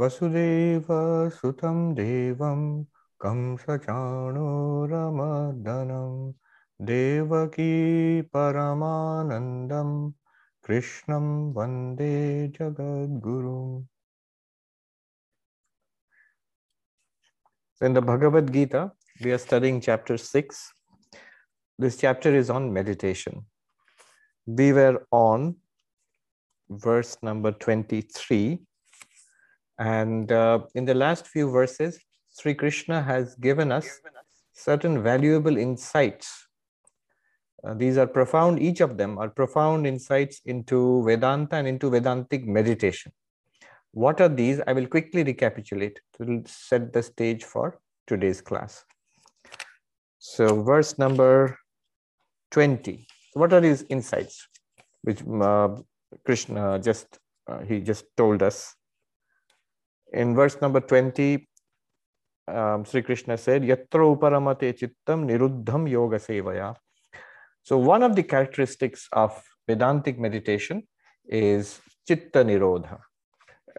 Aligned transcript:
वसुदेव 0.00 0.86
सुतं 1.30 1.94
देवं 1.94 2.60
कंसचाणूरमर्दनं 3.20 3.92
देवकी 6.86 8.20
परमानन्दं 8.22 9.90
कृष्णं 10.64 11.26
वंदे 11.56 12.48
जगद्गुरुम् 12.48 13.84
in 17.82 17.94
the 17.94 18.02
Bhagavad 18.02 18.52
Gita, 18.52 18.92
we 19.24 19.32
are 19.32 19.38
studying 19.38 19.80
chapter 19.80 20.18
6. 20.18 20.72
This 21.78 21.96
chapter 21.96 22.34
is 22.34 22.50
on 22.50 22.72
meditation. 22.72 23.46
We 24.46 24.74
were 24.74 25.06
on 25.10 25.56
verse 26.70 27.16
number 27.22 27.52
23. 27.52 28.58
And 29.78 30.30
uh, 30.30 30.60
in 30.74 30.84
the 30.84 30.94
last 30.94 31.26
few 31.26 31.50
verses, 31.50 31.98
Sri 32.38 32.54
Krishna 32.54 33.02
has 33.02 33.34
given 33.36 33.72
us 33.72 33.88
certain 34.52 35.02
valuable 35.02 35.56
insights. 35.56 36.46
Uh, 37.64 37.74
these 37.74 37.98
are 37.98 38.06
profound, 38.06 38.62
each 38.62 38.80
of 38.80 38.96
them 38.96 39.18
are 39.18 39.28
profound 39.28 39.86
insights 39.86 40.40
into 40.46 41.02
Vedanta 41.04 41.56
and 41.56 41.66
into 41.66 41.90
Vedantic 41.90 42.46
meditation. 42.46 43.12
What 43.92 44.20
are 44.20 44.28
these? 44.28 44.60
I 44.66 44.72
will 44.72 44.86
quickly 44.86 45.24
recapitulate 45.24 46.00
to 46.18 46.42
set 46.46 46.92
the 46.92 47.02
stage 47.02 47.44
for 47.44 47.80
today's 48.06 48.40
class. 48.40 48.84
So, 50.18 50.62
verse 50.62 50.96
number 50.98 51.58
20. 52.52 53.06
What 53.34 53.52
are 53.52 53.60
these 53.60 53.84
insights 53.88 54.46
which 55.02 55.22
uh, 55.26 55.76
Krishna 56.24 56.78
just 56.78 57.18
uh, 57.50 57.60
he 57.60 57.80
just 57.80 58.04
told 58.16 58.42
us. 58.42 58.74
In 60.12 60.34
verse 60.34 60.60
number 60.60 60.80
20, 60.80 61.48
um, 62.48 62.84
Sri 62.84 63.02
Krishna 63.02 63.36
said, 63.36 63.62
Yatra 63.62 64.16
uparamate 64.16 64.78
chittam 64.78 65.24
niruddham 65.28 65.88
yoga 65.88 66.18
sevaya. 66.18 66.74
So 67.62 67.78
one 67.78 68.02
of 68.02 68.16
the 68.16 68.22
characteristics 68.22 69.08
of 69.12 69.42
Vedantic 69.68 70.18
meditation 70.18 70.82
is 71.28 71.80
chitta 72.06 72.44
nirodha. 72.44 72.98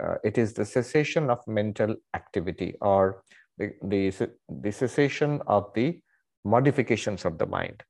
Uh, 0.01 0.15
it 0.23 0.37
is 0.37 0.53
the 0.53 0.65
cessation 0.65 1.29
of 1.29 1.45
mental 1.47 1.95
activity 2.13 2.75
or 2.81 3.23
the, 3.57 3.73
the, 3.83 4.31
the 4.49 4.71
cessation 4.71 5.41
of 5.47 5.71
the 5.75 5.99
modifications 6.45 7.25
of 7.25 7.37
the 7.37 7.45
mind. 7.45 7.83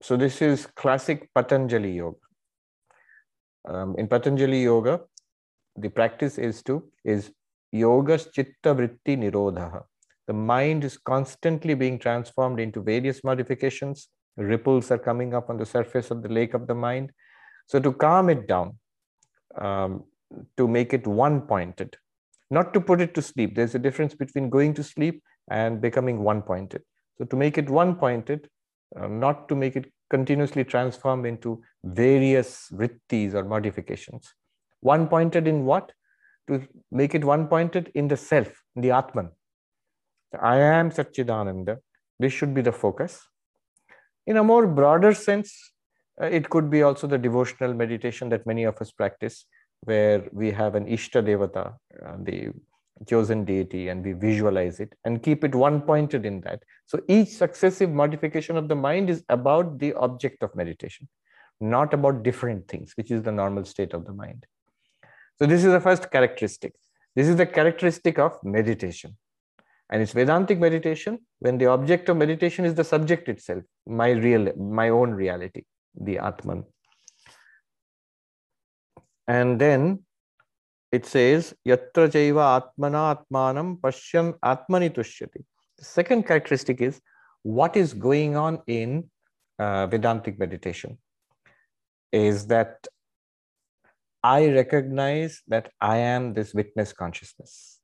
So 0.00 0.16
this 0.16 0.40
is 0.40 0.66
classic 0.66 1.28
Patanjali 1.34 1.92
yoga 1.92 2.27
um, 3.66 3.94
in 3.98 4.08
Patanjali 4.08 4.62
Yoga, 4.62 5.00
the 5.76 5.88
practice 5.88 6.38
is 6.38 6.62
to 6.64 6.84
is 7.04 7.30
yoga 7.72 8.18
chitta 8.18 8.74
vritti 8.74 9.16
nirodha. 9.16 9.82
The 10.26 10.32
mind 10.32 10.84
is 10.84 10.98
constantly 10.98 11.74
being 11.74 11.98
transformed 11.98 12.60
into 12.60 12.82
various 12.82 13.24
modifications. 13.24 14.08
Ripples 14.36 14.90
are 14.90 14.98
coming 14.98 15.34
up 15.34 15.48
on 15.50 15.56
the 15.56 15.66
surface 15.66 16.10
of 16.10 16.22
the 16.22 16.28
lake 16.28 16.54
of 16.54 16.66
the 16.66 16.74
mind. 16.74 17.12
So 17.66 17.80
to 17.80 17.92
calm 17.92 18.28
it 18.28 18.46
down, 18.46 18.78
um, 19.56 20.04
to 20.56 20.68
make 20.68 20.92
it 20.92 21.06
one 21.06 21.42
pointed, 21.42 21.96
not 22.50 22.74
to 22.74 22.80
put 22.80 23.00
it 23.00 23.14
to 23.14 23.22
sleep. 23.22 23.54
There's 23.54 23.74
a 23.74 23.78
difference 23.78 24.14
between 24.14 24.50
going 24.50 24.74
to 24.74 24.82
sleep 24.82 25.22
and 25.50 25.80
becoming 25.80 26.22
one 26.22 26.42
pointed. 26.42 26.82
So 27.16 27.24
to 27.24 27.36
make 27.36 27.58
it 27.58 27.68
one 27.68 27.96
pointed, 27.96 28.48
uh, 28.98 29.08
not 29.08 29.48
to 29.48 29.56
make 29.56 29.76
it 29.76 29.90
continuously 30.10 30.64
transform 30.64 31.26
into 31.26 31.62
various 31.84 32.68
vrittis 32.72 33.34
or 33.34 33.44
modifications. 33.44 34.34
One 34.80 35.08
pointed 35.08 35.46
in 35.46 35.64
what? 35.64 35.92
To 36.48 36.66
make 36.90 37.14
it 37.14 37.24
one 37.24 37.46
pointed 37.46 37.90
in 37.94 38.08
the 38.08 38.16
self, 38.16 38.48
in 38.74 38.82
the 38.82 38.90
Atman. 38.90 39.30
I 40.40 40.56
am 40.58 40.90
Satchidananda. 40.90 41.78
This 42.18 42.32
should 42.32 42.54
be 42.54 42.62
the 42.62 42.72
focus. 42.72 43.26
In 44.26 44.36
a 44.36 44.44
more 44.44 44.66
broader 44.66 45.14
sense, 45.14 45.72
uh, 46.20 46.26
it 46.26 46.50
could 46.50 46.70
be 46.70 46.82
also 46.82 47.06
the 47.06 47.18
devotional 47.18 47.74
meditation 47.74 48.28
that 48.30 48.46
many 48.46 48.64
of 48.64 48.76
us 48.80 48.90
practice, 48.90 49.46
where 49.84 50.28
we 50.32 50.50
have 50.50 50.74
an 50.74 50.86
Ishta 50.86 51.22
Devata, 51.22 51.74
uh, 52.04 52.16
the 52.22 52.50
chosen 53.06 53.44
deity 53.44 53.88
and 53.88 54.04
we 54.04 54.12
visualize 54.12 54.80
it 54.80 54.94
and 55.04 55.22
keep 55.22 55.44
it 55.44 55.54
one 55.54 55.80
pointed 55.80 56.26
in 56.26 56.40
that. 56.42 56.62
So 56.86 57.00
each 57.08 57.28
successive 57.28 57.90
modification 57.90 58.56
of 58.56 58.68
the 58.68 58.74
mind 58.74 59.10
is 59.10 59.24
about 59.28 59.78
the 59.78 59.94
object 59.94 60.42
of 60.42 60.54
meditation, 60.56 61.08
not 61.60 61.94
about 61.94 62.22
different 62.22 62.66
things, 62.68 62.92
which 62.96 63.10
is 63.10 63.22
the 63.22 63.32
normal 63.32 63.64
state 63.64 63.94
of 63.94 64.04
the 64.04 64.12
mind. 64.12 64.46
So 65.38 65.46
this 65.46 65.64
is 65.64 65.72
the 65.72 65.80
first 65.80 66.10
characteristic. 66.10 66.74
This 67.14 67.28
is 67.28 67.36
the 67.36 67.46
characteristic 67.46 68.18
of 68.18 68.38
meditation. 68.42 69.16
And 69.90 70.02
it's 70.02 70.12
Vedantic 70.12 70.58
meditation 70.58 71.20
when 71.38 71.56
the 71.56 71.66
object 71.66 72.08
of 72.08 72.16
meditation 72.16 72.64
is 72.64 72.74
the 72.74 72.84
subject 72.84 73.28
itself, 73.28 73.62
my 73.86 74.10
real, 74.10 74.52
my 74.56 74.90
own 74.90 75.12
reality, 75.12 75.62
the 75.98 76.18
Atman. 76.18 76.64
And 79.26 79.60
then 79.60 80.04
it 80.90 81.04
says 81.06 81.54
yatra 81.66 82.08
jaiva 82.14 82.44
atmana 82.60 83.02
atmanam 83.14 83.78
pashyan 83.80 84.34
atmani 84.40 84.90
tushyati. 84.90 85.44
The 85.78 85.84
second 85.84 86.26
characteristic 86.26 86.80
is 86.80 87.00
what 87.42 87.76
is 87.76 87.92
going 87.94 88.36
on 88.36 88.60
in 88.66 89.10
uh, 89.58 89.86
vedantic 89.86 90.38
meditation? 90.38 90.98
Is 92.10 92.46
that 92.46 92.86
i 94.24 94.48
recognize 94.48 95.42
that 95.46 95.70
i 95.80 95.96
am 95.96 96.34
this 96.34 96.54
witness 96.54 96.92
consciousness. 96.92 97.80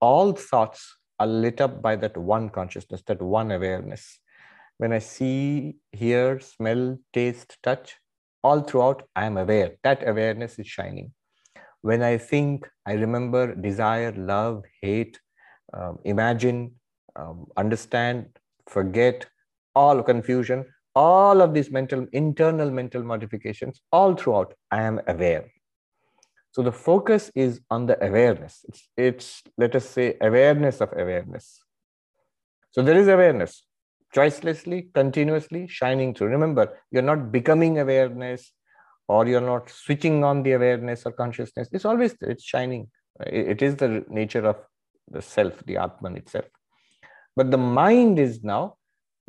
All 0.00 0.32
thoughts 0.32 0.96
are 1.18 1.26
lit 1.26 1.60
up 1.60 1.80
by 1.82 1.96
that 1.96 2.16
one 2.16 2.50
consciousness 2.50 3.02
that 3.06 3.22
one 3.22 3.50
awareness. 3.52 4.20
When 4.78 4.92
i 4.92 4.98
see 4.98 5.76
hear 5.92 6.40
smell 6.40 6.98
taste 7.12 7.56
touch 7.62 7.96
all 8.42 8.60
throughout 8.60 9.08
i 9.16 9.24
am 9.24 9.38
aware. 9.38 9.76
That 9.82 10.06
awareness 10.06 10.58
is 10.58 10.66
shining 10.66 11.12
when 11.84 12.02
I 12.02 12.16
think, 12.16 12.66
I 12.86 12.92
remember 12.92 13.54
desire, 13.54 14.12
love, 14.12 14.64
hate, 14.80 15.20
um, 15.74 15.98
imagine, 16.04 16.72
um, 17.14 17.46
understand, 17.58 18.24
forget, 18.66 19.26
all 19.74 20.02
confusion, 20.02 20.64
all 20.94 21.42
of 21.42 21.52
these 21.52 21.70
mental, 21.70 22.06
internal 22.12 22.70
mental 22.70 23.02
modifications, 23.02 23.82
all 23.92 24.14
throughout, 24.14 24.54
I 24.70 24.80
am 24.80 24.98
aware. 25.06 25.52
So 26.52 26.62
the 26.62 26.72
focus 26.72 27.30
is 27.34 27.60
on 27.70 27.84
the 27.84 28.02
awareness. 28.02 28.64
It's, 28.66 28.88
it's, 28.96 29.42
let 29.58 29.76
us 29.76 29.86
say, 29.86 30.16
awareness 30.22 30.80
of 30.80 30.90
awareness. 30.96 31.60
So 32.70 32.80
there 32.80 32.96
is 32.96 33.08
awareness, 33.08 33.62
choicelessly, 34.16 34.90
continuously 34.94 35.68
shining 35.68 36.14
through. 36.14 36.28
Remember, 36.28 36.78
you're 36.90 37.02
not 37.02 37.30
becoming 37.30 37.78
awareness, 37.78 38.52
or 39.08 39.26
you're 39.26 39.40
not 39.40 39.70
switching 39.70 40.24
on 40.24 40.42
the 40.42 40.52
awareness 40.52 41.04
or 41.04 41.12
consciousness 41.12 41.68
it's 41.72 41.84
always 41.84 42.14
it's 42.20 42.44
shining. 42.44 42.88
It 43.26 43.62
is 43.62 43.76
the 43.76 44.04
nature 44.08 44.44
of 44.46 44.56
the 45.10 45.22
self 45.22 45.64
the 45.66 45.76
atman 45.76 46.16
itself. 46.16 46.46
But 47.36 47.50
the 47.50 47.58
mind 47.58 48.18
is 48.18 48.42
now 48.42 48.76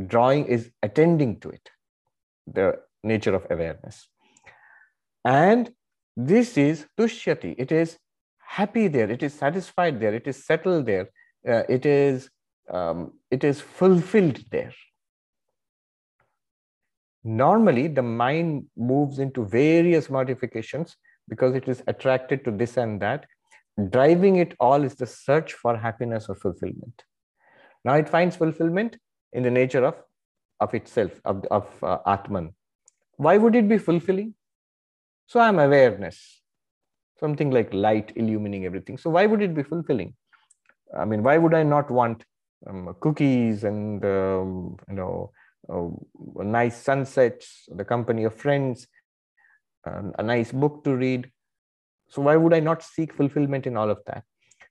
drawing 0.08 0.46
is 0.46 0.72
attending 0.82 1.40
to 1.42 1.50
it 1.50 1.70
the 2.48 2.80
nature 3.04 3.36
of 3.36 3.46
awareness. 3.50 4.08
And 5.24 5.72
this 6.16 6.58
is 6.58 6.86
tushyati 6.98 7.56
it 7.58 7.72
is 7.72 7.98
happy 8.40 8.88
there. 8.88 9.10
It 9.10 9.24
is 9.24 9.34
satisfied 9.34 10.00
there. 10.00 10.14
It 10.14 10.28
is 10.28 10.46
settled 10.46 10.86
there. 10.86 11.10
Uh, 11.48 11.64
it 11.70 11.86
is 11.86 12.30
um, 12.70 13.14
it 13.30 13.44
is 13.44 13.62
fulfilled 13.62 14.40
there 14.50 14.74
Normally, 17.26 17.88
the 17.88 18.04
mind 18.04 18.68
moves 18.78 19.18
into 19.18 19.46
various 19.46 20.12
modifications 20.12 20.96
because 21.28 21.56
it 21.56 21.68
is 21.68 21.82
attracted 21.88 22.46
to 22.46 22.52
this 22.52 22.78
and 22.78 23.02
that. 23.02 23.26
Driving 23.90 24.36
it 24.36 24.54
all 24.60 24.84
is 24.84 24.94
the 24.94 25.08
search 25.08 25.54
for 25.54 25.76
happiness 25.76 26.28
or 26.30 26.36
fulfillment. 26.36 27.04
Now 27.84 27.96
it 27.96 28.08
finds 28.08 28.36
fulfillment 28.36 28.98
in 29.34 29.42
the 29.42 29.50
nature 29.50 29.84
of, 29.84 29.96
of 30.60 30.76
itself, 30.76 31.20
of, 31.26 31.44
of 31.50 31.84
uh, 31.84 31.98
Atman. 32.06 32.54
Why 33.18 33.38
would 33.38 33.56
it 33.56 33.68
be 33.68 33.80
fulfilling? 33.80 34.36
So 35.26 35.40
I'm 35.40 35.58
awareness, 35.58 36.42
something 37.20 37.50
like 37.50 37.74
light 37.74 38.14
illumining 38.16 38.66
everything. 38.66 39.00
So 39.00 39.10
why 39.10 39.26
would 39.26 39.42
it 39.42 39.56
be 39.56 39.64
fulfilling? 39.64 40.14
I 40.96 41.06
mean, 41.06 41.24
why 41.24 41.40
would 41.40 41.56
I 41.56 41.64
not 41.64 41.90
want 41.90 42.24
um, 42.68 42.96
cookies 43.00 43.64
and 43.64 44.06
um, 44.06 44.78
you 44.88 44.96
know 44.96 45.32
nice 45.68 46.82
sunsets, 46.82 47.68
the 47.68 47.86
company 47.86 48.24
of 48.24 48.36
friends, 48.36 48.88
a 49.86 50.24
nice 50.24 50.52
book 50.52 50.84
to 50.84 50.96
read. 50.96 51.32
So 52.10 52.22
why 52.22 52.36
would 52.36 52.54
I 52.54 52.60
not 52.60 52.84
seek 52.84 53.14
fulfillment 53.14 53.66
in 53.68 53.78
all 53.78 53.90
of 53.90 54.00
that? 54.06 54.24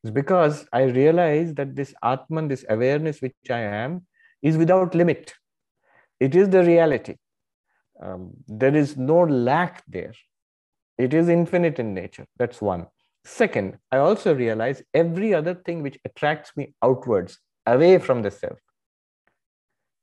It's 0.02 0.10
because 0.10 0.66
I 0.72 0.82
realize 0.82 1.54
that 1.54 1.74
this 1.74 1.94
Atman, 2.02 2.48
this 2.48 2.64
awareness 2.68 3.20
which 3.20 3.34
I 3.50 3.60
am, 3.60 4.06
is 4.42 4.56
without 4.56 4.94
limit. 4.94 5.34
It 6.20 6.34
is 6.34 6.48
the 6.50 6.62
reality. 6.62 7.16
Um, 8.02 8.32
there 8.46 8.74
is 8.74 8.96
no 8.96 9.20
lack 9.20 9.82
there. 9.88 10.14
It 10.98 11.14
is 11.14 11.28
infinite 11.28 11.78
in 11.78 11.94
nature. 11.94 12.26
That's 12.36 12.60
one. 12.60 12.86
Second, 13.24 13.78
I 13.90 13.96
also 13.96 14.34
realize 14.34 14.82
every 14.92 15.32
other 15.32 15.54
thing 15.54 15.82
which 15.82 15.98
attracts 16.04 16.56
me 16.56 16.74
outwards, 16.82 17.38
away 17.66 17.98
from 17.98 18.22
the 18.22 18.30
self, 18.30 18.58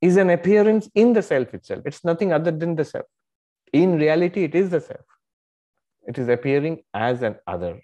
is 0.02 0.18
an 0.18 0.30
appearance 0.30 0.90
in 0.96 1.14
the 1.14 1.22
self 1.22 1.54
itself. 1.54 1.84
It's 1.86 2.04
nothing 2.04 2.34
other 2.34 2.52
than 2.52 2.76
the 2.76 2.86
self. 2.86 3.06
In 3.72 3.98
reality, 3.98 4.44
it 4.44 4.56
is 4.56 4.70
the 4.70 4.82
self. 4.82 5.06
It 6.08 6.18
is 6.18 6.28
appearing 6.28 6.84
as 6.94 7.22
an 7.22 7.36
other. 7.48 7.80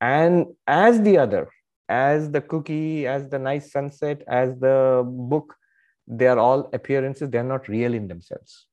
And 0.00 0.46
as 0.66 1.00
the 1.00 1.18
other, 1.18 1.48
as 1.88 2.30
the 2.30 2.40
cookie, 2.40 3.06
as 3.06 3.28
the 3.28 3.38
nice 3.38 3.72
sunset, 3.72 4.22
as 4.26 4.58
the 4.58 5.02
book, 5.06 5.54
they 6.06 6.26
are 6.26 6.38
all 6.38 6.68
appearances. 6.72 7.30
They 7.30 7.38
are 7.38 7.44
not 7.44 7.68
real 7.68 7.94
in 7.94 8.08
themselves. 8.08 8.66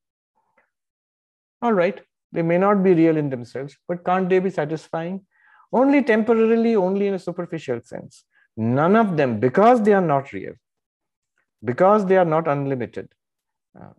All 1.62 1.72
right, 1.72 2.00
they 2.32 2.42
may 2.42 2.58
not 2.58 2.82
be 2.82 2.94
real 2.94 3.16
in 3.16 3.30
themselves, 3.30 3.76
but 3.88 4.04
can't 4.04 4.28
they 4.28 4.38
be 4.38 4.50
satisfying? 4.50 5.26
Only 5.72 6.02
temporarily, 6.02 6.74
only 6.76 7.06
in 7.06 7.14
a 7.14 7.18
superficial 7.18 7.80
sense. 7.82 8.24
None 8.56 8.96
of 8.96 9.16
them, 9.16 9.40
because 9.40 9.82
they 9.82 9.92
are 9.92 10.00
not 10.00 10.32
real, 10.32 10.54
because 11.64 12.06
they 12.06 12.16
are 12.16 12.24
not 12.24 12.48
unlimited, 12.48 13.08
uh, 13.80 13.92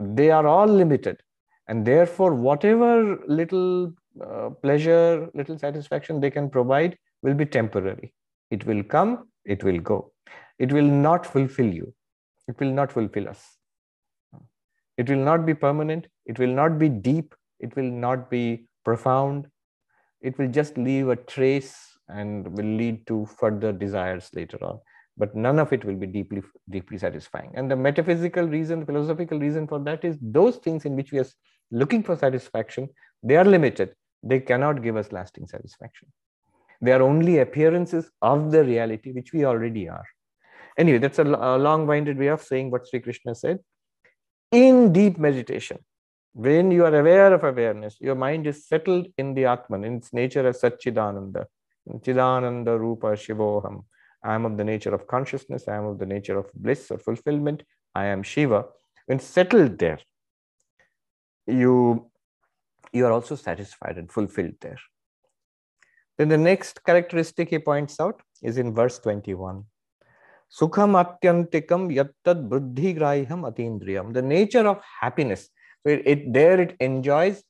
they 0.00 0.30
are 0.30 0.46
all 0.46 0.66
limited. 0.66 1.22
And 1.68 1.86
therefore, 1.86 2.34
whatever 2.34 3.18
little 3.26 3.92
uh, 4.20 4.50
pleasure, 4.62 5.30
little 5.34 5.58
satisfaction 5.58 6.20
they 6.20 6.30
can 6.30 6.50
provide 6.50 6.98
will 7.22 7.34
be 7.34 7.46
temporary. 7.46 8.12
It 8.50 8.66
will 8.66 8.82
come, 8.82 9.28
it 9.44 9.62
will 9.62 9.78
go. 9.78 10.12
It 10.58 10.72
will 10.72 10.86
not 10.86 11.24
fulfill 11.24 11.66
you. 11.66 11.94
It 12.48 12.58
will 12.60 12.72
not 12.72 12.92
fulfill 12.92 13.28
us. 13.28 13.58
It 14.98 15.08
will 15.08 15.24
not 15.24 15.46
be 15.46 15.54
permanent. 15.54 16.08
It 16.26 16.38
will 16.38 16.52
not 16.52 16.78
be 16.78 16.88
deep. 16.88 17.34
It 17.60 17.74
will 17.76 17.90
not 17.90 18.28
be 18.30 18.66
profound. 18.84 19.46
It 20.20 20.38
will 20.38 20.48
just 20.48 20.76
leave 20.76 21.08
a 21.08 21.16
trace 21.16 21.74
and 22.08 22.46
will 22.56 22.76
lead 22.76 23.06
to 23.06 23.26
further 23.26 23.72
desires 23.72 24.30
later 24.34 24.62
on. 24.62 24.80
But 25.16 25.34
none 25.34 25.58
of 25.58 25.72
it 25.72 25.84
will 25.84 25.96
be 25.96 26.06
deeply, 26.06 26.42
deeply 26.70 26.98
satisfying. 26.98 27.52
And 27.54 27.70
the 27.70 27.76
metaphysical 27.76 28.46
reason, 28.46 28.80
the 28.80 28.86
philosophical 28.86 29.38
reason 29.38 29.66
for 29.66 29.78
that 29.80 30.04
is 30.04 30.16
those 30.20 30.56
things 30.56 30.84
in 30.84 30.96
which 30.96 31.12
we 31.12 31.18
are 31.18 31.26
looking 31.70 32.02
for 32.02 32.16
satisfaction, 32.16 32.88
they 33.22 33.36
are 33.36 33.44
limited. 33.44 33.94
They 34.22 34.40
cannot 34.40 34.82
give 34.82 34.96
us 34.96 35.12
lasting 35.12 35.48
satisfaction. 35.48 36.08
They 36.80 36.92
are 36.92 37.02
only 37.02 37.38
appearances 37.38 38.10
of 38.22 38.50
the 38.50 38.64
reality 38.64 39.12
which 39.12 39.32
we 39.32 39.44
already 39.44 39.88
are. 39.88 40.06
Anyway, 40.78 40.98
that's 40.98 41.18
a, 41.18 41.24
a 41.24 41.58
long-winded 41.58 42.18
way 42.18 42.28
of 42.28 42.42
saying 42.42 42.70
what 42.70 42.88
Sri 42.88 43.00
Krishna 43.00 43.34
said. 43.34 43.58
In 44.50 44.92
deep 44.92 45.18
meditation, 45.18 45.78
when 46.32 46.70
you 46.70 46.84
are 46.84 46.94
aware 46.94 47.32
of 47.34 47.44
awareness, 47.44 47.96
your 48.00 48.14
mind 48.14 48.46
is 48.46 48.66
settled 48.66 49.06
in 49.18 49.34
the 49.34 49.44
Atman, 49.44 49.84
in 49.84 49.96
its 49.96 50.12
nature 50.12 50.46
as 50.46 50.60
Satchidananda. 50.60 51.46
Chidananda 51.88 52.78
Rupa 52.78 53.08
Shivoham. 53.08 53.84
I 54.24 54.34
am 54.34 54.44
of 54.44 54.56
the 54.56 54.64
nature 54.64 54.94
of 54.94 55.06
consciousness. 55.06 55.68
I 55.68 55.76
am 55.76 55.84
of 55.84 55.98
the 55.98 56.06
nature 56.06 56.38
of 56.38 56.52
bliss 56.54 56.90
or 56.90 56.98
fulfillment. 56.98 57.62
I 57.94 58.06
am 58.06 58.22
Shiva. 58.22 58.66
When 59.06 59.18
settled 59.18 59.78
there, 59.78 59.98
you, 61.46 62.10
you 62.92 63.06
are 63.06 63.12
also 63.12 63.34
satisfied 63.34 63.98
and 63.98 64.10
fulfilled 64.10 64.54
there. 64.60 64.78
Then 66.18 66.28
the 66.28 66.38
next 66.38 66.84
characteristic 66.84 67.50
he 67.50 67.58
points 67.58 67.98
out 67.98 68.22
is 68.42 68.58
in 68.58 68.74
verse 68.74 68.98
21. 69.00 69.64
Sukham 70.52 70.92
atyantikam 71.02 71.90
yattad 71.90 72.48
buddhi 72.48 72.94
grahyam 72.94 73.50
atindriyam. 73.50 74.12
The 74.12 74.22
nature 74.22 74.68
of 74.68 74.82
happiness. 75.00 75.48
So 75.82 75.92
it, 75.92 76.02
it 76.06 76.32
there 76.32 76.60
it 76.60 76.76
enjoys 76.78 77.42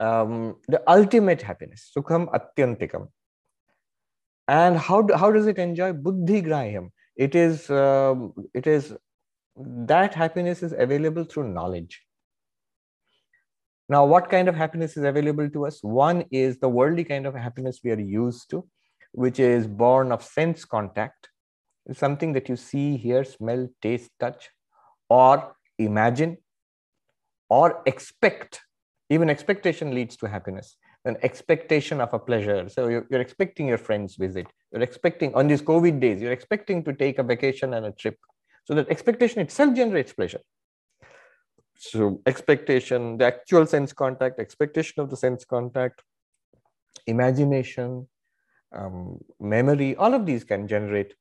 um, 0.00 0.56
the 0.66 0.82
ultimate 0.90 1.42
happiness. 1.42 1.90
Sukham 1.96 2.28
atyantikam. 2.32 3.08
And 4.50 4.76
how, 4.76 5.06
how 5.16 5.30
does 5.30 5.46
it 5.46 5.58
enjoy? 5.58 5.92
Buddhi 5.92 6.42
grahyam. 6.42 6.88
It 7.14 7.36
is, 7.36 7.70
um, 7.70 8.32
it 8.52 8.66
is 8.66 8.92
that 9.56 10.12
happiness 10.12 10.64
is 10.64 10.72
available 10.76 11.22
through 11.22 11.52
knowledge. 11.52 12.02
Now, 13.88 14.04
what 14.06 14.28
kind 14.28 14.48
of 14.48 14.56
happiness 14.56 14.96
is 14.96 15.04
available 15.04 15.48
to 15.50 15.66
us? 15.66 15.78
One 15.82 16.24
is 16.32 16.58
the 16.58 16.68
worldly 16.68 17.04
kind 17.04 17.26
of 17.26 17.34
happiness 17.34 17.80
we 17.84 17.92
are 17.92 18.00
used 18.00 18.50
to, 18.50 18.66
which 19.12 19.38
is 19.38 19.68
born 19.68 20.10
of 20.10 20.24
sense 20.24 20.64
contact. 20.64 21.28
It's 21.86 22.00
something 22.00 22.32
that 22.32 22.48
you 22.48 22.56
see, 22.56 22.96
hear, 22.96 23.22
smell, 23.22 23.68
taste, 23.80 24.10
touch, 24.18 24.50
or 25.08 25.54
imagine, 25.78 26.38
or 27.48 27.82
expect. 27.86 28.60
Even 29.10 29.30
expectation 29.30 29.94
leads 29.94 30.16
to 30.16 30.28
happiness. 30.28 30.76
An 31.04 31.16
expectation 31.22 32.00
of 32.00 32.12
a 32.12 32.18
pleasure. 32.18 32.68
So 32.68 32.88
you're, 32.88 33.06
you're 33.10 33.20
expecting 33.20 33.66
your 33.66 33.78
friend's 33.78 34.16
visit. 34.16 34.46
You're 34.70 34.82
expecting, 34.82 35.34
on 35.34 35.48
these 35.48 35.62
COVID 35.62 35.98
days, 36.00 36.20
you're 36.20 36.32
expecting 36.32 36.84
to 36.84 36.92
take 36.92 37.18
a 37.18 37.22
vacation 37.22 37.74
and 37.74 37.86
a 37.86 37.92
trip. 37.92 38.18
So 38.64 38.74
that 38.74 38.90
expectation 38.90 39.40
itself 39.40 39.74
generates 39.74 40.12
pleasure 40.12 40.40
so 41.80 42.20
expectation 42.26 43.16
the 43.16 43.24
actual 43.24 43.64
sense 43.64 43.92
contact 43.92 44.38
expectation 44.38 45.00
of 45.00 45.08
the 45.08 45.16
sense 45.16 45.46
contact 45.46 46.02
imagination 47.06 48.06
um, 48.76 49.18
memory 49.40 49.96
all 49.96 50.12
of 50.12 50.26
these 50.26 50.44
can 50.44 50.68
generate 50.68 51.14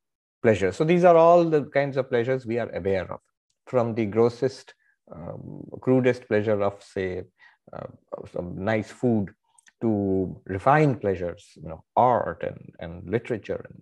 pleasure 0.44 0.74
so 0.74 0.84
these 0.84 1.06
are 1.06 1.16
all 1.16 1.46
the 1.46 1.64
kinds 1.64 1.96
of 1.96 2.10
pleasures 2.10 2.46
we 2.46 2.60
are 2.60 2.70
aware 2.76 3.10
of 3.12 3.22
from 3.68 3.96
the 3.96 4.06
grossest 4.06 4.74
um, 5.16 5.64
crudest 5.80 6.28
pleasure 6.28 6.62
of 6.62 6.84
say 6.84 7.24
uh, 7.72 7.88
some 8.34 8.62
nice 8.62 8.92
food 8.92 9.34
to 9.82 10.42
refined 10.46 11.00
pleasures 11.00 11.54
you 11.56 11.70
know 11.70 11.84
art 11.96 12.44
and, 12.44 12.74
and 12.80 13.10
literature 13.10 13.66
and 13.70 13.82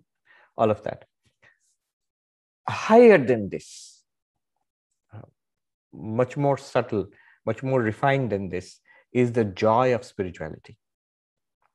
all 0.56 0.70
of 0.70 0.82
that 0.82 1.04
higher 2.68 3.18
than 3.18 3.48
this 3.48 3.98
much 5.92 6.36
more 6.36 6.56
subtle, 6.58 7.06
much 7.46 7.62
more 7.62 7.80
refined 7.80 8.30
than 8.30 8.48
this, 8.48 8.80
is 9.12 9.32
the 9.32 9.44
joy 9.44 9.94
of 9.94 10.04
spirituality. 10.04 10.76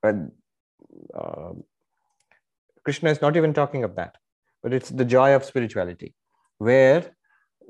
And 0.02 0.30
uh, 1.14 1.52
Krishna 2.84 3.10
is 3.10 3.20
not 3.20 3.36
even 3.36 3.52
talking 3.52 3.84
of 3.84 3.96
that, 3.96 4.16
but 4.62 4.72
it's 4.72 4.90
the 4.90 5.04
joy 5.04 5.34
of 5.34 5.44
spirituality, 5.44 6.14
where 6.58 7.14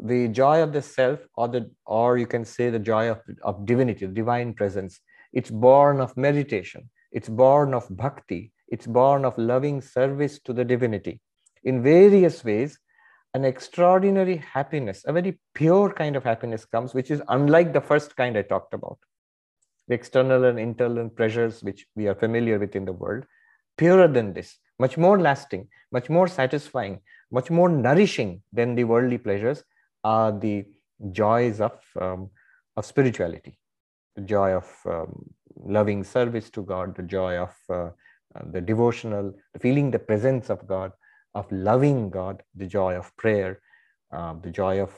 the 0.03 0.29
joy 0.29 0.63
of 0.63 0.73
the 0.73 0.83
self, 0.83 1.21
or 1.37 1.49
the, 1.49 1.71
or 1.87 2.19
you 2.19 2.27
can 2.27 2.45
say 2.45 2.69
the 2.69 2.79
joy 2.79 3.11
of, 3.11 3.21
of 3.43 3.65
divinity, 3.65 4.07
divine 4.07 4.53
presence, 4.53 5.01
it's 5.35 5.51
born 5.51 6.01
of 6.01 6.17
meditation, 6.17 6.89
it's 7.13 7.29
born 7.29 7.75
of 7.75 7.87
bhakti, 7.91 8.53
it's 8.69 8.87
born 8.87 9.25
of 9.25 9.37
loving 9.37 9.83
service 9.83 10.39
to 10.41 10.53
the 10.53 10.65
divinity. 10.65 11.21
In 11.65 11.83
various 11.83 12.45
ways, 12.45 12.79
an 13.35 13.45
extraordinary 13.45 14.37
happiness, 14.37 15.03
a 15.07 15.13
very 15.13 15.39
pure 15.55 15.93
kind 15.93 16.15
of 16.15 16.23
happiness 16.23 16.65
comes, 16.65 16.95
which 16.95 17.11
is 17.11 17.21
unlike 17.29 17.73
the 17.73 17.81
first 17.81 18.17
kind 18.17 18.39
I 18.39 18.43
talked 18.43 18.75
about. 18.75 18.99
The 19.89 19.95
external 19.95 20.45
and 20.45 20.59
internal 20.59 21.09
pressures 21.09 21.63
which 21.63 21.85
we 21.97 22.07
are 22.07 22.15
familiar 22.15 22.59
with 22.59 22.77
in 22.77 22.85
the 22.85 22.93
world, 22.93 23.25
purer 23.77 24.07
than 24.07 24.33
this, 24.33 24.57
much 24.79 24.97
more 24.97 25.21
lasting, 25.21 25.69
much 25.91 26.09
more 26.09 26.29
satisfying, 26.29 27.01
much 27.33 27.51
more 27.51 27.69
nourishing 27.69 28.43
than 28.53 28.77
the 28.77 28.85
worldly 28.85 29.19
pleasures 29.19 29.65
are 30.05 30.31
the 30.31 30.65
joys 31.11 31.61
of, 31.61 31.73
um, 32.01 32.31
of 32.77 32.87
spirituality, 32.87 33.59
the 34.17 34.23
joy 34.23 34.53
of 34.53 34.67
um, 34.87 35.31
loving 35.65 36.05
service 36.05 36.51
to 36.51 36.63
God, 36.63 36.97
the 36.97 37.03
joy 37.03 37.37
of 37.37 37.55
uh, 37.69 37.91
the 38.51 38.61
devotional, 38.61 39.35
feeling 39.61 39.91
the 39.91 39.99
presence 39.99 40.51
of 40.51 40.67
God, 40.67 40.93
of 41.35 41.51
loving 41.51 42.11
God, 42.11 42.43
the 42.55 42.67
joy 42.67 42.95
of 42.95 43.17
prayer, 43.17 43.61
uh, 44.13 44.35
the 44.43 44.51
joy 44.51 44.81
of 44.81 44.93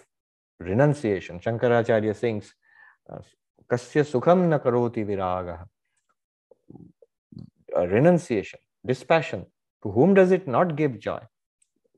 renunciation. 0.60 1.40
Shankaracharya 1.40 2.14
sings, 2.14 2.54
uh, 3.10 3.18
Kasya 3.68 4.04
sukham 4.04 4.48
na 4.48 4.58
karoti 4.58 5.04
viraga. 5.04 5.66
Renunciation, 7.74 8.60
dispassion. 8.84 9.46
To 9.82 9.90
whom 9.90 10.14
does 10.14 10.30
it 10.30 10.46
not 10.46 10.76
give 10.76 10.98
joy? 10.98 11.20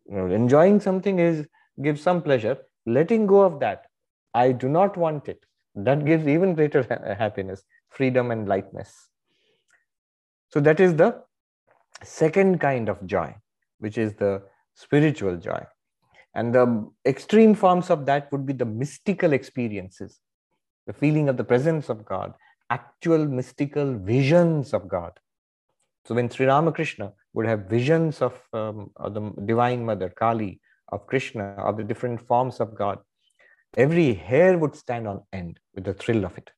You 0.09 0.17
know, 0.17 0.27
enjoying 0.27 0.81
something 0.81 1.19
is 1.19 1.47
gives 1.83 2.01
some 2.01 2.23
pleasure. 2.23 2.59
Letting 2.87 3.27
go 3.27 3.43
of 3.43 3.61
that, 3.61 3.87
I 4.35 4.53
do 4.53 4.69
not 4.69 4.97
want 4.97 5.29
it. 5.29 5.45
That 5.85 6.05
gives 6.05 6.27
even 6.27 6.55
greater 6.55 6.83
ha 6.83 7.15
happiness, 7.15 7.63
freedom, 7.89 8.31
and 8.31 8.49
lightness. 8.49 9.11
So 10.51 10.61
that 10.61 10.81
is 10.81 10.97
the 10.97 11.23
second 12.03 12.61
kind 12.61 12.89
of 12.89 13.05
joy 13.07 13.35
which 13.79 13.99
is 13.99 14.15
the 14.15 14.43
spiritual 14.75 15.37
joy. 15.37 15.65
And 16.35 16.55
the 16.55 16.89
extreme 17.07 17.55
forms 17.55 17.91
of 17.91 18.07
that 18.07 18.31
would 18.31 18.47
be 18.47 18.53
the 18.53 18.65
mystical 18.65 19.33
experiences, 19.33 20.21
the 20.87 20.93
feeling 20.93 21.29
of 21.29 21.37
the 21.37 21.45
presence 21.45 21.89
of 21.89 22.05
God, 22.05 22.35
actual 22.71 23.27
mystical 23.27 23.95
visions 23.95 24.75
of 24.75 24.89
God. 24.89 25.19
So 26.05 26.15
when 26.15 26.31
Sri 26.31 26.47
Ramakrishna 26.47 27.13
would 27.33 27.47
have 27.47 27.67
visions 27.67 28.23
of, 28.23 28.41
um, 28.53 28.91
of 28.97 29.15
the 29.15 29.33
Divine 29.45 29.85
Mother, 29.85 30.09
Kali, 30.11 30.61
of 30.91 31.07
Krishna, 31.07 31.55
of 31.59 31.77
the 31.77 31.85
different 31.85 32.21
forms 32.21 32.61
of 32.61 32.75
God, 32.75 32.99
every 33.77 34.15
hair 34.15 34.59
would 34.59 34.75
stand 34.75 35.07
on 35.07 35.23
end 35.33 35.59
with 35.75 35.85
the 35.85 35.95
thrill 35.95 36.25
of 36.25 36.37
it. 36.39 36.51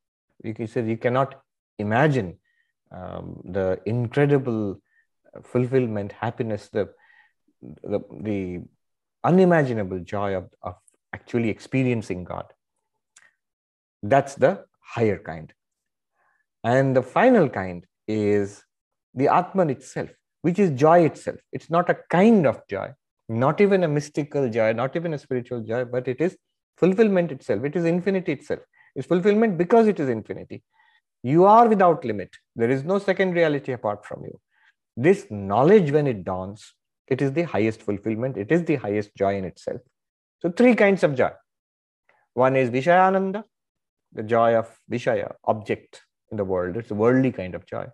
He 0.43 0.67
said 0.67 0.88
you 0.88 0.97
cannot 0.97 1.40
imagine 1.79 2.38
um, 2.93 3.40
the 3.45 3.81
incredible 3.87 4.81
fulfillment, 5.43 6.12
happiness, 6.12 6.69
the, 6.69 6.88
the, 7.62 8.00
the 8.23 8.62
unimaginable 9.25 10.00
joy 10.00 10.35
of, 10.35 10.49
of 10.62 10.76
actually 11.12 11.50
experiencing 11.50 12.25
God. 12.25 12.47
That's 14.02 14.35
the 14.35 14.64
higher 14.81 15.19
kind. 15.19 15.52
And 16.64 16.97
the 16.97 17.02
final 17.02 17.49
kind 17.49 17.87
is 18.09 18.64
the 19.14 19.29
Atman 19.29 19.71
itself, 19.71 20.11
which 20.43 20.59
is 20.59 20.71
joy 20.71 21.05
itself. 21.05 21.38
It's 21.52 21.71
not 21.71 21.90
a 21.90 21.99
kind 22.11 22.47
of 22.47 22.61
joy, 22.69 22.93
not 23.29 23.61
even 23.61 23.85
a 23.85 23.88
mystical 23.88 24.49
joy, 24.49 24.73
not 24.73 24.97
even 24.97 25.14
a 25.14 25.19
spiritual 25.19 25.61
joy, 25.61 25.85
but 25.85 26.09
it 26.09 26.21
is 26.21 26.37
fulfillment 26.80 27.30
itself. 27.30 27.64
It 27.64 27.76
is 27.76 27.84
infinity 27.84 28.32
itself. 28.32 28.60
It's 28.96 29.06
fulfillment 29.06 29.56
because 29.58 29.87
it 29.87 30.00
is 30.00 30.08
infinity. 30.08 30.62
You 31.22 31.44
are 31.44 31.68
without 31.68 32.04
limit. 32.04 32.30
There 32.56 32.70
is 32.70 32.82
no 32.82 32.99
second 32.99 33.34
reality 33.34 33.72
apart 33.72 34.04
from 34.04 34.25
you. 34.25 34.40
This 34.96 35.26
knowledge, 35.30 35.92
when 35.92 36.06
it 36.06 36.25
dawns, 36.25 36.75
it 37.06 37.22
is 37.22 37.32
the 37.32 37.42
highest 37.42 37.82
fulfillment. 37.82 38.37
It 38.37 38.50
is 38.50 38.64
the 38.64 38.76
highest 38.76 39.14
joy 39.16 39.37
in 39.37 39.44
itself. 39.44 39.80
So, 40.40 40.50
three 40.50 40.75
kinds 40.75 41.04
of 41.04 41.14
joy. 41.14 41.30
One 42.34 42.56
is 42.56 42.70
Vishayananda, 42.70 43.44
the 44.12 44.22
joy 44.22 44.54
of 44.54 44.75
Vishaya, 44.90 45.32
object 45.44 46.02
in 46.30 46.37
the 46.37 46.44
world. 46.44 46.76
It's 46.76 46.90
a 46.90 46.94
worldly 46.94 47.32
kind 47.32 47.54
of 47.54 47.66
joy. 47.66 47.87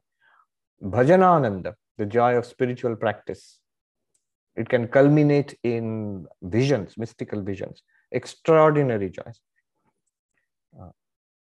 Bhajanananda, 0.82 1.74
the 1.98 2.06
joy 2.06 2.36
of 2.36 2.46
spiritual 2.46 2.96
practice. 2.96 3.58
It 4.54 4.68
can 4.68 4.88
culminate 4.88 5.58
in 5.62 6.26
visions, 6.42 6.96
mystical 6.96 7.42
visions, 7.42 7.82
extraordinary 8.20 9.10
joys. 9.10 9.40
Uh, 10.80 10.90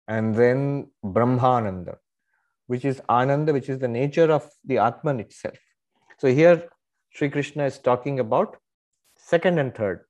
and 0.09 0.35
then 0.35 0.89
Brahmananda, 1.05 1.97
which 2.67 2.85
is 2.85 3.01
Ananda, 3.09 3.53
which 3.53 3.69
is 3.69 3.79
the 3.79 3.93
nature 4.01 4.31
of 4.39 4.49
the 4.65 4.79
Atman 4.79 5.21
itself. 5.21 5.59
So 6.19 6.29
here 6.29 6.69
Sri 7.15 7.31
Krishna 7.31 7.65
is 7.65 7.79
talking 7.79 8.21
about 8.21 8.57
second 9.17 9.59
and 9.59 9.75
third. 9.75 10.01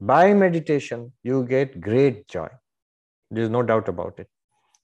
By 0.00 0.34
meditation, 0.34 1.12
you 1.22 1.44
get 1.44 1.80
great 1.80 2.26
joy. 2.26 2.48
There's 3.30 3.50
no 3.50 3.62
doubt 3.62 3.88
about 3.88 4.18
it. 4.18 4.28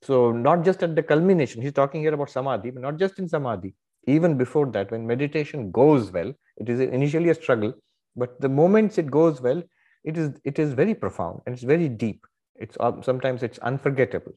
So, 0.02 0.30
not 0.30 0.64
just 0.64 0.82
at 0.82 0.94
the 0.94 1.02
culmination, 1.02 1.60
he's 1.60 1.72
talking 1.72 2.02
here 2.02 2.14
about 2.14 2.30
samadhi, 2.30 2.70
but 2.70 2.82
not 2.82 2.98
just 2.98 3.18
in 3.18 3.28
samadhi. 3.28 3.74
Even 4.06 4.38
before 4.38 4.66
that, 4.66 4.92
when 4.92 5.06
meditation 5.06 5.72
goes 5.72 6.12
well, 6.12 6.32
it 6.56 6.68
is 6.68 6.80
initially 6.80 7.30
a 7.30 7.34
struggle, 7.34 7.74
but 8.14 8.40
the 8.40 8.48
moments 8.48 8.96
it 8.96 9.10
goes 9.10 9.40
well, 9.40 9.62
it 10.04 10.16
is 10.16 10.30
it 10.44 10.58
is 10.58 10.72
very 10.72 10.94
profound 10.94 11.40
and 11.46 11.54
it's 11.54 11.64
very 11.64 11.88
deep. 11.88 12.26
It's 12.56 12.76
sometimes 13.04 13.42
it's 13.42 13.58
unforgettable. 13.58 14.32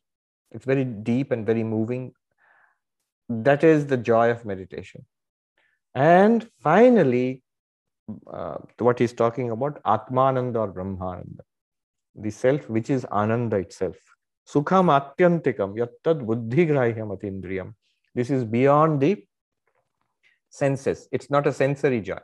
It's 0.51 0.65
very 0.65 0.84
deep 0.84 1.32
and 1.32 1.46
very 1.46 1.63
moving. 1.63 2.13
That 3.30 3.63
is 3.63 3.88
the 3.88 3.98
joy 3.98 4.30
of 4.30 4.46
meditation. 4.46 5.06
And 5.96 6.48
finally, 6.60 7.44
uh, 8.32 8.58
what 8.77 9.00
he's 9.00 9.13
talking 9.13 9.51
about, 9.51 9.82
Atmananda 9.84 10.58
or 10.58 10.74
Brahmananda, 10.74 11.39
the 12.15 12.32
self 12.32 12.70
which 12.70 12.89
is 12.89 13.06
Ananda 13.06 13.58
itself. 13.58 13.96
Sukham 14.48 14.89
Atyantikam, 14.89 15.77
Yattad 15.77 16.25
Buddhigrahyam 16.25 17.18
Atindriyam. 17.18 17.74
This 18.13 18.30
is 18.30 18.44
beyond 18.44 19.00
the 19.00 19.24
senses. 20.50 21.08
It's 21.12 21.30
not 21.30 21.48
a 21.48 21.53
sensory 21.53 22.01
joy. 22.01 22.20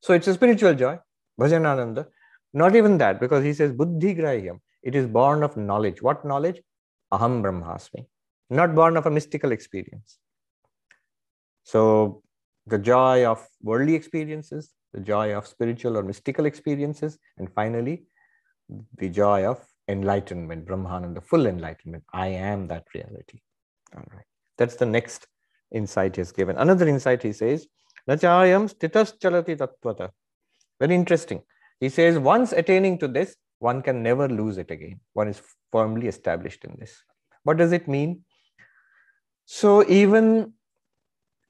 So 0.00 0.12
it's 0.12 0.26
a 0.26 0.34
spiritual 0.34 0.74
joy, 0.74 0.98
Bhajanananda. 1.38 2.06
Not 2.52 2.74
even 2.74 2.98
that, 2.98 3.20
because 3.20 3.44
he 3.44 3.52
says 3.52 3.72
Buddhigrahyam. 3.72 4.60
It 4.82 4.94
is 4.94 5.06
born 5.06 5.42
of 5.42 5.56
knowledge. 5.56 6.02
What 6.02 6.24
knowledge? 6.24 6.60
Aham 7.12 7.42
Brahmasmi. 7.42 8.06
Not 8.48 8.74
born 8.74 8.96
of 8.96 9.06
a 9.06 9.10
mystical 9.10 9.52
experience. 9.52 10.18
So 11.62 12.22
the 12.66 12.78
joy 12.78 13.24
of 13.24 13.46
worldly 13.62 13.94
experiences, 13.94 14.72
the 14.92 15.00
joy 15.00 15.34
of 15.36 15.46
spiritual 15.46 15.96
or 15.96 16.02
mystical 16.02 16.46
experiences, 16.46 17.18
and 17.38 17.52
finally, 17.52 18.04
the 18.98 19.08
joy 19.08 19.44
of 19.44 19.64
enlightenment, 19.88 20.66
Brahmananda, 20.66 21.14
the 21.14 21.20
full 21.20 21.46
enlightenment. 21.46 22.04
I 22.12 22.28
am 22.28 22.66
that 22.68 22.84
reality. 22.94 23.40
All 23.96 24.04
right. 24.12 24.24
That's 24.58 24.76
the 24.76 24.86
next 24.86 25.26
insight 25.72 26.16
he 26.16 26.20
has 26.20 26.32
given. 26.32 26.56
Another 26.56 26.88
insight 26.88 27.22
he 27.22 27.32
says, 27.32 27.66
Nachayam 28.08 28.72
stitas 28.72 29.18
chalati. 29.18 30.10
Very 30.80 30.94
interesting. 30.94 31.42
He 31.80 31.88
says, 31.88 32.18
once 32.18 32.52
attaining 32.52 32.98
to 32.98 33.08
this, 33.08 33.36
one 33.58 33.82
can 33.82 34.02
never 34.02 34.28
lose 34.28 34.58
it 34.58 34.70
again. 34.70 35.00
One 35.14 35.28
is 35.28 35.42
firmly 35.72 36.08
established 36.08 36.64
in 36.64 36.76
this. 36.78 37.02
What 37.42 37.56
does 37.56 37.72
it 37.72 37.88
mean? 37.88 38.24
So 39.46 39.88
even 39.88 40.52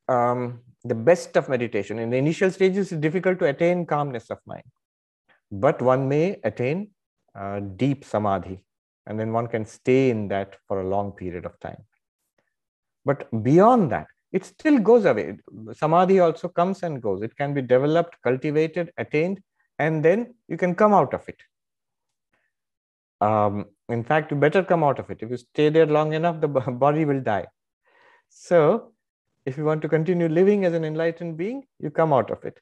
um, 0.09 0.61
the 0.85 0.95
best 0.95 1.37
of 1.37 1.49
meditation 1.49 1.99
in 1.99 2.11
the 2.11 2.17
initial 2.17 2.51
stages, 2.51 2.93
it's 2.93 3.01
difficult 3.01 3.39
to 3.41 3.47
attain 3.47 3.87
calmness 3.87 4.31
of 4.31 4.39
mind, 4.47 4.65
but 5.51 5.83
one 5.83 6.09
may 6.09 6.41
attain 6.45 6.91
uh, 7.35 7.61
deep 7.61 8.05
samadhi, 8.05 8.61
and 9.07 9.19
then 9.19 9.33
one 9.33 9.47
can 9.47 9.67
stay 9.67 10.11
in 10.11 10.29
that 10.29 10.57
for 10.67 10.81
a 10.81 10.89
long 10.89 11.13
period 11.13 11.45
of 11.45 11.59
time. 11.61 11.85
But 13.05 13.29
beyond 13.43 13.93
that, 13.93 14.07
it 14.33 14.45
still 14.45 14.79
goes 14.79 15.05
away. 15.05 15.37
Samadhi 15.73 16.21
also 16.21 16.49
comes 16.49 16.83
and 16.83 17.03
goes. 17.03 17.23
It 17.23 17.37
can 17.37 17.53
be 17.53 17.63
developed, 17.63 18.17
cultivated, 18.23 18.93
attained, 18.97 19.41
and 19.81 20.05
then 20.05 20.35
you 20.47 20.57
can 20.63 20.75
come 20.75 20.93
out 20.93 21.15
of 21.15 21.29
it. 21.33 21.43
Um, 23.23 23.67
in 23.89 24.05
fact, 24.05 24.31
you 24.31 24.37
better 24.37 24.63
come 24.63 24.85
out 24.85 24.99
of 24.99 25.11
it. 25.11 25.19
If 25.23 25.31
you 25.31 25.39
stay 25.39 25.69
there 25.71 25.87
long 25.87 26.13
enough, 26.13 26.41
the 26.41 26.49
body 26.49 27.05
will 27.05 27.21
die. 27.21 27.47
So, 28.29 28.93
if 29.47 29.57
you 29.57 29.65
want 29.65 29.83
to 29.83 29.89
continue 29.89 30.29
living 30.29 30.65
as 30.65 30.75
an 30.75 30.85
enlightened 30.85 31.37
being, 31.37 31.65
you 31.79 31.91
come 31.91 32.13
out 32.13 32.31
of 32.31 32.45
it. 32.45 32.61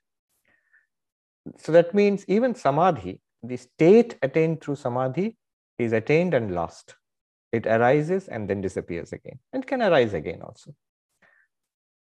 So 1.57 1.73
that 1.73 1.93
means 1.95 2.25
even 2.29 2.55
samadhi, 2.55 3.21
the 3.43 3.57
state 3.57 4.17
attained 4.23 4.61
through 4.61 4.77
samadhi 4.77 5.37
is 5.79 5.93
attained 5.93 6.35
and 6.35 6.55
lost. 6.55 6.95
It 7.53 7.67
arises 7.67 8.29
and 8.29 8.49
then 8.49 8.61
disappears 8.61 9.13
again 9.13 9.39
and 9.53 9.67
can 9.67 9.83
arise 9.83 10.15
again 10.15 10.43
also. 10.43 10.75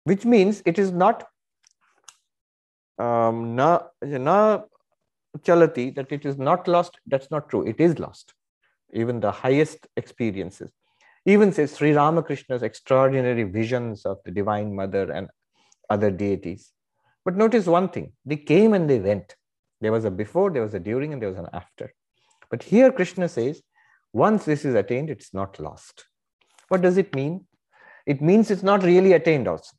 Which 0.05 0.25
means 0.25 0.63
it 0.67 0.79
is 0.79 0.91
not 0.93 1.27
um, 2.99 3.55
na, 3.57 3.81
na 4.03 4.63
chalati, 5.39 5.95
that 5.95 6.13
it 6.13 6.25
is 6.25 6.39
not 6.39 6.69
lost. 6.69 6.99
That's 7.07 7.31
not 7.31 7.49
true. 7.49 7.67
It 7.67 7.81
is 7.81 7.99
lost. 7.99 8.35
Even 8.93 9.21
the 9.21 9.31
highest 9.31 9.87
experiences. 9.97 10.73
Even 11.27 11.53
says 11.53 11.77
Sri 11.77 11.93
Ramakrishna's 11.93 12.63
extraordinary 12.63 13.45
visions 13.45 14.05
of 14.07 14.19
the 14.25 14.31
Divine 14.31 14.75
Mother 14.75 15.11
and 15.13 15.29
other 15.89 16.11
deities. 16.11 16.73
But 17.25 17.37
notice 17.37 17.67
one 17.67 17.89
thing 17.89 18.13
they 18.25 18.37
came 18.37 18.75
and 18.75 18.89
they 18.89 18.99
went. 18.99 19.37
There 19.81 19.93
was 19.93 20.05
a 20.05 20.11
before, 20.11 20.51
there 20.51 20.63
was 20.63 20.75
a 20.75 20.81
during, 20.81 21.13
and 21.13 21.23
there 21.23 21.29
was 21.29 21.39
an 21.39 21.49
after. 21.53 21.93
But 22.51 22.63
here 22.63 22.91
Krishna 22.91 23.29
says, 23.29 23.63
once 24.13 24.45
this 24.45 24.65
is 24.65 24.75
attained, 24.75 25.11
it's 25.11 25.33
not 25.33 25.61
lost. 25.61 26.05
What 26.69 26.83
does 26.83 26.97
it 26.97 27.15
mean? 27.15 27.47
It 28.07 28.21
means 28.21 28.51
it's 28.51 28.63
not 28.63 28.83
really 28.83 29.13
attained 29.13 29.47
also. 29.47 29.77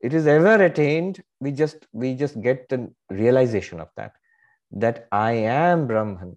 It 0.00 0.14
is 0.14 0.26
ever 0.26 0.62
attained. 0.62 1.22
We 1.40 1.52
just 1.52 1.86
we 1.92 2.14
just 2.14 2.40
get 2.40 2.68
the 2.68 2.92
realization 3.10 3.80
of 3.80 3.88
that. 3.96 4.12
That 4.72 5.08
I 5.12 5.32
am 5.32 5.86
Brahman. 5.86 6.36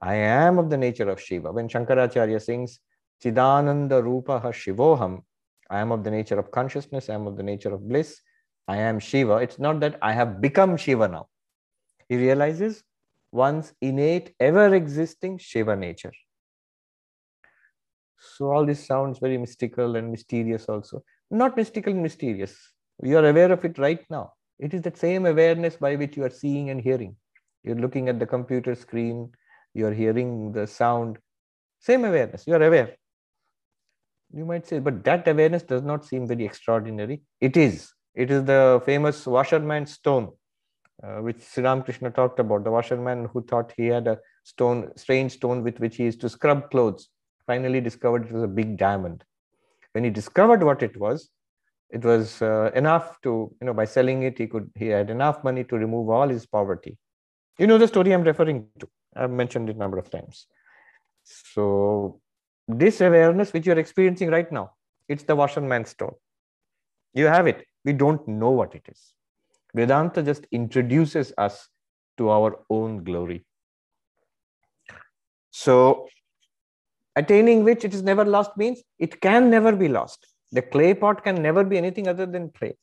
I 0.00 0.14
am 0.14 0.58
of 0.58 0.70
the 0.70 0.76
nature 0.76 1.08
of 1.08 1.20
Shiva. 1.20 1.52
When 1.52 1.68
Shankaracharya 1.68 2.40
sings 2.40 2.80
Chidananda 3.22 4.02
Rupaha 4.02 4.52
Shivoham, 4.52 5.22
I 5.70 5.80
am 5.80 5.92
of 5.92 6.04
the 6.04 6.10
nature 6.10 6.38
of 6.38 6.50
consciousness, 6.50 7.08
I 7.08 7.14
am 7.14 7.26
of 7.26 7.36
the 7.36 7.42
nature 7.42 7.72
of 7.72 7.88
bliss, 7.88 8.20
I 8.68 8.76
am 8.76 8.98
Shiva. 8.98 9.36
It's 9.36 9.58
not 9.58 9.80
that 9.80 9.98
I 10.02 10.12
have 10.12 10.40
become 10.40 10.76
Shiva 10.76 11.08
now. 11.08 11.28
He 12.08 12.16
realizes 12.16 12.84
one's 13.32 13.72
innate, 13.80 14.34
ever 14.40 14.74
existing 14.74 15.38
Shiva 15.38 15.74
nature. 15.74 16.12
So, 18.18 18.50
all 18.50 18.64
this 18.64 18.86
sounds 18.86 19.18
very 19.18 19.38
mystical 19.38 19.96
and 19.96 20.10
mysterious, 20.10 20.66
also. 20.66 21.02
Not 21.30 21.56
mystical 21.56 21.92
and 21.92 22.02
mysterious. 22.02 22.56
You 23.02 23.18
are 23.18 23.28
aware 23.28 23.52
of 23.52 23.64
it 23.64 23.78
right 23.78 24.04
now. 24.10 24.32
It 24.58 24.72
is 24.72 24.82
that 24.82 24.96
same 24.96 25.26
awareness 25.26 25.76
by 25.76 25.96
which 25.96 26.16
you 26.16 26.24
are 26.24 26.30
seeing 26.30 26.70
and 26.70 26.80
hearing. 26.80 27.16
You're 27.64 27.76
looking 27.76 28.08
at 28.08 28.18
the 28.18 28.26
computer 28.26 28.74
screen, 28.74 29.32
you're 29.72 29.92
hearing 29.92 30.52
the 30.52 30.66
sound. 30.66 31.18
Same 31.80 32.04
awareness, 32.04 32.46
you 32.46 32.54
are 32.54 32.62
aware. 32.62 32.96
You 34.32 34.44
might 34.44 34.66
say, 34.66 34.78
but 34.78 35.04
that 35.04 35.26
awareness 35.26 35.62
does 35.62 35.82
not 35.82 36.04
seem 36.04 36.26
very 36.26 36.44
extraordinary. 36.44 37.22
It 37.40 37.56
is. 37.56 37.92
It 38.14 38.30
is 38.30 38.44
the 38.44 38.82
famous 38.84 39.26
washerman 39.26 39.86
stone 39.86 40.32
uh, 41.02 41.20
which 41.20 41.42
Sri 41.42 41.64
Ramakrishna 41.64 42.10
talked 42.10 42.38
about, 42.38 42.64
the 42.64 42.70
washerman 42.70 43.28
who 43.32 43.42
thought 43.42 43.72
he 43.76 43.86
had 43.86 44.06
a 44.06 44.18
stone, 44.44 44.90
strange 44.96 45.32
stone 45.32 45.62
with 45.62 45.78
which 45.80 45.96
he 45.96 46.04
used 46.04 46.20
to 46.20 46.28
scrub 46.28 46.70
clothes, 46.70 47.08
finally 47.46 47.80
discovered 47.80 48.26
it 48.26 48.32
was 48.32 48.42
a 48.42 48.48
big 48.48 48.76
diamond. 48.76 49.24
When 49.92 50.04
he 50.04 50.10
discovered 50.10 50.62
what 50.62 50.82
it 50.82 50.96
was, 50.98 51.30
it 51.90 52.04
was 52.04 52.42
uh, 52.42 52.70
enough 52.74 53.20
to, 53.22 53.54
you 53.60 53.66
know, 53.66 53.74
by 53.74 53.84
selling 53.84 54.22
it, 54.22 54.38
he 54.38 54.46
could, 54.46 54.70
he 54.76 54.88
had 54.88 55.10
enough 55.10 55.44
money 55.44 55.64
to 55.64 55.76
remove 55.76 56.08
all 56.08 56.28
his 56.28 56.46
poverty. 56.46 56.98
You 57.58 57.66
know 57.66 57.78
the 57.78 57.88
story 57.88 58.12
I'm 58.12 58.22
referring 58.22 58.66
to. 58.80 58.88
I've 59.16 59.30
mentioned 59.30 59.68
it 59.70 59.76
a 59.76 59.78
number 59.78 59.98
of 59.98 60.10
times. 60.10 60.46
So 61.22 62.20
this 62.66 63.00
awareness 63.00 63.52
which 63.52 63.66
you're 63.66 63.78
experiencing 63.78 64.30
right 64.30 64.50
now, 64.50 64.72
it's 65.08 65.24
the 65.24 65.36
washerman 65.36 65.84
stone. 65.84 66.14
You 67.12 67.26
have 67.26 67.46
it. 67.46 67.64
We 67.84 67.92
don't 67.92 68.26
know 68.26 68.50
what 68.50 68.74
it 68.74 68.82
is. 68.88 69.12
Vedanta 69.74 70.22
just 70.22 70.46
introduces 70.50 71.32
us 71.36 71.68
to 72.18 72.30
our 72.30 72.60
own 72.70 73.04
glory. 73.04 73.44
So, 75.50 76.08
attaining 77.16 77.64
which 77.64 77.84
it 77.84 77.94
is 77.94 78.02
never 78.02 78.24
lost 78.24 78.56
means 78.56 78.82
it 78.98 79.20
can 79.20 79.50
never 79.50 79.72
be 79.72 79.88
lost. 79.88 80.26
The 80.52 80.62
clay 80.62 80.94
pot 80.94 81.22
can 81.22 81.42
never 81.42 81.64
be 81.64 81.76
anything 81.76 82.08
other 82.08 82.26
than 82.26 82.50
clay. 82.50 82.76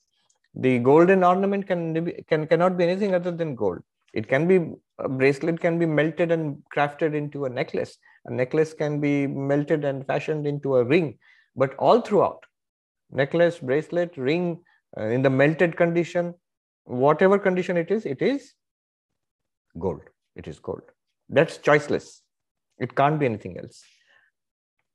The 0.54 0.80
golden 0.80 1.24
ornament 1.24 1.68
can, 1.68 2.12
can 2.28 2.46
cannot 2.48 2.78
be 2.78 2.84
anything 2.84 3.14
other 3.16 3.32
than 3.32 3.56
gold. 3.56 3.82
It 4.14 4.28
can 4.28 4.48
be 4.48 4.76
a 5.00 5.10
bracelet 5.10 5.60
can 5.60 5.80
be 5.80 5.86
melted 5.86 6.32
and 6.32 6.62
crafted 6.76 7.16
into 7.16 7.46
a 7.46 7.50
necklace. 7.50 7.98
A 8.26 8.32
necklace 8.32 8.74
can 8.74 9.00
be 9.00 9.26
melted 9.26 9.84
and 9.84 10.06
fashioned 10.06 10.46
into 10.46 10.76
a 10.76 10.84
ring. 10.84 11.18
But 11.56 11.76
all 11.76 12.02
throughout, 12.02 12.46
necklace, 13.10 13.60
bracelet, 13.60 14.16
ring, 14.16 14.62
uh, 14.98 15.06
in 15.06 15.22
the 15.22 15.30
melted 15.30 15.76
condition, 15.76 16.36
whatever 16.84 17.40
condition 17.40 17.78
it 17.78 17.90
is, 17.90 18.06
it 18.06 18.22
is 18.22 18.54
gold. 19.80 20.02
It 20.36 20.48
is 20.48 20.60
gold. 20.60 20.84
That's 21.30 21.58
choiceless. 21.58 22.20
It 22.78 22.96
can't 22.96 23.20
be 23.20 23.26
anything 23.26 23.58
else. 23.58 23.84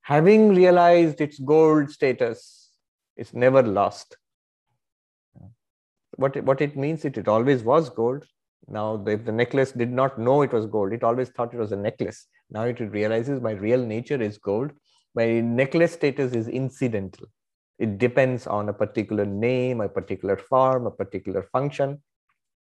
Having 0.03 0.55
realized 0.55 1.21
its 1.21 1.39
gold 1.39 1.91
status, 1.91 2.71
it's 3.17 3.35
never 3.35 3.63
lost. 3.63 4.17
What, 6.13 6.43
what 6.45 6.61
it 6.61 6.77
means, 6.77 7.05
it, 7.05 7.19
it 7.19 7.29
always 7.29 7.63
was 7.63 7.91
gold. 7.91 8.25
Now, 8.69 9.03
if 9.07 9.25
the 9.25 9.33
necklace 9.33 9.73
did 9.73 9.93
not 9.93 10.19
know 10.19 10.43
it 10.43 10.53
was 10.53 10.67
gold, 10.67 10.93
it 10.93 11.05
always 11.05 11.29
thought 11.29 11.55
it 11.55 11.59
was 11.59 11.73
a 11.73 11.77
necklace. 11.77 12.27
Now 12.51 12.63
it 12.63 12.81
realizes 12.81 13.41
my 13.41 13.53
real 13.53 13.85
nature 13.85 14.21
is 14.21 14.39
gold. 14.39 14.73
My 15.15 15.41
necklace 15.41 15.93
status 15.93 16.33
is 16.33 16.49
incidental. 16.49 17.27
It 17.79 17.99
depends 17.99 18.47
on 18.47 18.69
a 18.69 18.73
particular 18.73 19.25
name, 19.25 19.81
a 19.81 19.89
particular 19.89 20.37
form, 20.37 20.87
a 20.87 20.91
particular 20.91 21.43
function. 21.53 22.03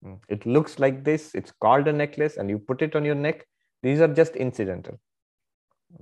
Hmm. 0.02 0.14
It 0.28 0.46
looks 0.46 0.78
like 0.78 1.04
this, 1.04 1.34
it's 1.34 1.52
called 1.60 1.88
a 1.88 1.92
necklace, 1.92 2.36
and 2.36 2.50
you 2.50 2.58
put 2.58 2.82
it 2.82 2.94
on 2.94 3.04
your 3.04 3.14
neck. 3.14 3.46
These 3.82 4.00
are 4.00 4.08
just 4.08 4.36
incidental. 4.36 4.98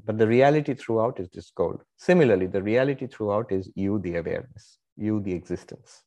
But 0.05 0.19
the 0.19 0.27
reality 0.27 0.75
throughout 0.75 1.21
is 1.21 1.29
this 1.31 1.51
gold. 1.51 1.83
Similarly, 1.97 2.47
the 2.47 2.63
reality 2.63 3.07
throughout 3.07 3.53
is 3.53 3.71
you, 3.75 3.99
the 4.01 4.17
awareness, 4.17 4.79
you, 4.97 5.21
the 5.21 5.33
existence. 5.33 6.03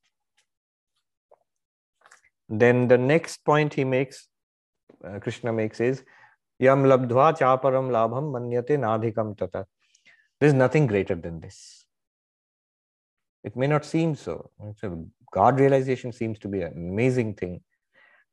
Then 2.50 2.88
the 2.88 2.98
next 2.98 3.44
point 3.44 3.74
he 3.74 3.84
makes, 3.84 4.28
uh, 5.04 5.20
Krishna 5.20 5.52
makes 5.52 5.80
is, 5.80 6.04
Yam 6.60 6.84
labdhva 6.84 7.38
chaparam 7.38 7.90
labham 7.90 8.32
manyate 8.32 8.80
nadhikam 8.80 9.38
tata. 9.38 9.66
There's 10.40 10.54
nothing 10.54 10.88
greater 10.88 11.16
than 11.16 11.40
this. 11.40 11.86
It 13.44 13.56
may 13.56 13.68
not 13.68 13.86
seem 13.86 14.16
so. 14.16 14.50
God 15.32 15.60
realization 15.60 16.12
seems 16.12 16.40
to 16.40 16.48
be 16.48 16.62
an 16.62 16.74
amazing 16.74 17.36
thing. 17.36 17.62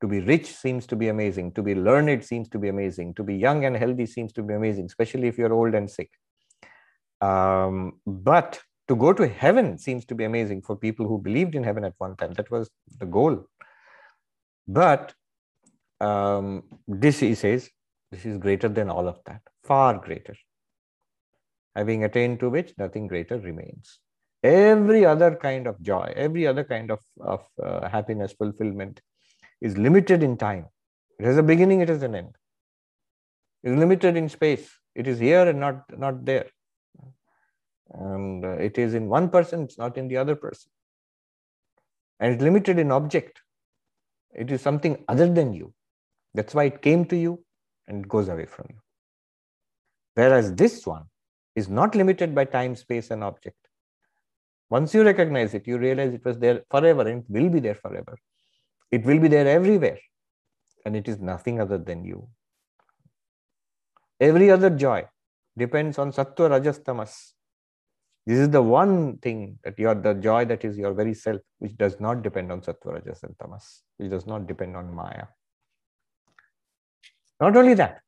To 0.00 0.09
be 0.09 0.21
rich 0.21 0.47
seems 0.47 0.87
to 0.88 0.97
be 0.97 1.09
amazing. 1.09 1.52
To 1.52 1.62
be 1.62 1.75
learned 1.75 2.25
seems 2.25 2.49
to 2.50 2.59
be 2.59 2.68
amazing. 2.68 3.14
To 3.14 3.23
be 3.23 3.37
young 3.37 3.64
and 3.64 3.76
healthy 3.76 4.06
seems 4.06 4.33
to 4.35 4.42
be 4.42 4.54
amazing, 4.54 4.87
especially 4.87 5.28
if 5.28 5.38
you're 5.38 5.52
old 5.52 5.75
and 5.75 5.90
sick. 5.90 6.11
Um, 7.21 8.00
but 8.06 8.61
to 8.88 8.97
go 8.97 9.12
to 9.12 9.26
heaven 9.26 9.78
seems 9.78 10.04
to 10.06 10.14
be 10.14 10.25
amazing 10.25 10.62
for 10.62 10.76
people 10.76 11.06
who 11.06 11.18
believed 11.18 11.54
in 11.54 11.64
heaven 11.64 11.85
at 11.85 11.94
one 11.99 12.16
time. 12.16 12.33
That 12.35 12.50
was 12.50 12.71
the 12.99 13.06
goal. 13.06 13.47
But 14.66 15.14
um, 16.00 16.64
this, 16.87 17.21
he 17.21 17.35
says, 17.35 17.71
this 18.11 18.25
is 18.25 18.38
greater 18.38 18.68
than 18.68 18.88
all 18.90 19.09
of 19.09 19.18
that, 19.26 19.42
far 19.64 19.99
greater. 19.99 20.37
Having 21.75 22.04
attained 22.04 22.40
to 22.40 22.50
which 22.50 22.73
nothing 22.78 23.06
greater 23.06 23.38
remains 23.38 23.99
every 24.44 25.06
other 25.06 25.35
kind 25.35 25.66
of 25.66 25.80
joy, 25.80 26.12
every 26.14 26.47
other 26.47 26.62
kind 26.62 26.90
of, 26.90 27.00
of 27.18 27.44
uh, 27.62 27.88
happiness, 27.88 28.33
fulfillment 28.33 29.00
is 29.62 29.78
limited 29.78 30.23
in 30.23 30.36
time. 30.36 30.67
It 31.19 31.25
has 31.25 31.38
a 31.38 31.43
beginning, 31.43 31.80
it 31.80 31.88
has 31.88 32.02
an 32.02 32.15
end. 32.15 32.36
It 33.62 33.71
is 33.73 33.78
limited 33.78 34.17
in 34.17 34.28
space. 34.28 34.71
It 34.95 35.08
is 35.08 35.19
here 35.19 35.49
and 35.49 35.58
not, 35.58 35.84
not 35.99 36.25
there. 36.26 36.47
And 37.91 38.45
uh, 38.45 38.50
it 38.50 38.76
is 38.76 38.93
in 38.93 39.08
one 39.08 39.30
person, 39.30 39.62
it's 39.62 39.78
not 39.78 39.97
in 39.97 40.08
the 40.08 40.19
other 40.19 40.36
person. 40.36 40.71
And 42.21 42.34
it's 42.34 42.43
limited 42.43 42.78
in 42.78 42.93
object. 42.93 43.41
It 44.34 44.50
is 44.50 44.60
something 44.60 45.04
other 45.08 45.32
than 45.32 45.52
you. 45.52 45.73
That's 46.34 46.54
why 46.54 46.64
it 46.64 46.82
came 46.82 47.04
to 47.06 47.16
you 47.16 47.44
and 47.86 48.08
goes 48.08 48.28
away 48.28 48.47
from 48.47 48.66
you. 48.70 48.80
Whereas 50.14 50.52
this 50.54 50.86
one 50.86 51.04
is 51.54 51.68
not 51.68 51.94
limited 51.94 52.34
by 52.34 52.44
time, 52.44 52.75
space, 52.75 53.10
and 53.10 53.23
object. 53.23 53.56
Once 54.70 54.94
you 54.94 55.04
recognize 55.04 55.54
it, 55.54 55.66
you 55.66 55.78
realize 55.78 56.12
it 56.12 56.25
was 56.25 56.38
there 56.38 56.62
forever 56.70 57.02
and 57.02 57.23
it 57.23 57.30
will 57.30 57.49
be 57.49 57.60
there 57.60 57.75
forever. 57.75 58.16
It 58.90 59.04
will 59.04 59.20
be 59.20 59.28
there 59.28 59.47
everywhere. 59.47 59.99
And 60.84 60.97
it 60.97 61.08
is 61.08 61.18
nothing 61.18 61.60
other 61.60 61.78
than 61.78 62.04
you. 62.04 62.28
Every 64.20 64.50
other 64.50 64.70
joy 64.70 65.06
depends 65.56 65.99
on 65.99 66.12
sattva 66.12 66.50
rajas 66.50 66.78
tamas. 66.78 67.34
This 68.26 68.39
is 68.39 68.49
the 68.49 68.63
one 68.63 69.19
thing 69.19 69.58
that 69.65 69.78
you 69.78 69.89
are 69.89 69.95
the 69.95 70.15
joy 70.15 70.47
that 70.47 70.65
is 70.65 70.78
your 70.78 70.95
very 70.95 71.13
self, 71.13 71.41
which 71.58 71.76
does 71.76 72.00
not 72.00 72.23
depend 72.23 72.50
on 72.50 72.63
sattva 72.63 72.95
rajas 72.95 73.23
and 73.23 73.39
tamas, 73.39 73.82
which 73.99 74.10
does 74.10 74.26
not 74.26 74.47
depend 74.47 74.76
on 74.76 74.95
maya. 74.95 75.26
Not 77.39 77.56
only 77.56 77.75
that, 77.75 78.00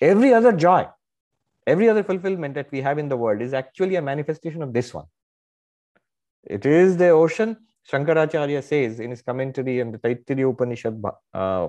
every 0.00 0.34
other 0.34 0.52
joy, 0.52 0.86
every 1.66 1.88
other 1.88 2.02
fulfillment 2.02 2.54
that 2.54 2.70
we 2.70 2.82
have 2.82 2.98
in 2.98 3.08
the 3.08 3.16
world 3.16 3.40
is 3.40 3.54
actually 3.54 3.96
a 3.96 4.02
manifestation 4.02 4.62
of 4.62 4.74
this 4.74 4.92
one. 4.92 5.06
It 6.44 6.66
is 6.66 6.96
the 6.96 7.10
ocean. 7.10 7.56
Shankaracharya 7.90 8.62
says 8.62 9.00
in 9.00 9.10
his 9.10 9.22
commentary 9.22 9.80
on 9.80 9.92
the 9.92 9.98
Taittiriya 9.98 10.50
Upanishad, 10.50 11.02
uh, 11.32 11.68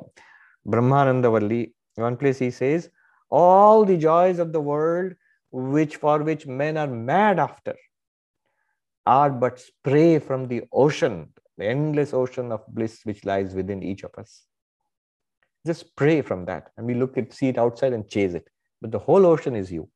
Brahmananda 0.68 1.32
Valli, 1.32 1.74
one 1.96 2.18
place 2.18 2.40
he 2.40 2.52
says, 2.52 2.90
all 3.30 3.86
the 3.86 3.98
joys 3.98 4.38
of 4.38 4.52
the 4.52 4.60
world 4.62 5.14
which 5.54 5.98
for 5.98 6.24
which 6.24 6.48
men 6.48 6.78
are 6.78 6.88
mad 6.88 7.38
after 7.38 7.76
are 9.06 9.30
but 9.30 9.60
spray 9.60 10.18
from 10.18 10.48
the 10.48 10.64
ocean, 10.72 11.30
the 11.58 11.66
endless 11.66 12.12
ocean 12.12 12.52
of 12.52 12.66
bliss 12.68 13.02
which 13.04 13.24
lies 13.24 13.54
within 13.54 13.84
each 13.84 14.04
of 14.04 14.12
us. 14.18 14.46
Just 15.66 15.82
spray 15.82 16.22
from 16.22 16.46
that, 16.46 16.72
and 16.76 16.88
we 16.88 16.96
look 16.96 17.18
at 17.18 17.32
see 17.32 17.50
it 17.50 17.60
outside 17.60 17.94
and 17.94 18.10
chase 18.10 18.34
it. 18.34 18.48
But 18.82 18.92
the 18.92 19.00
whole 19.00 19.28
ocean 19.28 19.56
is 19.56 19.72
you. 19.72 19.90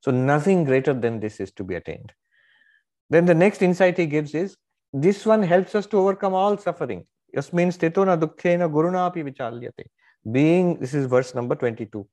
So 0.00 0.10
nothing 0.10 0.64
greater 0.64 0.92
than 0.92 1.18
this 1.18 1.40
is 1.40 1.50
to 1.52 1.64
be 1.64 1.74
attained. 1.74 2.12
Then 3.08 3.24
the 3.24 3.34
next 3.34 3.62
insight 3.62 3.96
he 3.96 4.06
gives 4.06 4.34
is 4.34 4.56
this 4.92 5.24
one 5.24 5.42
helps 5.42 5.74
us 5.74 5.86
to 5.86 5.98
overcome 5.98 6.34
all 6.34 6.58
suffering. 6.58 7.06
Yasmin 7.34 7.70
stitona 7.70 8.20
dukkhena 8.20 8.70
gurunapi 8.70 9.24
vichalyate. 9.24 9.86
Being, 10.30 10.78
this 10.78 10.92
is 10.92 11.06
verse 11.06 11.34
number 11.34 11.54
22. 11.54 12.06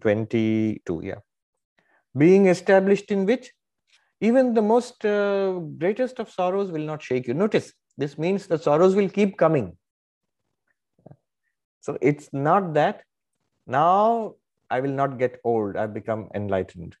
22, 0.00 1.00
yeah. 1.02 1.20
Being 2.16 2.46
established 2.46 3.10
in 3.10 3.26
which 3.26 3.52
even 4.20 4.54
the 4.54 4.62
most 4.62 5.04
uh, 5.04 5.52
greatest 5.78 6.18
of 6.18 6.30
sorrows 6.30 6.70
will 6.70 6.84
not 6.84 7.02
shake 7.02 7.28
you. 7.28 7.34
Notice, 7.34 7.72
this 7.96 8.18
means 8.18 8.46
the 8.46 8.58
sorrows 8.58 8.94
will 8.94 9.08
keep 9.08 9.36
coming. 9.36 9.76
So 11.80 11.96
it's 12.00 12.28
not 12.32 12.74
that 12.74 13.02
now 13.66 14.34
I 14.70 14.80
will 14.80 14.90
not 14.90 15.18
get 15.18 15.40
old, 15.44 15.76
I've 15.76 15.94
become 15.94 16.28
enlightened. 16.34 16.96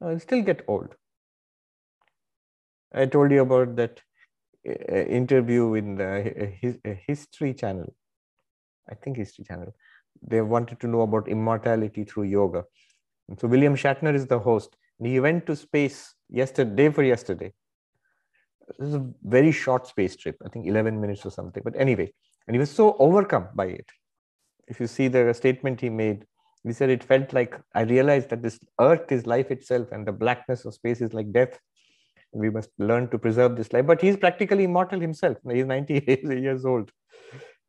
I'll 0.00 0.18
still 0.18 0.42
get 0.42 0.62
old. 0.66 0.94
I 2.92 3.06
told 3.06 3.30
you 3.30 3.42
about 3.42 3.76
that 3.76 4.00
uh, 4.68 4.94
interview 4.94 5.74
in 5.74 5.96
the 5.96 6.56
his, 6.60 6.78
History 7.06 7.54
Channel. 7.54 7.94
I 8.88 8.94
think 8.94 9.16
History 9.16 9.44
Channel. 9.44 9.74
They 10.22 10.40
wanted 10.40 10.80
to 10.80 10.86
know 10.86 11.02
about 11.02 11.28
immortality 11.28 12.04
through 12.04 12.24
yoga. 12.24 12.64
And 13.28 13.38
so 13.38 13.48
William 13.48 13.74
Shatner 13.74 14.14
is 14.14 14.26
the 14.26 14.38
host. 14.38 14.76
And 14.98 15.08
he 15.08 15.20
went 15.20 15.46
to 15.46 15.56
space 15.56 16.14
yesterday, 16.28 16.74
day 16.74 16.90
for 16.90 17.02
yesterday. 17.02 17.52
This 18.78 18.88
is 18.88 18.94
a 18.94 19.06
very 19.24 19.50
short 19.50 19.86
space 19.86 20.14
trip, 20.16 20.36
I 20.44 20.48
think 20.48 20.66
11 20.66 21.00
minutes 21.00 21.24
or 21.26 21.30
something. 21.30 21.62
But 21.64 21.74
anyway, 21.76 22.12
and 22.46 22.54
he 22.54 22.58
was 22.58 22.70
so 22.70 22.96
overcome 22.98 23.48
by 23.54 23.66
it. 23.66 23.88
If 24.68 24.78
you 24.78 24.86
see 24.86 25.08
the 25.08 25.32
statement 25.32 25.80
he 25.80 25.88
made, 25.88 26.24
he 26.62 26.72
said 26.72 26.90
it 26.90 27.02
felt 27.02 27.32
like 27.32 27.58
I 27.74 27.82
realized 27.82 28.28
that 28.28 28.42
this 28.42 28.60
earth 28.80 29.10
is 29.10 29.26
life 29.26 29.50
itself 29.50 29.88
and 29.92 30.06
the 30.06 30.12
blackness 30.12 30.64
of 30.64 30.74
space 30.74 31.00
is 31.00 31.14
like 31.14 31.32
death 31.32 31.58
we 32.32 32.50
must 32.50 32.70
learn 32.78 33.08
to 33.10 33.18
preserve 33.18 33.56
this 33.56 33.72
life. 33.72 33.86
But 33.86 34.00
he's 34.00 34.16
practically 34.16 34.64
immortal 34.64 35.00
himself. 35.00 35.38
He's 35.50 35.66
98 35.66 36.24
years 36.24 36.64
old. 36.64 36.90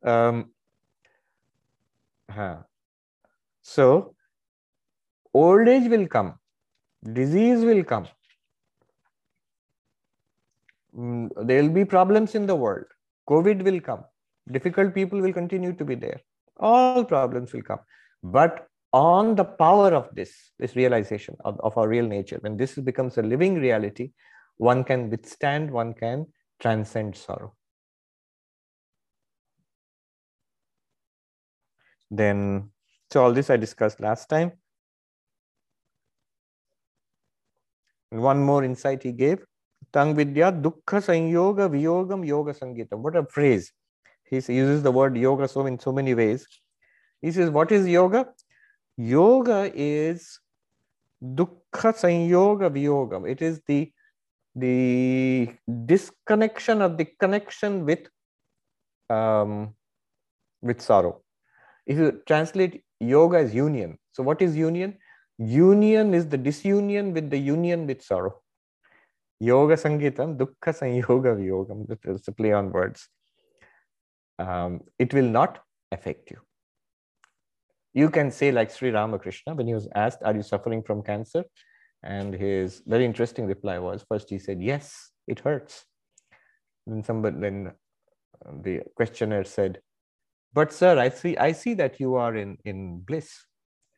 Um, 0.04 0.51
So, 3.62 4.14
old 5.32 5.68
age 5.68 5.88
will 5.88 6.06
come, 6.06 6.34
disease 7.12 7.64
will 7.64 7.84
come. 7.84 8.06
Mm, 10.96 11.30
there 11.46 11.62
will 11.62 11.70
be 11.70 11.84
problems 11.84 12.34
in 12.34 12.46
the 12.46 12.54
world. 12.54 12.84
COVID 13.28 13.62
will 13.62 13.80
come. 13.80 14.04
Difficult 14.50 14.94
people 14.94 15.20
will 15.20 15.32
continue 15.32 15.72
to 15.72 15.84
be 15.84 15.94
there. 15.94 16.20
All 16.58 17.04
problems 17.04 17.52
will 17.52 17.62
come. 17.62 17.78
But 18.22 18.66
on 18.92 19.34
the 19.34 19.44
power 19.44 19.94
of 19.94 20.14
this, 20.14 20.52
this 20.58 20.76
realization 20.76 21.36
of, 21.44 21.58
of 21.60 21.78
our 21.78 21.88
real 21.88 22.06
nature, 22.06 22.38
when 22.40 22.56
this 22.56 22.74
becomes 22.74 23.16
a 23.16 23.22
living 23.22 23.54
reality, 23.54 24.12
one 24.56 24.84
can 24.84 25.08
withstand, 25.08 25.70
one 25.70 25.94
can 25.94 26.26
transcend 26.60 27.16
sorrow. 27.16 27.54
Then, 32.12 32.70
so 33.10 33.24
all 33.24 33.32
this 33.32 33.50
I 33.50 33.56
discussed 33.56 33.98
last 33.98 34.28
time. 34.28 34.52
one 38.12 38.42
more 38.42 38.62
insight 38.62 39.02
he 39.02 39.12
gave. 39.12 39.44
Tang 39.92 40.14
Vidya 40.14 40.52
Dukkha 40.52 41.00
Sanyoga 41.00 41.68
Viyogam 41.70 42.26
Yoga 42.26 42.52
Sangeetam. 42.52 42.98
What 42.98 43.16
a 43.16 43.24
phrase. 43.24 43.72
He 44.24 44.36
uses 44.36 44.82
the 44.82 44.92
word 44.92 45.16
yoga 45.16 45.48
so 45.48 45.66
in 45.66 45.78
so 45.78 45.92
many 45.92 46.14
ways. 46.14 46.46
He 47.20 47.32
says, 47.32 47.50
What 47.50 47.72
is 47.72 47.86
yoga? 47.86 48.28
Yoga 48.96 49.70
is 49.74 50.38
Dukkha 51.22 51.92
Sanyoga 52.02 52.70
Viyogam. 52.70 53.28
It 53.28 53.42
is 53.42 53.60
the 53.66 53.92
the 54.54 55.48
disconnection 55.86 56.82
of 56.82 56.98
the 56.98 57.06
connection 57.18 57.86
with 57.86 58.06
um, 59.10 59.74
with 60.60 60.80
sorrow. 60.80 61.22
If 61.86 61.98
you 61.98 62.22
translate 62.26 62.82
yoga 63.00 63.38
as 63.38 63.54
union, 63.54 63.98
so 64.12 64.22
what 64.22 64.40
is 64.40 64.56
union? 64.56 64.98
Union 65.38 66.14
is 66.14 66.28
the 66.28 66.38
disunion 66.38 67.12
with 67.12 67.30
the 67.30 67.38
union 67.38 67.86
with 67.86 68.02
sorrow. 68.02 68.40
Yoga 69.40 69.74
Sangeetam, 69.74 70.36
Dukkha 70.36 70.72
Sanyoga 70.72 71.36
Viyogam. 71.36 71.86
It's 72.04 72.28
a 72.28 72.32
play 72.32 72.52
on 72.52 72.70
words. 72.70 73.08
Um, 74.38 74.82
it 74.98 75.12
will 75.12 75.28
not 75.28 75.60
affect 75.90 76.30
you. 76.30 76.38
You 77.92 78.08
can 78.08 78.30
say, 78.30 78.52
like 78.52 78.70
Sri 78.70 78.90
Ramakrishna, 78.90 79.54
when 79.54 79.66
he 79.66 79.74
was 79.74 79.88
asked, 79.94 80.22
Are 80.24 80.34
you 80.34 80.42
suffering 80.42 80.82
from 80.82 81.02
cancer? 81.02 81.44
And 82.02 82.34
his 82.34 82.82
very 82.86 83.04
interesting 83.04 83.46
reply 83.46 83.78
was 83.78 84.04
first 84.08 84.30
he 84.30 84.38
said, 84.38 84.62
Yes, 84.62 85.10
it 85.26 85.40
hurts. 85.40 85.84
Then 86.86 87.04
somebody 87.04 87.38
then 87.40 87.72
the 88.62 88.82
questioner 88.96 89.44
said, 89.44 89.80
But 90.54 90.72
sir, 90.72 90.98
I 90.98 91.08
see 91.08 91.36
I 91.36 91.52
see 91.52 91.74
that 91.74 91.98
you 91.98 92.14
are 92.16 92.34
in, 92.36 92.58
in 92.64 93.00
bliss. 93.00 93.46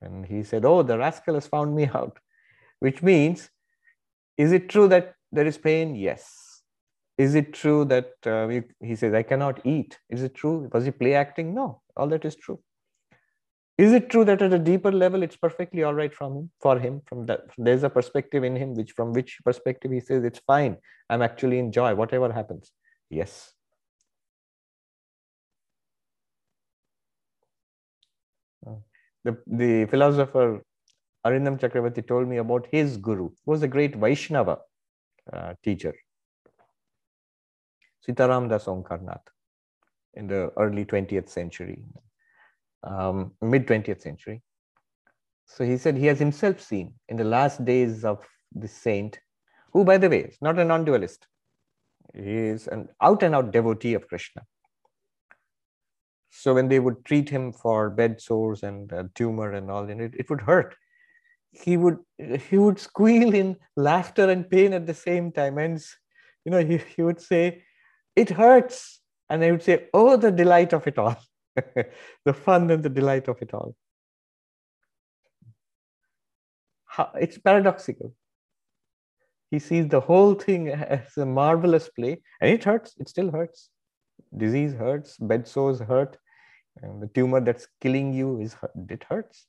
And 0.00 0.24
he 0.26 0.42
said, 0.42 0.64
Oh, 0.64 0.82
the 0.82 0.98
rascal 0.98 1.34
has 1.34 1.46
found 1.46 1.74
me 1.74 1.86
out. 1.94 2.18
Which 2.80 3.02
means, 3.02 3.50
is 4.36 4.52
it 4.52 4.68
true 4.68 4.88
that 4.88 5.14
there 5.32 5.46
is 5.46 5.58
pain? 5.58 5.94
Yes. 5.94 6.62
Is 7.16 7.34
it 7.34 7.54
true 7.54 7.84
that 7.86 8.12
uh, 8.26 8.48
he 8.84 8.96
says, 8.96 9.14
I 9.14 9.22
cannot 9.22 9.64
eat? 9.64 9.98
Is 10.10 10.22
it 10.22 10.34
true? 10.34 10.68
Was 10.72 10.84
he 10.84 10.90
play 10.90 11.14
acting? 11.14 11.54
No, 11.54 11.80
all 11.96 12.08
that 12.08 12.24
is 12.24 12.34
true 12.34 12.58
is 13.76 13.92
it 13.92 14.08
true 14.08 14.24
that 14.24 14.40
at 14.40 14.52
a 14.52 14.58
deeper 14.58 14.92
level 14.92 15.22
it's 15.22 15.36
perfectly 15.36 15.82
all 15.82 15.94
right 15.94 16.14
from 16.14 16.36
him 16.36 16.50
for 16.60 16.78
him 16.78 17.00
from 17.06 17.24
that 17.26 17.40
there's 17.58 17.82
a 17.82 17.90
perspective 17.90 18.44
in 18.44 18.54
him 18.54 18.74
which 18.74 18.92
from 18.92 19.12
which 19.12 19.38
perspective 19.44 19.90
he 19.90 20.00
says 20.00 20.24
it's 20.24 20.40
fine 20.46 20.76
i'm 21.10 21.22
actually 21.22 21.58
in 21.58 21.72
joy 21.72 21.94
whatever 21.94 22.32
happens 22.32 22.72
yes 23.10 23.52
uh, 28.66 28.74
the, 29.24 29.36
the 29.46 29.86
philosopher 29.86 30.62
Arindam 31.26 31.58
Chakrabarti 31.58 32.06
told 32.06 32.28
me 32.28 32.38
about 32.38 32.66
his 32.70 32.96
guru 32.96 33.30
who 33.44 33.50
was 33.52 33.62
a 33.62 33.68
great 33.68 33.96
vaishnava 33.96 34.58
uh, 35.32 35.54
teacher 35.62 35.94
sitaram 38.06 38.48
das 38.48 38.66
omkarnath 38.66 39.28
in 40.14 40.26
the 40.26 40.52
early 40.56 40.84
20th 40.84 41.28
century 41.28 41.78
um, 42.84 43.32
mid 43.40 43.66
20th 43.66 44.00
century. 44.00 44.42
So 45.46 45.64
he 45.64 45.76
said 45.76 45.96
he 45.96 46.06
has 46.06 46.18
himself 46.18 46.60
seen 46.60 46.94
in 47.08 47.16
the 47.16 47.24
last 47.24 47.64
days 47.64 48.04
of 48.04 48.24
the 48.54 48.68
saint, 48.68 49.18
who, 49.72 49.84
by 49.84 49.98
the 49.98 50.08
way, 50.08 50.20
is 50.20 50.38
not 50.40 50.58
a 50.58 50.64
non 50.64 50.84
dualist. 50.84 51.26
He 52.14 52.36
is 52.36 52.66
an 52.68 52.88
out 53.00 53.22
and 53.22 53.34
out 53.34 53.50
devotee 53.50 53.94
of 53.94 54.08
Krishna. 54.08 54.42
So 56.36 56.52
when 56.52 56.68
they 56.68 56.80
would 56.80 57.04
treat 57.04 57.28
him 57.28 57.52
for 57.52 57.88
bed 57.90 58.20
sores 58.20 58.64
and 58.64 58.92
uh, 58.92 59.04
tumor 59.14 59.52
and 59.52 59.70
all, 59.70 59.88
and 59.88 60.00
it, 60.00 60.14
it 60.18 60.28
would 60.28 60.40
hurt. 60.40 60.74
He 61.52 61.76
would 61.76 61.98
he 62.18 62.58
would 62.58 62.80
squeal 62.80 63.32
in 63.32 63.56
laughter 63.76 64.28
and 64.28 64.50
pain 64.50 64.72
at 64.72 64.86
the 64.86 64.94
same 64.94 65.30
time, 65.30 65.58
and 65.58 65.80
you 66.44 66.50
know 66.50 66.58
he, 66.58 66.78
he 66.96 67.02
would 67.02 67.20
say, 67.20 67.62
"It 68.16 68.30
hurts," 68.30 69.00
and 69.30 69.44
I 69.44 69.52
would 69.52 69.62
say, 69.62 69.86
"Oh, 69.94 70.16
the 70.16 70.32
delight 70.32 70.72
of 70.72 70.88
it 70.88 70.98
all." 70.98 71.16
the 72.24 72.34
fun 72.34 72.68
and 72.72 72.82
the 72.82 72.90
delight 72.90 73.28
of 73.28 73.40
it 73.40 73.54
all. 73.54 73.76
How, 76.86 77.12
it's 77.14 77.38
paradoxical. 77.38 78.12
He 79.52 79.60
sees 79.60 79.86
the 79.86 80.00
whole 80.00 80.34
thing 80.34 80.68
as 80.68 81.16
a 81.16 81.24
marvelous 81.24 81.88
play, 81.88 82.22
and 82.40 82.50
it 82.50 82.64
hurts. 82.64 82.96
It 82.98 83.08
still 83.08 83.30
hurts. 83.30 83.70
Disease 84.36 84.74
hurts. 84.74 85.16
Bed 85.16 85.46
sores 85.46 85.78
hurt 85.78 86.18
and 86.82 87.02
the 87.02 87.06
tumor 87.08 87.40
that's 87.40 87.66
killing 87.80 88.12
you 88.12 88.40
is 88.40 88.56
it 88.90 89.04
hurts. 89.08 89.46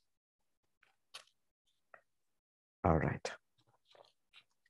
All 2.84 2.98
right. 2.98 3.30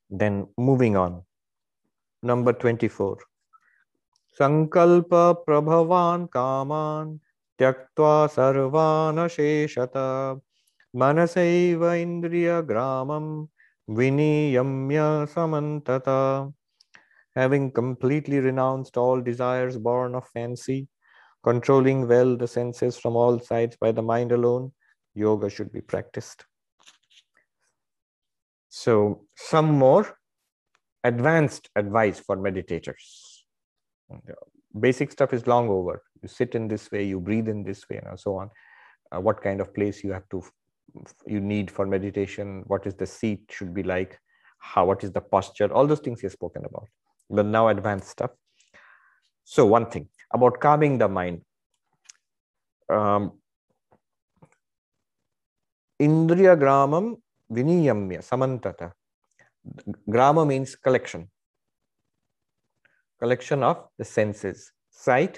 Then 0.09 0.47
moving 0.57 0.95
on. 0.95 1.23
Number 2.23 2.53
24 2.53 3.17
sankalpa 4.39 5.45
prabhavan 5.45 6.29
kaman 6.31 7.19
tyaktva 7.59 8.29
sarvan 8.29 9.17
asheshata. 9.25 10.39
Manasaiva 10.95 11.91
indriya 12.03 12.63
gramam 12.63 13.49
viniyamya 13.89 15.27
samantata. 15.29 16.53
Having 17.35 17.71
completely 17.71 18.39
renounced 18.39 18.97
all 18.97 19.21
desires 19.21 19.77
born 19.77 20.15
of 20.15 20.27
fancy 20.29 20.87
controlling 21.43 22.07
well 22.07 22.35
the 22.35 22.47
senses 22.47 22.97
from 22.97 23.15
all 23.15 23.39
sides 23.39 23.77
by 23.79 23.91
the 23.91 24.01
mind 24.01 24.31
alone 24.31 24.71
yoga 25.13 25.49
should 25.49 25.71
be 25.71 25.81
practiced. 25.81 26.45
So 28.69 29.25
some 29.35 29.71
more 29.71 30.17
advanced 31.03 31.69
advice 31.75 32.19
for 32.19 32.37
meditators. 32.37 33.41
Basic 34.79 35.11
stuff 35.11 35.33
is 35.33 35.47
long 35.47 35.69
over. 35.69 36.03
You 36.21 36.27
sit 36.27 36.53
in 36.55 36.67
this 36.67 36.91
way 36.91 37.03
you 37.03 37.19
breathe 37.19 37.47
in 37.47 37.63
this 37.63 37.87
way 37.89 38.01
and 38.03 38.19
so 38.19 38.35
on. 38.37 38.49
Uh, 39.11 39.21
what 39.21 39.41
kind 39.41 39.61
of 39.61 39.73
place 39.73 40.03
you 40.03 40.11
have 40.11 40.27
to 40.29 40.43
you 41.25 41.39
need 41.39 41.69
for 41.69 41.85
meditation 41.85 42.63
what 42.67 42.87
is 42.87 42.95
the 42.95 43.05
seat 43.05 43.41
should 43.49 43.73
be 43.73 43.83
like 43.83 44.19
how 44.57 44.85
what 44.85 45.03
is 45.03 45.11
the 45.11 45.21
posture 45.21 45.71
all 45.71 45.85
those 45.85 45.99
things 45.99 46.21
has 46.21 46.33
spoken 46.33 46.65
about. 46.65 46.87
But 47.29 47.45
now 47.45 47.67
advanced 47.67 48.09
stuff. 48.09 48.31
So 49.43 49.65
one 49.65 49.89
thing 49.89 50.07
about 50.31 50.59
calming 50.59 50.97
the 50.97 51.07
mind 51.07 51.41
um, 52.97 53.23
indriya 56.07 56.55
gramam 56.63 57.07
viniyamya 57.57 58.21
samantata 58.31 58.89
grama 60.15 60.45
means 60.51 60.75
collection 60.75 61.23
collection 63.21 63.61
of 63.71 63.77
the 63.99 64.05
senses 64.17 64.71
sight 65.05 65.35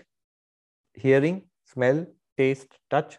hearing, 1.00 1.44
smell, 1.66 2.06
taste, 2.38 2.78
touch. 2.90 3.18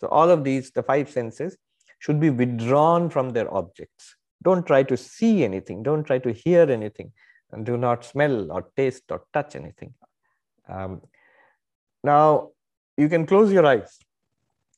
So 0.00 0.08
all 0.08 0.30
of 0.30 0.44
these, 0.44 0.70
the 0.70 0.82
five 0.82 1.10
senses, 1.10 1.56
should 1.98 2.20
be 2.20 2.30
withdrawn 2.30 3.08
from 3.10 3.30
their 3.30 3.52
objects. 3.52 4.16
Don't 4.42 4.66
try 4.66 4.82
to 4.84 4.96
see 4.96 5.44
anything. 5.44 5.82
Don't 5.82 6.04
try 6.04 6.18
to 6.18 6.32
hear 6.32 6.70
anything. 6.70 7.12
And 7.52 7.64
do 7.64 7.76
not 7.76 8.04
smell 8.04 8.52
or 8.52 8.68
taste 8.76 9.04
or 9.10 9.22
touch 9.32 9.56
anything. 9.56 9.94
Um, 10.68 11.02
now, 12.02 12.50
you 12.96 13.08
can 13.08 13.26
close 13.26 13.52
your 13.52 13.66
eyes, 13.66 13.98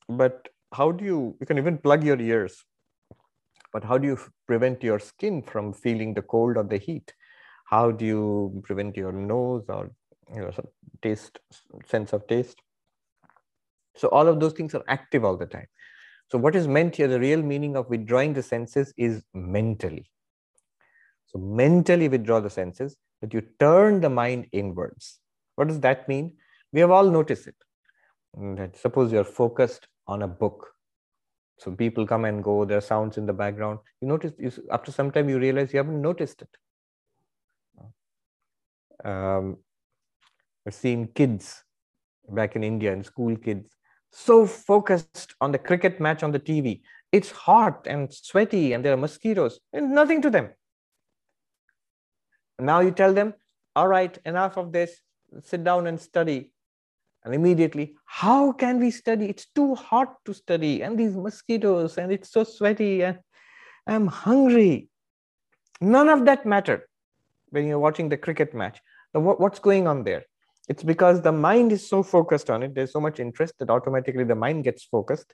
but 0.07 0.49
how 0.73 0.91
do 0.91 1.03
you, 1.05 1.37
you 1.39 1.45
can 1.45 1.57
even 1.57 1.77
plug 1.77 2.03
your 2.03 2.19
ears, 2.19 2.63
but 3.73 3.83
how 3.83 3.97
do 3.97 4.07
you 4.07 4.19
prevent 4.47 4.83
your 4.83 4.99
skin 4.99 5.41
from 5.41 5.73
feeling 5.73 6.13
the 6.13 6.21
cold 6.21 6.57
or 6.57 6.63
the 6.63 6.77
heat? 6.77 7.13
How 7.65 7.91
do 7.91 8.05
you 8.05 8.61
prevent 8.65 8.97
your 8.97 9.11
nose 9.11 9.65
or 9.69 9.91
you 10.33 10.41
know, 10.41 10.51
taste, 11.01 11.39
sense 11.85 12.13
of 12.13 12.27
taste. 12.27 12.61
So 13.95 14.07
all 14.09 14.27
of 14.27 14.39
those 14.39 14.53
things 14.53 14.75
are 14.75 14.83
active 14.87 15.25
all 15.25 15.37
the 15.37 15.45
time. 15.45 15.67
So 16.31 16.37
what 16.37 16.55
is 16.55 16.67
meant 16.67 16.95
here, 16.95 17.07
the 17.07 17.19
real 17.19 17.41
meaning 17.41 17.75
of 17.75 17.89
withdrawing 17.89 18.33
the 18.33 18.43
senses 18.43 18.93
is 18.97 19.23
mentally. 19.33 20.09
So 21.27 21.39
mentally 21.39 22.07
withdraw 22.07 22.39
the 22.39 22.49
senses, 22.49 22.95
that 23.21 23.33
you 23.33 23.41
turn 23.59 24.01
the 24.01 24.09
mind 24.09 24.47
inwards. 24.51 25.19
What 25.59 25.67
does 25.67 25.81
that 25.81 26.07
mean? 26.07 26.37
We 26.71 26.79
have 26.79 26.89
all 26.89 27.09
noticed 27.11 27.47
it. 27.47 27.55
That 28.33 28.77
suppose 28.77 29.11
you're 29.11 29.25
focused 29.25 29.89
on 30.07 30.21
a 30.21 30.27
book. 30.27 30.69
So 31.57 31.71
people 31.71 32.07
come 32.07 32.23
and 32.23 32.41
go, 32.41 32.63
there 32.63 32.77
are 32.77 32.81
sounds 32.89 33.17
in 33.17 33.25
the 33.25 33.33
background. 33.33 33.79
You 33.99 34.07
notice, 34.07 34.31
you, 34.39 34.53
after 34.71 34.93
some 34.93 35.11
time, 35.11 35.27
you 35.27 35.37
realize 35.37 35.73
you 35.73 35.79
haven't 35.79 36.01
noticed 36.01 36.43
it. 36.43 36.49
Um, 39.03 39.57
I've 40.65 40.75
seen 40.75 41.09
kids 41.13 41.61
back 42.29 42.55
in 42.55 42.63
India 42.63 42.93
and 42.93 43.05
school 43.05 43.35
kids 43.35 43.75
so 44.11 44.45
focused 44.45 45.35
on 45.41 45.51
the 45.51 45.57
cricket 45.57 45.99
match 45.99 46.23
on 46.23 46.31
the 46.31 46.39
TV. 46.39 46.83
It's 47.11 47.31
hot 47.31 47.85
and 47.85 48.13
sweaty, 48.13 48.71
and 48.71 48.85
there 48.85 48.93
are 48.93 48.97
mosquitoes, 48.97 49.59
and 49.73 49.93
nothing 49.93 50.21
to 50.21 50.29
them. 50.29 50.51
Now 52.57 52.79
you 52.79 52.91
tell 52.91 53.13
them, 53.13 53.33
all 53.75 53.89
right, 53.89 54.17
enough 54.25 54.55
of 54.55 54.71
this, 54.71 55.01
sit 55.43 55.63
down 55.63 55.87
and 55.87 55.99
study. 55.99 56.51
And 57.23 57.33
immediately, 57.35 57.95
how 58.05 58.53
can 58.53 58.79
we 58.79 58.91
study? 58.91 59.25
It's 59.27 59.47
too 59.53 59.75
hot 59.75 60.15
to 60.25 60.33
study, 60.33 60.81
and 60.81 60.97
these 60.97 61.15
mosquitoes, 61.15 61.97
and 61.97 62.11
it's 62.11 62.31
so 62.31 62.45
sweaty, 62.45 63.03
and 63.03 63.19
I'm 63.85 64.07
hungry. 64.07 64.89
None 65.81 66.07
of 66.07 66.25
that 66.25 66.45
mattered 66.45 66.83
when 67.49 67.67
you're 67.67 67.79
watching 67.79 68.07
the 68.07 68.17
cricket 68.17 68.53
match. 68.53 68.79
What's 69.11 69.59
going 69.59 69.85
on 69.87 70.03
there? 70.03 70.23
It's 70.69 70.83
because 70.83 71.21
the 71.21 71.31
mind 71.31 71.71
is 71.71 71.89
so 71.89 72.03
focused 72.03 72.49
on 72.49 72.63
it, 72.63 72.75
there's 72.75 72.93
so 72.93 73.01
much 73.01 73.19
interest 73.19 73.55
that 73.59 73.69
automatically 73.69 74.23
the 74.23 74.35
mind 74.35 74.63
gets 74.63 74.83
focused. 74.85 75.33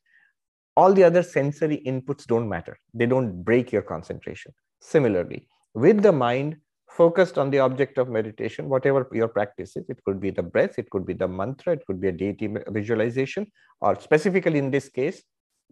All 0.78 0.94
the 0.94 1.04
other 1.04 1.24
sensory 1.24 1.84
inputs 1.86 2.26
don't 2.26 2.50
matter, 2.50 2.78
they 2.94 3.06
don't 3.06 3.44
break 3.44 3.72
your 3.72 3.82
concentration. 3.82 4.54
Similarly, 4.80 5.48
with 5.74 6.02
the 6.02 6.12
mind 6.12 6.58
focused 6.96 7.38
on 7.38 7.50
the 7.50 7.60
object 7.60 7.98
of 7.98 8.08
meditation, 8.10 8.70
whatever 8.70 9.08
your 9.12 9.28
practice 9.28 9.76
is, 9.76 9.90
it 9.90 10.00
could 10.06 10.20
be 10.20 10.30
the 10.30 10.44
breath, 10.44 10.80
it 10.80 10.90
could 10.90 11.06
be 11.06 11.14
the 11.14 11.28
mantra, 11.28 11.74
it 11.74 11.86
could 11.86 12.00
be 12.00 12.08
a 12.08 12.12
deity 12.12 12.48
visualization, 12.70 13.46
or 13.82 14.00
specifically 14.00 14.60
in 14.60 14.72
this 14.72 14.88
case, 14.88 15.24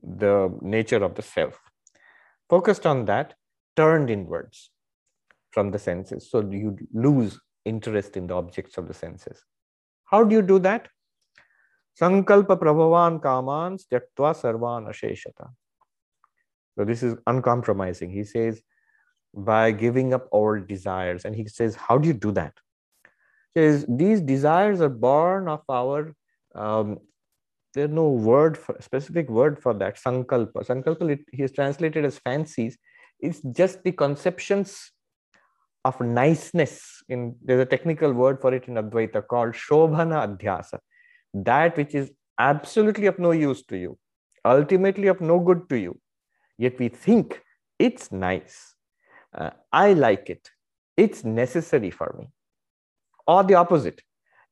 the 0.02 0.54
nature 0.62 1.04
of 1.04 1.16
the 1.16 1.22
self. 1.22 1.58
Focused 2.50 2.86
on 2.86 3.06
that, 3.06 3.36
turned 3.76 4.10
inwards 4.10 4.72
from 5.52 5.72
the 5.72 5.80
senses. 5.80 6.30
So 6.30 6.42
you 6.42 6.78
lose 6.94 7.40
interest 7.64 8.18
in 8.18 8.28
the 8.28 8.34
objects 8.34 8.78
of 8.78 8.88
the 8.88 8.94
senses. 8.94 9.42
How 10.06 10.24
do 10.24 10.36
you 10.36 10.42
do 10.42 10.60
that? 10.60 10.90
Sankalpa 12.00 12.60
prabhavan 12.60 13.22
kaman 13.22 13.78
tyaktva 13.92 14.36
sarvan 14.42 14.90
asheshata. 14.92 15.50
So 16.76 16.86
this 16.86 17.04
is 17.04 17.16
uncompromising. 17.28 18.12
He 18.12 18.24
says, 18.24 18.62
by 19.34 19.72
giving 19.72 20.14
up 20.14 20.28
our 20.34 20.60
desires. 20.60 21.26
And 21.26 21.36
he 21.36 21.48
says, 21.48 21.76
how 21.76 21.98
do 21.98 22.08
you 22.08 22.14
do 22.14 22.32
that? 22.32 22.54
He 23.54 23.62
says, 23.62 23.86
these 23.88 24.22
desires 24.22 24.82
are 24.82 24.90
born 24.90 25.48
of 25.48 25.62
our, 25.70 26.14
um, 26.56 27.00
there's 27.74 27.90
no 27.90 28.10
word, 28.10 28.58
for, 28.58 28.78
specific 28.80 29.30
word 29.30 29.62
for 29.62 29.74
that, 29.76 29.98
sankalpa. 29.98 30.66
Sankalpa, 30.66 31.20
he 31.32 31.42
has 31.42 31.52
translated 31.52 32.06
as 32.06 32.20
fancies. 32.20 32.78
It's 33.20 33.42
just 33.42 33.84
the 33.84 33.92
conceptions 33.92 34.92
of 35.86 36.00
niceness 36.00 37.04
in 37.10 37.36
there's 37.44 37.62
a 37.62 37.66
technical 37.66 38.14
word 38.14 38.40
for 38.40 38.54
it 38.54 38.68
in 38.68 38.76
advaita 38.76 39.26
called 39.28 39.54
shobhana 39.54 40.20
adhyasa 40.28 40.80
that 41.34 41.76
which 41.78 41.94
is 41.94 42.12
absolutely 42.40 43.08
of 43.08 43.20
no 43.20 43.32
use 43.32 43.64
to 43.66 43.78
you 43.78 43.98
ultimately 44.46 45.08
of 45.08 45.20
no 45.20 45.40
good 45.40 45.68
to 45.70 45.78
you 45.78 46.00
yet 46.58 46.80
we 46.80 46.88
think 46.88 47.42
it's 47.80 48.12
nice 48.12 48.73
uh, 49.36 49.52
i 49.72 49.94
like 49.94 50.30
it. 50.30 50.50
It's 50.98 51.24
necessary 51.24 51.90
for 51.92 52.16
me. 52.18 52.28
Or 53.28 53.44
the 53.44 53.56
opposite. 53.56 54.02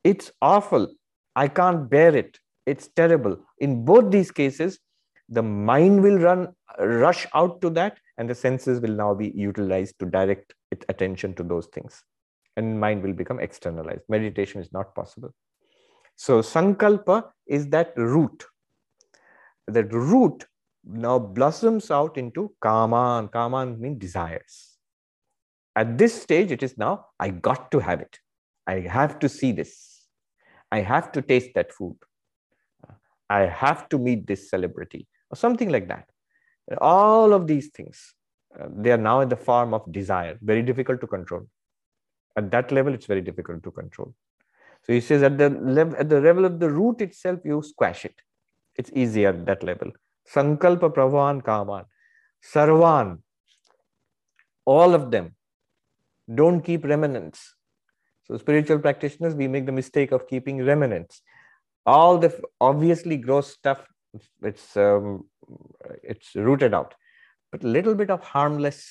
It's 0.03 0.31
awful. 0.41 0.93
I 1.35 1.47
can't 1.47 1.89
bear 1.89 2.15
it. 2.15 2.39
It's 2.65 2.87
terrible. 2.95 3.37
In 3.59 3.85
both 3.85 4.11
these 4.11 4.31
cases 4.31 4.79
the 5.29 5.41
mind 5.41 6.03
will 6.03 6.17
run 6.19 6.53
rush 6.79 7.25
out 7.33 7.61
to 7.61 7.69
that 7.69 7.97
and 8.17 8.29
the 8.29 8.35
senses 8.35 8.81
will 8.81 8.93
now 8.93 9.13
be 9.13 9.29
utilized 9.29 9.97
to 9.99 10.05
direct 10.05 10.53
its 10.71 10.85
attention 10.89 11.33
to 11.35 11.43
those 11.43 11.67
things. 11.67 12.03
And 12.57 12.79
mind 12.79 13.01
will 13.01 13.13
become 13.13 13.39
externalized. 13.39 14.01
Meditation 14.09 14.61
is 14.61 14.73
not 14.73 14.93
possible. 14.93 15.33
So 16.17 16.41
sankalpa 16.41 17.31
is 17.47 17.67
that 17.69 17.93
root. 17.95 18.43
That 19.67 19.93
root 19.93 20.45
now 20.83 21.17
blossoms 21.19 21.91
out 21.91 22.17
into 22.17 22.53
kaman 22.61 23.27
kaman 23.29 23.79
means 23.79 23.99
desires 23.99 24.70
at 25.75 25.97
this 25.97 26.21
stage 26.21 26.51
it 26.51 26.63
is 26.63 26.77
now 26.77 27.05
i 27.19 27.29
got 27.29 27.71
to 27.71 27.79
have 27.79 28.01
it 28.01 28.19
i 28.67 28.79
have 28.79 29.17
to 29.19 29.29
see 29.29 29.51
this 29.51 30.07
i 30.71 30.79
have 30.79 31.11
to 31.11 31.21
taste 31.21 31.51
that 31.55 31.71
food 31.71 31.95
i 33.29 33.41
have 33.41 33.87
to 33.89 33.97
meet 33.97 34.25
this 34.27 34.49
celebrity 34.49 35.07
or 35.29 35.35
something 35.35 35.69
like 35.69 35.87
that 35.87 36.11
all 36.79 37.33
of 37.33 37.47
these 37.47 37.69
things, 37.69 38.13
uh, 38.59 38.67
they 38.75 38.91
are 38.91 38.97
now 38.97 39.21
in 39.21 39.29
the 39.29 39.35
form 39.35 39.73
of 39.73 39.91
desire, 39.91 40.37
very 40.41 40.61
difficult 40.61 41.01
to 41.01 41.07
control. 41.07 41.47
At 42.37 42.51
that 42.51 42.71
level, 42.71 42.93
it's 42.93 43.05
very 43.05 43.21
difficult 43.21 43.63
to 43.63 43.71
control. 43.71 44.13
So 44.83 44.93
he 44.93 45.01
says 45.01 45.23
at 45.23 45.37
the 45.37 45.49
level, 45.49 45.95
at 45.97 46.09
the 46.09 46.21
level 46.21 46.45
of 46.45 46.59
the 46.59 46.69
root 46.69 47.01
itself, 47.01 47.39
you 47.43 47.61
squash 47.61 48.05
it. 48.05 48.15
It's 48.75 48.91
easier 48.93 49.29
at 49.29 49.45
that 49.45 49.63
level. 49.63 49.91
Sankalpa 50.33 50.93
Pravan 50.93 51.43
Kaman, 51.43 51.85
Sarvan, 52.41 53.19
all 54.65 54.93
of 54.95 55.11
them. 55.11 55.35
Don't 56.33 56.61
keep 56.61 56.85
remnants. 56.85 57.55
So 58.23 58.37
spiritual 58.37 58.79
practitioners, 58.79 59.35
we 59.35 59.47
make 59.47 59.65
the 59.65 59.71
mistake 59.71 60.11
of 60.11 60.27
keeping 60.27 60.63
remnants. 60.63 61.21
All 61.85 62.17
the 62.17 62.39
obviously 62.59 63.17
gross 63.17 63.51
stuff 63.51 63.85
it's 64.43 64.75
um, 64.77 65.25
it's 66.03 66.35
rooted 66.35 66.73
out 66.73 66.93
but 67.51 67.63
a 67.63 67.67
little 67.67 67.95
bit 67.95 68.09
of 68.09 68.21
harmless 68.21 68.81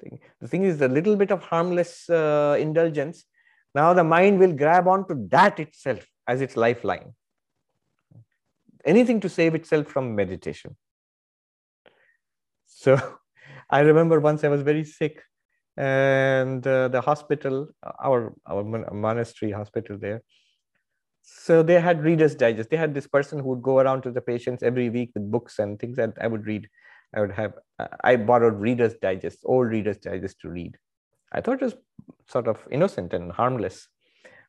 thing 0.00 0.18
the 0.40 0.48
thing 0.48 0.64
is 0.64 0.80
a 0.80 0.88
little 0.88 1.16
bit 1.16 1.30
of 1.30 1.42
harmless 1.42 2.08
uh, 2.10 2.56
indulgence 2.58 3.24
now 3.74 3.92
the 3.92 4.04
mind 4.04 4.38
will 4.38 4.52
grab 4.52 4.86
onto 4.86 5.28
that 5.28 5.58
itself 5.58 6.06
as 6.28 6.40
its 6.40 6.56
lifeline 6.56 7.12
anything 8.84 9.20
to 9.20 9.28
save 9.28 9.54
itself 9.54 9.86
from 9.86 10.14
meditation 10.14 10.76
so 12.66 12.98
i 13.70 13.80
remember 13.80 14.20
once 14.20 14.44
i 14.44 14.48
was 14.48 14.62
very 14.62 14.84
sick 14.84 15.22
and 15.76 16.66
uh, 16.66 16.88
the 16.88 17.00
hospital 17.00 17.68
our 18.02 18.34
our 18.46 18.64
monastery 18.64 19.52
hospital 19.52 19.98
there. 19.98 20.22
So 21.22 21.62
they 21.62 21.80
had 21.80 22.04
readers 22.04 22.34
digest. 22.34 22.70
They 22.70 22.76
had 22.76 22.94
this 22.94 23.08
person 23.08 23.40
who 23.40 23.48
would 23.48 23.62
go 23.62 23.78
around 23.80 24.02
to 24.02 24.12
the 24.12 24.20
patients 24.20 24.62
every 24.62 24.90
week 24.90 25.10
with 25.14 25.30
books 25.30 25.58
and 25.58 25.78
things 25.78 25.96
that 25.96 26.14
i 26.20 26.26
would 26.26 26.46
read. 26.46 26.68
I 27.14 27.20
would 27.20 27.32
have 27.32 27.54
i 28.04 28.16
borrowed 28.16 28.58
readers 28.60 28.94
digest 29.00 29.38
old 29.44 29.68
readers 29.68 29.98
digest 29.98 30.40
to 30.40 30.48
read. 30.48 30.76
I 31.32 31.40
thought 31.40 31.60
it 31.62 31.64
was 31.64 31.76
sort 32.28 32.48
of 32.48 32.66
innocent 32.70 33.12
and 33.12 33.32
harmless. 33.32 33.88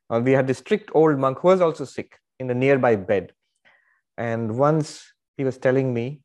Uh, 0.10 0.22
we 0.24 0.32
had 0.32 0.48
this 0.48 0.60
strict 0.60 0.92
old 0.94 1.18
monk 1.20 1.40
who 1.40 1.50
was 1.50 1.62
also 1.62 1.86
sick 1.86 2.20
in 2.40 2.48
the 2.48 2.56
nearby 2.56 2.96
bed. 2.96 3.34
And 4.18 4.58
once 4.58 5.12
he 5.38 5.44
was 5.44 5.58
telling 5.58 5.94
me 5.94 6.22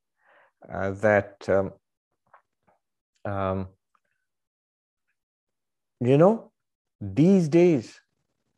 uh, 0.72 0.90
that 0.92 1.48
um, 1.48 1.72
um, 3.24 3.68
you 6.04 6.18
know 6.18 6.52
these 7.00 7.48
days 7.48 8.00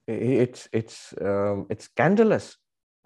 it's 0.07 0.69
it's 0.73 1.15
um, 1.21 1.67
it's 1.71 1.87
scandalous. 1.87 2.57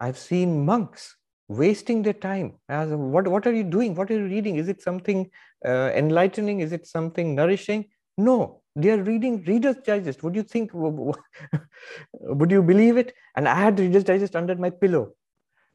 I've 0.01 0.19
seen 0.19 0.65
monks 0.65 1.17
wasting 1.49 2.03
their 2.03 2.13
time. 2.13 2.55
As 2.69 2.91
what 2.91 3.29
what 3.29 3.47
are 3.47 3.53
you 3.55 3.65
doing? 3.65 3.95
What 3.95 4.11
are 4.11 4.15
you 4.15 4.25
reading? 4.25 4.57
Is 4.57 4.69
it 4.69 4.83
something 4.83 5.31
uh, 5.65 5.91
enlightening? 5.95 6.61
Is 6.61 6.73
it 6.73 6.87
something 6.87 7.35
nourishing? 7.35 7.87
No 8.17 8.63
they 8.79 8.91
are 8.91 9.03
reading 9.03 9.43
reader's 9.45 9.77
digest. 9.77 10.23
Would 10.23 10.37
you 10.37 10.43
think 10.43 10.71
would 12.13 12.51
you 12.51 12.63
believe 12.63 12.97
it? 12.97 13.15
And 13.37 13.49
i 13.49 13.55
had 13.55 13.81
reader's 13.81 14.05
digest 14.05 14.37
under 14.37 14.55
my 14.55 14.71
pillow. 14.71 15.13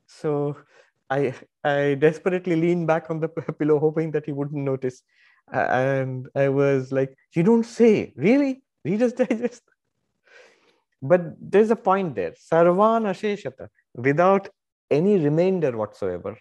So 0.07 0.57
i 1.09 1.33
i 1.63 1.95
desperately 1.95 2.55
leaned 2.55 2.87
back 2.87 3.09
on 3.09 3.19
the 3.19 3.27
pillow 3.59 3.79
hoping 3.79 4.11
that 4.11 4.25
he 4.25 4.31
wouldn't 4.31 4.63
notice 4.63 5.03
and 5.51 6.27
i 6.35 6.47
was 6.49 6.91
like 6.91 7.15
you 7.33 7.43
don't 7.43 7.65
say 7.65 8.13
really 8.15 8.63
reader's 8.85 9.13
digest 9.21 9.63
but 11.03 11.35
there's 11.37 11.69
a 11.69 11.75
point 11.75 12.15
there. 12.15 12.31
Sarvan 12.31 13.03
Asheshata, 13.03 13.67
without 13.93 14.47
any 14.89 15.17
remainder 15.17 15.75
whatsoever. 15.77 16.37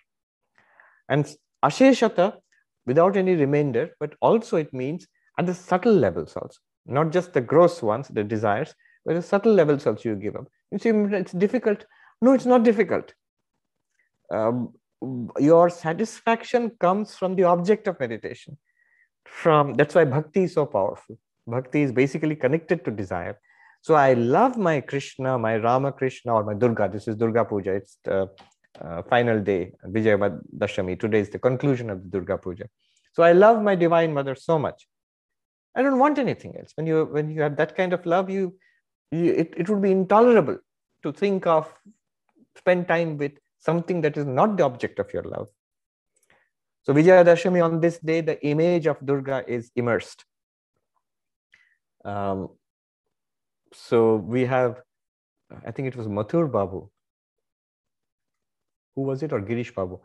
And 1.09 1.27
Asheshata, 1.65 2.37
without 2.87 3.17
any 3.17 3.35
remainder, 3.35 3.91
but 3.99 4.15
also 4.23 4.57
it 4.57 4.73
means 4.73 5.09
at 5.37 5.47
the 5.47 5.55
subtle 5.55 5.93
levels 5.93 6.37
also, 6.37 6.59
not 6.87 7.11
just 7.11 7.33
the 7.33 7.41
gross 7.41 7.83
ones, 7.83 8.07
the 8.09 8.23
desires, 8.23 8.73
but 9.05 9.15
the 9.15 9.23
subtle 9.23 9.53
levels 9.53 9.85
also 9.85 10.11
you 10.11 10.15
give 10.15 10.37
up. 10.37 10.47
You 10.71 10.79
see, 10.79 10.91
it's 10.91 11.33
difficult. 11.33 11.85
No, 12.21 12.33
it's 12.33 12.47
not 12.47 12.63
difficult. 12.63 13.13
Um, 14.31 14.75
your 15.41 15.71
satisfaction 15.71 16.71
comes 16.79 17.17
from 17.17 17.35
the 17.35 17.45
object 17.45 17.89
of 17.89 17.99
meditation. 17.99 18.57
From 19.25 19.75
that's 19.75 19.95
why 19.95 20.05
bhakti 20.05 20.45
is 20.45 20.55
so 20.55 20.67
powerful. 20.67 21.19
Bhakti 21.47 21.83
is 21.83 21.93
basically 21.93 22.37
connected 22.37 22.85
to 22.85 22.91
desire 22.91 23.39
so 23.83 23.95
I 23.95 24.13
love 24.15 24.57
my 24.57 24.81
Krishna, 24.81 25.37
my 25.39 25.57
Rama 25.57 25.91
Krishna, 25.91 26.35
or 26.35 26.45
my 26.45 26.55
Durga. 26.55 26.89
This 26.89 27.09
is 27.09 27.17
Durga 27.17 27.45
Puja. 27.45 27.73
It's 27.73 27.99
the 28.05 28.31
uh, 28.81 29.03
final 29.03 29.41
day, 29.41 29.73
Vijaya 29.83 30.17
Dashami. 30.57 30.99
Today 30.99 31.19
is 31.19 31.31
the 31.31 31.41
conclusion 31.41 31.91
of 31.91 32.01
the 32.05 32.09
Durga 32.09 32.39
Puja. 32.39 32.67
So 33.13 33.25
I 33.25 33.33
love 33.33 33.61
my 33.61 33.75
Divine 33.75 34.15
Mother 34.15 34.37
so 34.37 34.57
much. 34.57 34.87
I 35.75 35.83
don't 35.83 35.99
want 35.99 36.21
anything 36.21 36.57
else. 36.57 36.71
When 36.77 36.87
you 36.87 37.07
when 37.07 37.29
you 37.29 37.43
have 37.43 37.57
that 37.57 37.75
kind 37.77 37.93
of 37.93 38.07
love, 38.07 38.31
you, 38.31 38.57
you 39.11 39.33
it, 39.33 39.53
it 39.57 39.69
would 39.69 39.83
be 39.83 39.91
intolerable 39.91 40.59
to 41.03 41.13
think 41.13 41.49
of 41.49 41.73
spend 42.57 42.87
time 42.87 43.19
with 43.19 43.33
something 43.59 44.01
that 44.03 44.17
is 44.17 44.27
not 44.27 44.57
the 44.57 44.63
object 44.63 45.01
of 45.01 45.13
your 45.13 45.25
love. 45.25 45.49
So 46.83 46.93
Vijayadashami 46.93 47.65
on 47.65 47.81
this 47.81 47.99
day, 47.99 48.21
the 48.21 48.45
image 48.45 48.87
of 48.87 49.05
Durga 49.05 49.45
is 49.47 49.71
immersed. 49.77 50.25
Um, 52.05 52.49
so 53.73 54.17
we 54.17 54.45
have, 54.47 54.81
I 55.65 55.71
think 55.71 55.89
it 55.89 55.97
was 55.97 56.09
Mathur 56.09 56.51
Babu. 56.51 56.91
Who 58.97 59.03
was 59.03 59.23
it? 59.23 59.33
Or 59.33 59.41
Girish 59.41 59.75
Babu. 59.75 60.01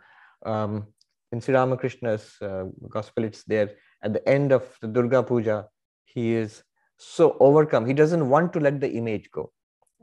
Um, 0.46 0.88
in 1.32 1.42
Sri 1.42 1.56
Ramakrishna's 1.56 2.36
uh, 2.42 2.66
gospel, 2.90 3.24
it's 3.24 3.44
there 3.44 3.72
at 4.04 4.14
the 4.14 4.28
end 4.28 4.52
of 4.52 4.64
the 4.82 4.88
Durga 4.88 5.24
Puja, 5.24 5.68
he 6.06 6.34
is 6.34 6.64
so 6.98 7.38
overcome. 7.40 7.86
He 7.86 7.94
doesn't 7.94 8.28
want 8.30 8.54
to 8.54 8.60
let 8.60 8.80
the 8.80 8.90
image 8.92 9.30
go. 9.32 9.52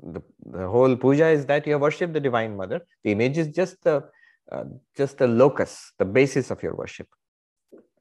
The, 0.03 0.23
the 0.45 0.69
whole 0.69 0.97
puja 0.97 1.29
is 1.29 1.47
that 1.47 1.67
you 1.67 1.79
worship 1.79 2.13
the 2.13 2.21
Divine 2.21 2.57
Mother. 2.57 2.81
The 3.05 3.13
image 3.13 3.39
is 3.39 3.49
just 3.49 3.83
the 3.85 4.05
uh, 4.51 4.65
just 4.97 5.19
the 5.19 5.27
locus, 5.27 5.93
the 5.99 6.05
basis 6.05 6.51
of 6.51 6.63
your 6.63 6.75
worship. 6.75 7.09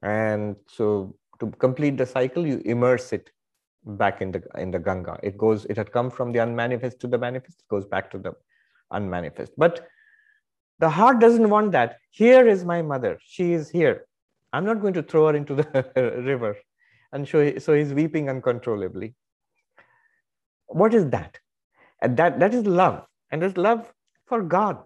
And 0.02 0.56
so 0.68 1.16
to 1.40 1.50
complete 1.58 1.96
the 1.96 2.06
cycle, 2.06 2.46
you 2.46 2.60
immerse 2.64 3.12
it 3.12 3.30
back 3.84 4.20
in 4.20 4.32
the 4.32 4.42
in 4.58 4.70
the 4.70 4.78
Ganga. 4.78 5.18
It 5.22 5.36
goes, 5.36 5.64
it 5.66 5.76
had 5.76 5.92
come 5.92 6.10
from 6.10 6.32
the 6.32 6.40
unmanifest 6.40 7.00
to 7.00 7.06
the 7.06 7.18
manifest, 7.18 7.60
it 7.60 7.68
goes 7.68 7.86
back 7.86 8.10
to 8.12 8.18
the 8.18 8.32
unmanifest. 8.90 9.52
But 9.56 9.86
the 10.78 10.88
heart 10.90 11.20
doesn't 11.20 11.48
want 11.48 11.72
that. 11.72 11.98
Here 12.10 12.46
is 12.46 12.64
my 12.64 12.82
mother. 12.82 13.18
She 13.24 13.52
is 13.52 13.70
here. 13.70 14.06
I'm 14.52 14.64
not 14.64 14.80
going 14.80 14.94
to 14.94 15.02
throw 15.02 15.28
her 15.28 15.36
into 15.36 15.54
the 15.54 15.92
river. 16.24 16.56
And 17.12 17.28
so, 17.28 17.58
so 17.58 17.74
he's 17.74 17.92
weeping 17.92 18.28
uncontrollably. 18.28 19.14
What 20.66 20.94
is 20.94 21.08
that? 21.10 21.38
And 22.02 22.16
that, 22.16 22.40
that 22.40 22.54
is 22.54 22.66
love. 22.66 23.06
And 23.30 23.42
it's 23.42 23.56
love 23.56 23.92
for 24.26 24.42
God. 24.42 24.78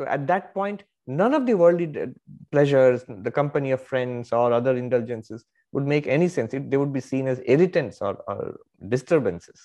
So 0.00 0.06
at 0.06 0.26
that 0.28 0.54
point, 0.54 0.84
none 1.06 1.34
of 1.34 1.44
the 1.44 1.52
worldly 1.52 2.06
pleasures, 2.50 3.04
the 3.06 3.30
company 3.30 3.70
of 3.72 3.82
friends 3.82 4.32
or 4.32 4.50
other 4.50 4.74
indulgences 4.74 5.44
would 5.72 5.86
make 5.86 6.06
any 6.06 6.26
sense. 6.26 6.54
It, 6.54 6.70
they 6.70 6.78
would 6.78 6.90
be 6.90 7.02
seen 7.02 7.28
as 7.28 7.42
irritants 7.44 8.00
or, 8.00 8.14
or 8.26 8.56
disturbances. 8.88 9.60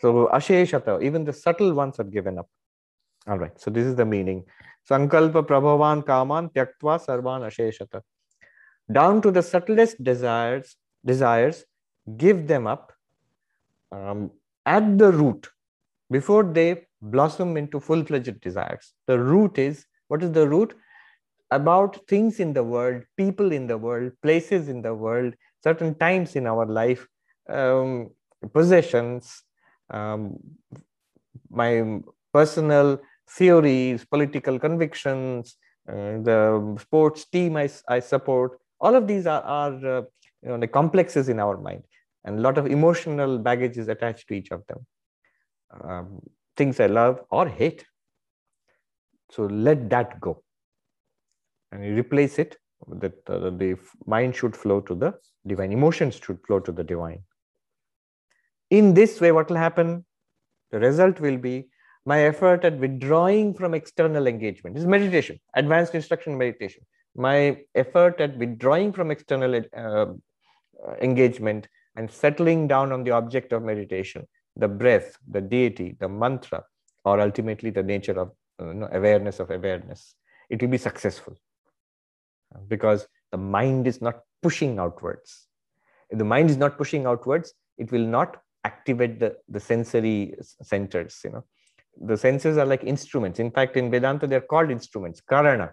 So 0.00 0.28
Asheshata, 0.32 1.00
even 1.00 1.24
the 1.24 1.32
subtle 1.32 1.74
ones 1.74 2.00
are 2.00 2.10
given 2.16 2.40
up. 2.40 2.48
All 3.28 3.38
right, 3.38 3.56
so 3.60 3.70
this 3.70 3.86
is 3.86 3.94
the 3.94 4.04
meaning. 4.04 4.42
Sankalpa 4.90 5.46
Prabhavan 5.46 6.04
Kaman 6.04 6.48
Tyaktva 6.48 6.98
Sarvan 7.06 7.46
Asheshata. 7.46 8.02
Down 8.90 9.22
to 9.22 9.30
the 9.30 9.44
subtlest 9.44 10.02
desires, 10.02 10.74
desires, 11.06 11.64
give 12.16 12.48
them 12.48 12.66
up 12.66 12.92
um, 13.92 14.32
at 14.66 14.98
the 14.98 15.12
root 15.12 15.46
before 16.10 16.42
they 16.42 16.87
blossom 17.00 17.56
into 17.56 17.80
full-fledged 17.80 18.40
desires. 18.40 18.92
The 19.06 19.18
root 19.18 19.58
is, 19.58 19.86
what 20.08 20.22
is 20.22 20.32
the 20.32 20.48
root? 20.48 20.74
About 21.50 22.06
things 22.08 22.40
in 22.40 22.52
the 22.52 22.62
world, 22.62 23.02
people 23.16 23.52
in 23.52 23.66
the 23.66 23.78
world, 23.78 24.12
places 24.22 24.68
in 24.68 24.82
the 24.82 24.94
world, 24.94 25.34
certain 25.62 25.94
times 25.94 26.36
in 26.36 26.46
our 26.46 26.66
life, 26.66 27.06
um, 27.48 28.10
possessions, 28.52 29.42
um, 29.90 30.38
my 31.50 32.00
personal 32.32 33.00
theories, 33.30 34.04
political 34.04 34.58
convictions, 34.58 35.56
uh, 35.88 36.20
the 36.22 36.76
sports 36.80 37.24
team 37.26 37.56
I, 37.56 37.70
I 37.88 38.00
support, 38.00 38.58
all 38.80 38.94
of 38.94 39.06
these 39.06 39.26
are, 39.26 39.42
are 39.42 39.74
uh, 39.74 40.02
you 40.42 40.48
know, 40.50 40.58
the 40.58 40.68
complexes 40.68 41.28
in 41.28 41.40
our 41.40 41.56
mind 41.56 41.82
and 42.24 42.38
a 42.38 42.42
lot 42.42 42.58
of 42.58 42.66
emotional 42.66 43.38
baggage 43.38 43.78
is 43.78 43.88
attached 43.88 44.28
to 44.28 44.34
each 44.34 44.50
of 44.50 44.66
them. 44.66 44.86
Um, 45.82 46.20
things 46.58 46.80
I 46.80 46.86
love 46.86 47.20
or 47.30 47.48
hate. 47.48 47.84
So 49.30 49.44
let 49.44 49.88
that 49.90 50.20
go 50.20 50.42
and 51.72 51.84
you 51.84 51.94
replace 51.94 52.38
it 52.38 52.56
that 53.00 53.14
uh, 53.28 53.50
the 53.50 53.76
mind 54.06 54.34
should 54.34 54.56
flow 54.56 54.80
to 54.82 54.94
the 54.94 55.14
divine, 55.46 55.72
emotions 55.72 56.20
should 56.24 56.38
flow 56.46 56.60
to 56.60 56.72
the 56.72 56.84
divine. 56.84 57.22
In 58.70 58.94
this 58.94 59.20
way, 59.20 59.32
what 59.32 59.48
will 59.48 59.56
happen? 59.56 60.04
The 60.70 60.78
result 60.78 61.20
will 61.20 61.38
be 61.38 61.68
my 62.04 62.22
effort 62.22 62.64
at 62.64 62.78
withdrawing 62.78 63.54
from 63.54 63.74
external 63.74 64.26
engagement. 64.26 64.74
This 64.74 64.82
is 64.82 64.88
meditation, 64.88 65.38
advanced 65.54 65.94
instruction 65.94 66.38
meditation. 66.38 66.82
My 67.14 67.58
effort 67.74 68.20
at 68.20 68.36
withdrawing 68.36 68.92
from 68.92 69.10
external 69.10 69.62
uh, 69.76 70.06
engagement 71.00 71.68
and 71.96 72.10
settling 72.10 72.68
down 72.68 72.92
on 72.92 73.02
the 73.02 73.10
object 73.10 73.52
of 73.52 73.62
meditation, 73.62 74.26
the 74.58 74.68
breath, 74.68 75.16
the 75.30 75.40
deity, 75.40 75.96
the 75.98 76.08
mantra, 76.08 76.64
or 77.04 77.20
ultimately 77.20 77.70
the 77.70 77.82
nature 77.82 78.18
of 78.18 78.32
uh, 78.58 78.72
know, 78.72 78.88
awareness 78.92 79.40
of 79.40 79.50
awareness, 79.50 80.14
it 80.50 80.60
will 80.60 80.68
be 80.68 80.78
successful 80.78 81.34
because 82.66 83.06
the 83.30 83.38
mind 83.38 83.86
is 83.86 84.02
not 84.02 84.20
pushing 84.42 84.78
outwards. 84.78 85.46
If 86.10 86.18
the 86.18 86.24
mind 86.24 86.50
is 86.50 86.56
not 86.56 86.76
pushing 86.76 87.06
outwards, 87.06 87.54
it 87.76 87.92
will 87.92 88.06
not 88.06 88.38
activate 88.64 89.20
the, 89.20 89.36
the 89.48 89.60
sensory 89.60 90.34
centers, 90.62 91.20
you 91.24 91.30
know 91.30 91.44
the 92.00 92.16
senses 92.16 92.56
are 92.56 92.66
like 92.66 92.84
instruments. 92.84 93.38
In 93.38 93.50
fact, 93.50 93.76
in 93.76 93.90
Vedanta, 93.90 94.26
they're 94.26 94.40
called 94.40 94.70
instruments, 94.70 95.20
karana. 95.20 95.72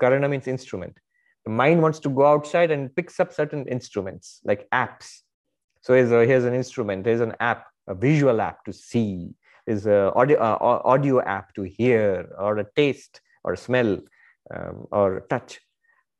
Karana 0.00 0.28
means 0.28 0.46
instrument. 0.46 0.98
The 1.44 1.50
mind 1.50 1.80
wants 1.80 2.00
to 2.00 2.08
go 2.08 2.26
outside 2.26 2.70
and 2.70 2.94
picks 2.94 3.20
up 3.20 3.32
certain 3.32 3.66
instruments 3.68 4.40
like 4.44 4.68
apps. 4.70 5.20
So 5.86 5.94
here's, 5.94 6.10
a, 6.10 6.26
here's 6.26 6.42
an 6.42 6.52
instrument, 6.52 7.04
there's 7.04 7.20
an 7.20 7.36
app, 7.38 7.66
a 7.86 7.94
visual 7.94 8.40
app 8.40 8.64
to 8.64 8.72
see, 8.72 9.36
there's 9.68 9.86
an 9.86 10.10
audio, 10.16 10.36
uh, 10.40 10.80
audio 10.84 11.22
app 11.22 11.54
to 11.54 11.62
hear, 11.62 12.28
or 12.40 12.58
a 12.58 12.66
taste, 12.74 13.20
or 13.44 13.54
smell, 13.54 14.00
um, 14.52 14.88
or 14.90 15.20
touch. 15.30 15.60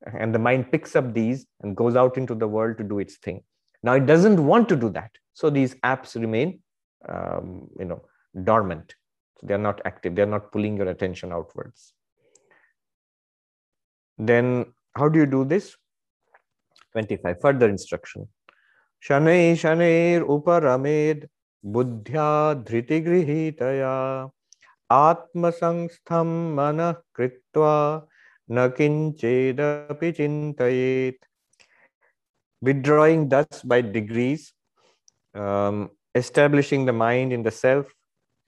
And 0.07 0.33
the 0.33 0.39
mind 0.39 0.71
picks 0.71 0.95
up 0.95 1.13
these 1.13 1.47
and 1.63 1.77
goes 1.77 1.97
out 1.97 2.17
into 2.17 2.37
the 2.37 2.47
world 2.47 2.79
to 2.79 2.85
do 2.85 3.01
its 3.01 3.17
thing. 3.17 3.43
Now 3.83 3.95
it 3.95 4.07
doesn't 4.07 4.47
want 4.47 4.69
to 4.69 4.77
do 4.77 4.89
that. 4.91 5.11
So 5.35 5.51
these 5.51 5.75
apps 5.83 6.15
remain, 6.15 6.61
um, 7.09 7.67
you 7.77 7.87
know, 7.87 8.03
dormant. 8.45 8.95
So 9.41 9.49
they're 9.49 9.59
not 9.59 9.81
active, 9.85 10.15
they're 10.15 10.27
not 10.27 10.53
pulling 10.53 10.77
your 10.77 10.87
attention 10.87 11.33
outwards. 11.33 11.93
Then 14.17 14.67
how 14.95 15.09
do 15.09 15.19
you 15.19 15.27
do 15.27 15.45
this? 15.45 15.77
25, 16.93 17.41
further 17.41 17.69
instruction. 17.69 18.29
Shanair 19.07 20.23
Uparamed 20.27 21.29
Buddhya 21.65 22.65
Dhritigrihitaya 22.65 24.29
Atma 24.91 25.53
Sangstham 25.53 26.55
Mana 26.55 26.99
Kritva 27.17 28.03
Nakinchedapi 28.51 30.09
Chintayet. 30.17 31.19
Withdrawing 32.61 33.29
thus 33.29 33.63
by 33.63 33.81
degrees, 33.81 34.53
um, 35.35 35.91
establishing 36.17 36.85
the 36.85 36.93
mind 36.93 37.33
in 37.33 37.45
the 37.45 37.51
self, 37.51 37.87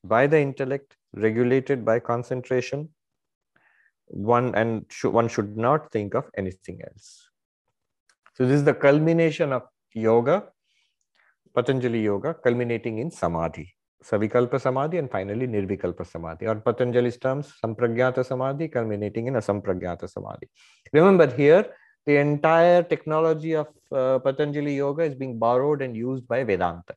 by 0.02 0.26
the 0.26 0.40
intellect, 0.40 0.96
regulated 1.12 1.84
by 1.84 2.00
concentration, 2.00 2.88
one 4.06 4.54
and 4.56 4.86
one 5.02 5.28
should 5.28 5.56
not 5.56 5.92
think 5.92 6.14
of 6.14 6.28
anything 6.36 6.80
else. 6.82 7.28
So 8.34 8.44
this 8.44 8.56
is 8.56 8.64
the 8.64 8.74
culmination 8.74 9.52
of 9.52 9.62
yoga, 9.94 10.44
Patanjali 11.54 12.02
yoga, 12.02 12.34
culminating 12.34 12.98
in 12.98 13.10
samadhi. 13.10 13.74
Savikalpa 14.04 14.60
samadhi 14.60 14.98
and 14.98 15.10
finally 15.10 15.46
nirvikalpa 15.46 16.06
samadhi 16.06 16.46
or 16.46 16.56
Patanjali's 16.56 17.16
terms, 17.16 17.52
sampragyata 17.64 18.24
samadhi 18.24 18.68
culminating 18.68 19.26
in 19.26 19.36
a 19.36 19.40
sampragyata 19.40 20.08
samadhi. 20.08 20.48
Remember 20.92 21.26
here, 21.26 21.66
the 22.06 22.16
entire 22.16 22.82
technology 22.82 23.54
of 23.54 23.66
uh, 23.90 24.18
Patanjali 24.20 24.76
yoga 24.76 25.02
is 25.02 25.14
being 25.14 25.38
borrowed 25.38 25.82
and 25.82 25.96
used 25.96 26.28
by 26.28 26.44
Vedanta. 26.44 26.94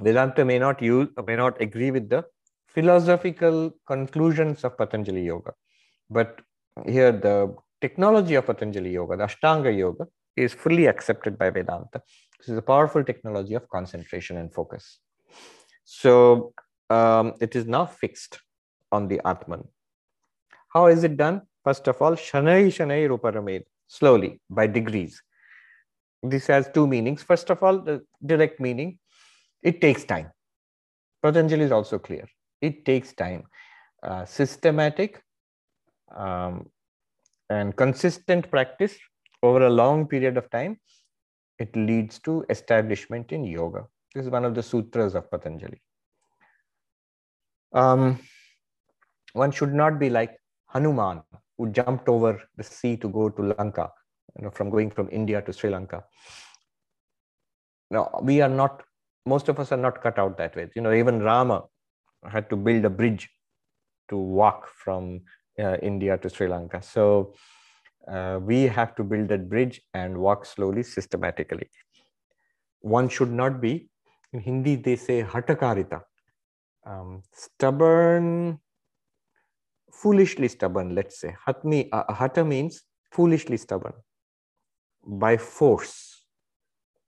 Vedanta 0.00 0.44
may 0.44 0.58
not 0.58 0.80
use, 0.82 1.08
may 1.26 1.36
not 1.36 1.60
agree 1.60 1.90
with 1.90 2.08
the 2.08 2.24
philosophical 2.68 3.72
conclusions 3.86 4.62
of 4.62 4.76
Patanjali 4.76 5.22
Yoga, 5.22 5.52
but 6.10 6.40
here 6.86 7.12
the 7.12 7.56
technology 7.80 8.34
of 8.34 8.46
Patanjali 8.46 8.90
Yoga, 8.90 9.16
the 9.16 9.24
Ashtanga 9.24 9.74
Yoga, 9.76 10.06
is 10.36 10.52
fully 10.52 10.86
accepted 10.86 11.38
by 11.38 11.50
Vedanta. 11.50 12.02
This 12.38 12.48
is 12.48 12.58
a 12.58 12.62
powerful 12.62 13.02
technology 13.02 13.54
of 13.54 13.68
concentration 13.68 14.36
and 14.36 14.52
focus. 14.52 14.98
So 15.84 16.52
um, 16.90 17.34
it 17.40 17.56
is 17.56 17.66
now 17.66 17.86
fixed 17.86 18.40
on 18.92 19.08
the 19.08 19.20
Atman. 19.24 19.64
How 20.72 20.86
is 20.86 21.04
it 21.04 21.16
done? 21.16 21.42
First 21.64 21.88
of 21.88 22.00
all, 22.00 22.12
Shanai 22.12 22.66
Shanai 22.66 23.08
Ruparamed, 23.08 23.64
slowly, 23.88 24.40
by 24.50 24.66
degrees. 24.66 25.22
This 26.22 26.46
has 26.48 26.68
two 26.72 26.86
meanings. 26.86 27.22
First 27.22 27.50
of 27.50 27.62
all, 27.62 27.80
the 27.80 28.02
direct 28.24 28.60
meaning 28.60 28.98
it 29.62 29.80
takes 29.80 30.04
time. 30.04 30.30
Patanjali 31.22 31.64
is 31.64 31.72
also 31.72 31.98
clear. 31.98 32.26
It 32.60 32.84
takes 32.84 33.12
time. 33.12 33.44
Uh, 34.02 34.24
systematic 34.24 35.22
um, 36.14 36.70
and 37.50 37.74
consistent 37.76 38.50
practice 38.50 38.96
over 39.48 39.66
a 39.66 39.70
long 39.70 40.06
period 40.06 40.36
of 40.36 40.50
time, 40.50 40.78
it 41.58 41.74
leads 41.74 42.18
to 42.20 42.44
establishment 42.50 43.32
in 43.32 43.44
yoga. 43.44 43.86
This 44.14 44.24
is 44.26 44.30
one 44.30 44.44
of 44.44 44.54
the 44.54 44.62
sutras 44.62 45.14
of 45.14 45.30
Patanjali. 45.30 45.80
Um, 47.72 48.18
one 49.32 49.52
should 49.52 49.74
not 49.74 49.98
be 49.98 50.10
like 50.10 50.36
Hanuman, 50.68 51.22
who 51.58 51.70
jumped 51.70 52.08
over 52.08 52.40
the 52.56 52.62
sea 52.62 52.96
to 52.98 53.08
go 53.08 53.28
to 53.28 53.54
Lanka, 53.58 53.90
you 54.36 54.44
know, 54.44 54.50
from 54.50 54.70
going 54.70 54.90
from 54.90 55.08
India 55.10 55.42
to 55.42 55.52
Sri 55.52 55.70
Lanka. 55.70 56.04
Now, 57.90 58.18
we 58.22 58.40
are 58.40 58.48
not, 58.48 58.82
most 59.26 59.48
of 59.48 59.60
us 59.60 59.72
are 59.72 59.78
not 59.78 60.02
cut 60.02 60.18
out 60.18 60.36
that 60.38 60.56
way. 60.56 60.68
You 60.74 60.82
know, 60.82 60.92
even 60.92 61.20
Rama 61.20 61.64
had 62.24 62.50
to 62.50 62.56
build 62.56 62.84
a 62.84 62.90
bridge 62.90 63.28
to 64.08 64.16
walk 64.16 64.68
from 64.68 65.20
uh, 65.58 65.76
India 65.82 66.18
to 66.18 66.28
Sri 66.28 66.48
Lanka. 66.48 66.82
So 66.82 67.34
uh, 68.10 68.38
we 68.42 68.62
have 68.62 68.94
to 68.96 69.04
build 69.04 69.28
that 69.28 69.48
bridge 69.48 69.80
and 69.94 70.16
walk 70.16 70.46
slowly, 70.46 70.82
systematically. 70.82 71.68
One 72.80 73.08
should 73.08 73.32
not 73.32 73.60
be, 73.60 73.88
in 74.32 74.40
Hindi, 74.40 74.76
they 74.76 74.96
say 74.96 75.22
hatakarita, 75.22 76.02
um, 76.86 77.22
stubborn, 77.32 78.60
foolishly 79.92 80.48
stubborn, 80.48 80.94
let's 80.94 81.20
say. 81.20 81.34
Hatmi, 81.46 81.88
uh, 81.92 82.12
hata 82.12 82.44
means 82.44 82.82
foolishly 83.10 83.56
stubborn 83.56 83.94
by 85.06 85.36
force. 85.36 86.24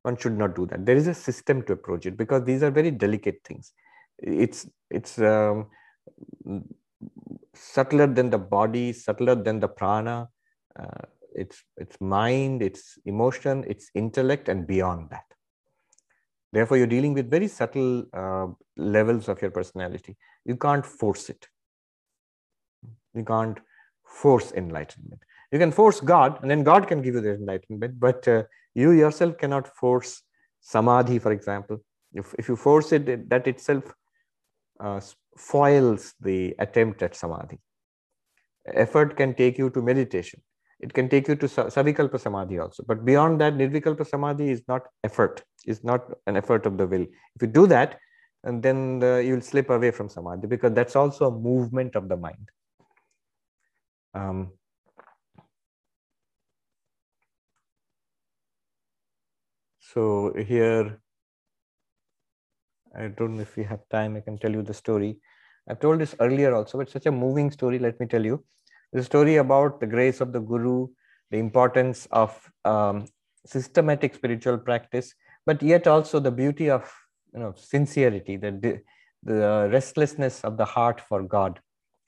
One 0.02 0.16
should 0.16 0.38
not 0.38 0.56
do 0.56 0.66
that. 0.66 0.86
There 0.86 0.96
is 0.96 1.06
a 1.06 1.14
system 1.14 1.62
to 1.64 1.74
approach 1.74 2.06
it 2.06 2.16
because 2.16 2.44
these 2.44 2.62
are 2.62 2.70
very 2.70 2.90
delicate 2.90 3.40
things. 3.44 3.72
It's 4.18 4.66
it's 4.90 5.18
um, 5.18 5.66
subtler 7.54 8.06
than 8.06 8.30
the 8.30 8.38
body, 8.38 8.92
subtler 8.92 9.34
than 9.34 9.60
the 9.60 9.68
prana. 9.68 10.28
Uh, 10.78 11.06
it's 11.34 11.62
it's 11.76 12.00
mind, 12.00 12.62
it's 12.62 12.98
emotion, 13.04 13.64
it's 13.66 13.90
intellect, 13.94 14.48
and 14.48 14.66
beyond 14.66 15.10
that. 15.10 15.24
Therefore, 16.52 16.78
you're 16.78 16.86
dealing 16.86 17.14
with 17.14 17.30
very 17.30 17.48
subtle 17.48 18.06
uh, 18.12 18.46
levels 18.76 19.28
of 19.28 19.40
your 19.42 19.50
personality. 19.50 20.16
You 20.44 20.56
can't 20.56 20.84
force 20.84 21.28
it. 21.28 21.46
You 23.14 23.24
can't 23.24 23.58
force 24.04 24.52
enlightenment. 24.52 25.22
You 25.52 25.58
can 25.58 25.72
force 25.72 26.00
God, 26.00 26.38
and 26.42 26.50
then 26.50 26.62
God 26.62 26.88
can 26.88 27.02
give 27.02 27.14
you 27.14 27.20
the 27.20 27.34
enlightenment, 27.34 27.98
but 27.98 28.26
uh, 28.28 28.44
you 28.74 28.92
yourself 28.92 29.38
cannot 29.38 29.74
force 29.76 30.22
samadhi, 30.60 31.18
for 31.18 31.32
example. 31.32 31.78
If, 32.14 32.34
if 32.38 32.48
you 32.48 32.56
force 32.56 32.92
it, 32.92 33.28
that 33.28 33.46
itself 33.46 33.84
uh, 34.80 35.00
foils 35.36 36.14
the 36.20 36.54
attempt 36.58 37.02
at 37.02 37.14
samadhi. 37.14 37.58
Effort 38.66 39.16
can 39.16 39.34
take 39.34 39.58
you 39.58 39.70
to 39.70 39.82
meditation. 39.82 40.42
It 40.80 40.94
can 40.94 41.08
take 41.08 41.26
you 41.26 41.34
to 41.34 41.46
savikalpa 41.46 42.20
samadhi 42.20 42.58
also. 42.58 42.84
But 42.86 43.04
beyond 43.04 43.40
that, 43.40 43.54
nirvikalpa 43.54 44.06
samadhi 44.06 44.50
is 44.50 44.62
not 44.68 44.82
effort, 45.02 45.42
is 45.66 45.82
not 45.82 46.04
an 46.26 46.36
effort 46.36 46.66
of 46.66 46.78
the 46.78 46.86
will. 46.86 47.02
If 47.02 47.42
you 47.42 47.48
do 47.48 47.66
that, 47.66 47.98
and 48.44 48.62
then 48.62 49.00
the, 49.00 49.22
you'll 49.24 49.40
slip 49.40 49.70
away 49.70 49.90
from 49.90 50.08
samadhi 50.08 50.46
because 50.46 50.72
that's 50.72 50.94
also 50.94 51.26
a 51.26 51.30
movement 51.30 51.96
of 51.96 52.08
the 52.08 52.16
mind. 52.16 52.48
Um, 54.14 54.52
so 59.80 60.32
here 60.36 61.00
I 62.96 63.08
don't 63.08 63.36
know 63.36 63.42
if 63.42 63.56
we 63.56 63.64
have 63.64 63.80
time, 63.90 64.16
I 64.16 64.20
can 64.20 64.38
tell 64.38 64.50
you 64.50 64.62
the 64.62 64.74
story. 64.74 65.18
I've 65.68 65.80
told 65.80 66.00
this 66.00 66.14
earlier 66.20 66.54
also, 66.54 66.78
but 66.78 66.88
such 66.88 67.06
a 67.06 67.12
moving 67.12 67.50
story. 67.50 67.78
Let 67.78 68.00
me 68.00 68.06
tell 68.06 68.24
you 68.24 68.44
the 68.92 69.02
story 69.02 69.36
about 69.36 69.80
the 69.80 69.86
grace 69.86 70.20
of 70.20 70.32
the 70.32 70.40
Guru, 70.40 70.88
the 71.30 71.38
importance 71.38 72.06
of 72.10 72.50
um, 72.64 73.06
systematic 73.46 74.14
spiritual 74.14 74.58
practice, 74.58 75.14
but 75.46 75.62
yet 75.62 75.86
also 75.86 76.20
the 76.20 76.30
beauty 76.30 76.70
of 76.70 76.90
you 77.32 77.40
know 77.40 77.54
sincerity, 77.56 78.36
the 78.36 78.80
the 79.22 79.68
restlessness 79.72 80.42
of 80.44 80.56
the 80.56 80.64
heart 80.64 81.00
for 81.00 81.22
God. 81.22 81.60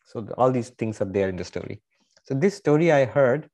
So 0.07 0.27
all 0.39 0.51
these 0.51 0.71
things 0.71 1.01
are 1.01 1.13
there 1.13 1.29
in 1.29 1.37
the 1.37 1.45
story. 1.45 1.83
So 2.25 2.35
this 2.35 2.57
story 2.57 2.93
I 2.93 3.05
heard 3.05 3.49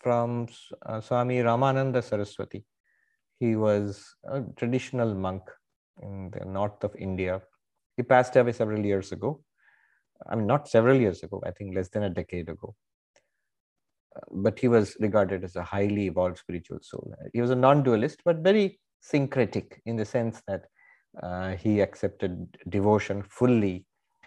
from 0.00 0.48
uh, 0.86 1.00
Swami 1.00 1.38
Ramananda 1.38 2.02
Saraswati. 2.02 2.64
He 3.40 3.56
was 3.56 4.14
a 4.24 4.42
traditional 4.56 5.14
monk 5.14 5.42
in 6.02 6.30
the 6.30 6.44
north 6.44 6.82
of 6.84 6.94
India. 6.96 7.42
He 7.96 8.02
passed 8.02 8.36
away 8.36 8.52
several 8.52 8.84
years 8.84 9.12
ago. 9.12 9.42
I 10.26 10.34
mean, 10.34 10.46
not 10.46 10.68
several 10.68 10.98
years 10.98 11.22
ago, 11.22 11.42
I 11.46 11.50
think 11.50 11.74
less 11.74 11.88
than 11.88 12.02
a 12.02 12.10
decade 12.10 12.48
ago. 12.48 12.74
Uh, 14.16 14.20
but 14.30 14.58
he 14.58 14.68
was 14.68 14.96
regarded 15.00 15.44
as 15.44 15.56
a 15.56 15.62
highly 15.62 16.06
evolved 16.06 16.38
spiritual 16.38 16.78
soul. 16.82 17.14
He 17.32 17.40
was 17.40 17.50
a 17.50 17.56
non 17.56 17.82
dualist, 17.82 18.20
but 18.24 18.38
very 18.38 18.80
syncretic 19.00 19.80
in 19.86 19.96
the 19.96 20.04
sense 20.04 20.42
that 20.46 20.64
uh, 21.22 21.56
he 21.56 21.80
accepted 21.80 22.56
devotion 22.68 23.22
fully. 23.22 23.86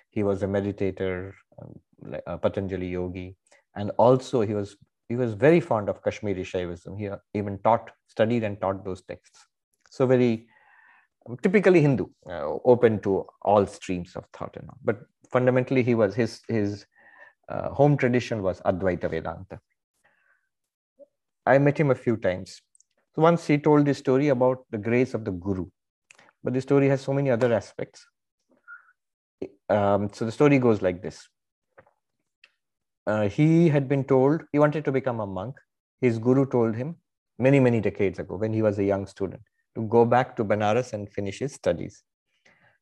He 0.09 0.23
was 0.23 0.43
a 0.43 0.47
meditator, 0.47 1.33
um, 1.61 2.21
a 2.27 2.37
Patanjali 2.37 2.87
yogi, 2.87 3.35
and 3.75 3.91
also 3.97 4.41
he 4.41 4.53
was 4.53 4.77
he 5.09 5.15
was 5.17 5.33
very 5.33 5.59
fond 5.59 5.89
of 5.89 6.01
Kashmiri 6.01 6.43
Shaivism. 6.43 6.97
He 6.97 7.09
even 7.37 7.59
taught, 7.59 7.91
studied, 8.07 8.43
and 8.43 8.59
taught 8.61 8.85
those 8.85 9.01
texts. 9.03 9.45
So 9.89 10.07
very 10.07 10.47
typically 11.41 11.81
Hindu, 11.81 12.05
uh, 12.27 12.57
open 12.65 12.99
to 13.01 13.25
all 13.41 13.65
streams 13.65 14.15
of 14.15 14.25
thought 14.33 14.55
and 14.57 14.67
all. 14.69 14.77
But 14.83 15.01
fundamentally, 15.31 15.83
he 15.83 15.95
was 15.95 16.15
his 16.15 16.41
his 16.47 16.85
uh, 17.49 17.69
home 17.69 17.97
tradition 17.97 18.41
was 18.41 18.61
Advaita 18.61 19.09
Vedanta. 19.09 19.59
I 21.45 21.57
met 21.57 21.77
him 21.77 21.91
a 21.91 21.95
few 21.95 22.17
times. 22.17 22.61
So 23.15 23.21
once 23.21 23.45
he 23.45 23.57
told 23.57 23.85
this 23.85 23.97
story 23.97 24.29
about 24.29 24.65
the 24.69 24.77
grace 24.77 25.13
of 25.13 25.25
the 25.25 25.31
Guru, 25.31 25.65
but 26.43 26.53
the 26.53 26.61
story 26.61 26.87
has 26.87 27.01
so 27.01 27.13
many 27.13 27.29
other 27.29 27.53
aspects. 27.53 28.05
Um, 29.69 30.09
so 30.13 30.25
the 30.25 30.31
story 30.31 30.59
goes 30.59 30.81
like 30.81 31.01
this. 31.01 31.27
Uh, 33.07 33.27
he 33.27 33.67
had 33.67 33.87
been 33.87 34.03
told 34.03 34.43
he 34.51 34.59
wanted 34.59 34.85
to 34.85 34.91
become 34.91 35.19
a 35.19 35.25
monk. 35.25 35.55
His 35.99 36.19
guru 36.19 36.45
told 36.45 36.75
him 36.75 36.95
many, 37.37 37.59
many 37.59 37.79
decades 37.81 38.19
ago 38.19 38.35
when 38.35 38.53
he 38.53 38.61
was 38.61 38.77
a 38.79 38.83
young 38.83 39.05
student 39.05 39.41
to 39.75 39.83
go 39.83 40.05
back 40.05 40.35
to 40.35 40.45
Banaras 40.45 40.93
and 40.93 41.11
finish 41.11 41.39
his 41.39 41.53
studies. 41.53 42.03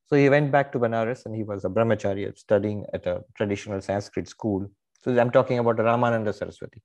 So 0.07 0.15
he 0.15 0.27
went 0.29 0.51
back 0.51 0.71
to 0.71 0.79
Banaras 0.79 1.25
and 1.25 1.35
he 1.35 1.43
was 1.43 1.65
a 1.65 1.69
brahmacharya 1.69 2.37
studying 2.37 2.85
at 2.93 3.05
a 3.05 3.21
traditional 3.35 3.79
Sanskrit 3.79 4.27
school. 4.27 4.69
So 5.01 5.17
I'm 5.19 5.29
talking 5.29 5.59
about 5.59 5.77
Ramananda 5.77 6.33
Saraswati. 6.33 6.81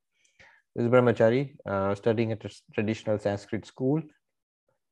This 0.76 0.88
brahmachari 0.88 1.56
uh, 1.66 1.94
studying 1.94 2.32
at 2.32 2.44
a 2.44 2.50
traditional 2.74 3.18
Sanskrit 3.18 3.64
school. 3.64 4.02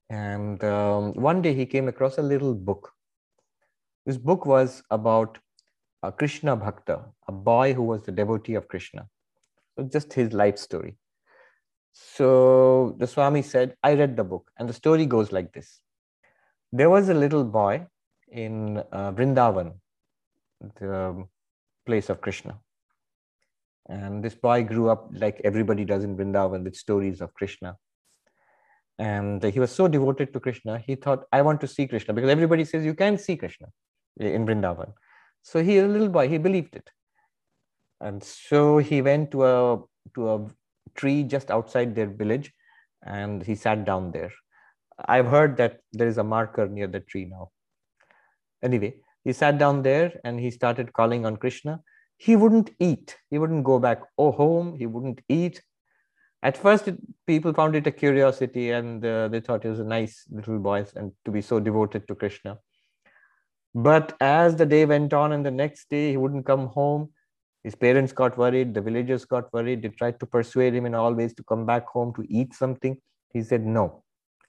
And 0.08 0.62
um, 0.64 1.12
one 1.12 1.42
day 1.42 1.54
he 1.54 1.66
came 1.66 1.88
across 1.88 2.18
a 2.18 2.22
little 2.22 2.54
book. 2.54 2.92
This 4.06 4.16
book 4.16 4.46
was 4.46 4.82
about 4.90 5.38
a 6.02 6.10
Krishna 6.10 6.56
Bhakta, 6.56 7.04
a 7.28 7.32
boy 7.32 7.74
who 7.74 7.82
was 7.82 8.02
the 8.02 8.12
devotee 8.12 8.54
of 8.54 8.66
Krishna. 8.66 9.08
So 9.76 9.84
just 9.84 10.12
his 10.12 10.32
life 10.32 10.58
story. 10.58 10.96
So 11.92 12.94
the 12.98 13.06
Swami 13.06 13.42
said, 13.42 13.76
I 13.82 13.94
read 13.94 14.16
the 14.16 14.24
book, 14.24 14.50
and 14.58 14.68
the 14.68 14.72
story 14.72 15.06
goes 15.06 15.30
like 15.32 15.52
this. 15.52 15.80
There 16.72 16.88
was 16.88 17.08
a 17.08 17.14
little 17.14 17.44
boy 17.44 17.86
in 18.30 18.78
uh, 18.78 19.12
Vrindavan, 19.12 19.74
the 20.80 21.24
place 21.84 22.08
of 22.08 22.20
Krishna. 22.20 22.58
And 23.88 24.24
this 24.24 24.34
boy 24.34 24.62
grew 24.64 24.88
up 24.88 25.10
like 25.12 25.40
everybody 25.44 25.84
does 25.84 26.04
in 26.04 26.16
Vrindavan 26.16 26.64
with 26.64 26.76
stories 26.76 27.20
of 27.20 27.34
Krishna. 27.34 27.76
And 28.98 29.42
he 29.42 29.58
was 29.58 29.72
so 29.72 29.88
devoted 29.88 30.32
to 30.32 30.40
Krishna, 30.40 30.78
he 30.78 30.94
thought, 30.94 31.24
I 31.32 31.42
want 31.42 31.60
to 31.62 31.66
see 31.66 31.86
Krishna 31.86 32.14
because 32.14 32.30
everybody 32.30 32.64
says 32.64 32.84
you 32.84 32.94
can 32.94 33.18
see 33.18 33.36
Krishna 33.36 33.68
in 34.18 34.46
Vrindavan. 34.46 34.92
So 35.42 35.62
he, 35.62 35.78
a 35.78 35.86
little 35.86 36.08
boy, 36.08 36.28
he 36.28 36.38
believed 36.38 36.76
it. 36.76 36.88
And 38.00 38.22
so 38.22 38.78
he 38.78 39.02
went 39.02 39.30
to 39.32 39.44
a, 39.44 39.82
to 40.14 40.28
a 40.30 40.46
tree 40.94 41.22
just 41.22 41.50
outside 41.50 41.94
their 41.94 42.06
village 42.06 42.52
and 43.04 43.42
he 43.42 43.54
sat 43.54 43.84
down 43.84 44.12
there. 44.12 44.32
I've 45.06 45.26
heard 45.26 45.56
that 45.56 45.80
there 45.92 46.08
is 46.08 46.18
a 46.18 46.24
marker 46.24 46.68
near 46.68 46.86
the 46.86 47.00
tree 47.00 47.24
now. 47.24 47.50
Anyway, 48.62 48.96
he 49.24 49.32
sat 49.32 49.58
down 49.58 49.82
there 49.82 50.12
and 50.24 50.38
he 50.38 50.50
started 50.50 50.92
calling 50.92 51.26
on 51.26 51.36
Krishna. 51.36 51.80
He 52.16 52.36
wouldn't 52.36 52.70
eat. 52.78 53.16
He 53.30 53.38
wouldn't 53.38 53.64
go 53.64 53.78
back 53.78 54.02
oh, 54.18 54.32
home. 54.32 54.76
He 54.76 54.86
wouldn't 54.86 55.20
eat. 55.28 55.62
At 56.42 56.56
first, 56.56 56.88
it, 56.88 56.98
people 57.26 57.52
found 57.52 57.76
it 57.76 57.86
a 57.86 57.92
curiosity 57.92 58.70
and 58.70 59.04
uh, 59.04 59.28
they 59.28 59.40
thought 59.40 59.62
he 59.62 59.68
was 59.68 59.80
a 59.80 59.84
nice 59.84 60.26
little 60.30 60.58
boy 60.58 60.84
and 60.96 61.12
to 61.24 61.30
be 61.30 61.40
so 61.40 61.60
devoted 61.60 62.06
to 62.08 62.14
Krishna. 62.14 62.58
But 63.74 64.16
as 64.20 64.56
the 64.56 64.66
day 64.66 64.84
went 64.84 65.12
on 65.12 65.32
and 65.32 65.46
the 65.46 65.50
next 65.50 65.88
day 65.88 66.10
he 66.10 66.16
wouldn't 66.16 66.46
come 66.46 66.66
home, 66.66 67.10
his 67.64 67.74
parents 67.74 68.12
got 68.12 68.36
worried, 68.36 68.74
the 68.74 68.80
villagers 68.80 69.24
got 69.24 69.52
worried. 69.52 69.82
They 69.82 69.88
tried 69.88 70.18
to 70.20 70.26
persuade 70.26 70.74
him 70.74 70.86
in 70.86 70.94
all 70.94 71.12
ways 71.14 71.34
to 71.34 71.44
come 71.44 71.64
back 71.64 71.86
home 71.86 72.12
to 72.14 72.24
eat 72.28 72.54
something. 72.54 72.96
He 73.32 73.42
said, 73.42 73.64
No, 73.64 74.02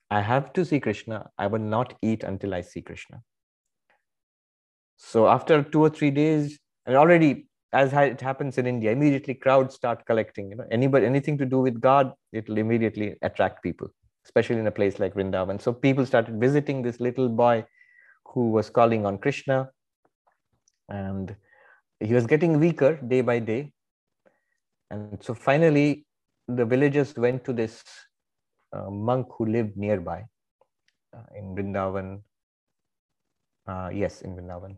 I 0.09 0.21
have 0.21 0.51
to 0.53 0.65
see 0.65 0.79
Krishna. 0.79 1.29
I 1.37 1.47
will 1.47 1.59
not 1.59 1.93
eat 2.01 2.23
until 2.23 2.53
I 2.53 2.61
see 2.61 2.81
Krishna. 2.81 3.21
So 4.97 5.27
after 5.27 5.61
two 5.63 5.81
or 5.81 5.89
three 5.89 6.11
days, 6.11 6.59
and 6.85 6.95
already 6.95 7.47
as 7.71 7.91
it 7.93 8.21
happens 8.21 8.57
in 8.57 8.67
India, 8.67 8.91
immediately 8.91 9.33
crowds 9.33 9.75
start 9.75 10.05
collecting. 10.05 10.51
You 10.51 10.57
know, 10.57 10.65
anybody 10.71 11.05
anything 11.05 11.37
to 11.39 11.45
do 11.45 11.59
with 11.59 11.81
God, 11.81 12.13
it 12.31 12.47
will 12.47 12.57
immediately 12.57 13.15
attract 13.21 13.63
people, 13.63 13.89
especially 14.25 14.57
in 14.57 14.67
a 14.67 14.71
place 14.71 14.99
like 14.99 15.15
Vrindavan. 15.15 15.61
So 15.61 15.73
people 15.73 16.05
started 16.05 16.39
visiting 16.39 16.81
this 16.81 16.99
little 16.99 17.29
boy 17.29 17.65
who 18.25 18.51
was 18.51 18.69
calling 18.69 19.05
on 19.05 19.17
Krishna. 19.17 19.69
And 20.89 21.35
he 21.99 22.13
was 22.13 22.25
getting 22.25 22.59
weaker 22.59 22.97
day 23.07 23.21
by 23.21 23.39
day. 23.39 23.71
And 24.91 25.17
so 25.23 25.33
finally, 25.33 26.05
the 26.47 26.65
villagers 26.65 27.15
went 27.15 27.43
to 27.45 27.53
this 27.53 27.83
uh, 28.73 28.89
monk 28.89 29.27
who 29.37 29.45
lived 29.45 29.77
nearby 29.77 30.23
uh, 31.15 31.23
in 31.35 31.55
Vrindavan. 31.55 32.21
Uh, 33.67 33.89
yes, 33.93 34.21
in 34.21 34.35
Vrindavan. 34.35 34.77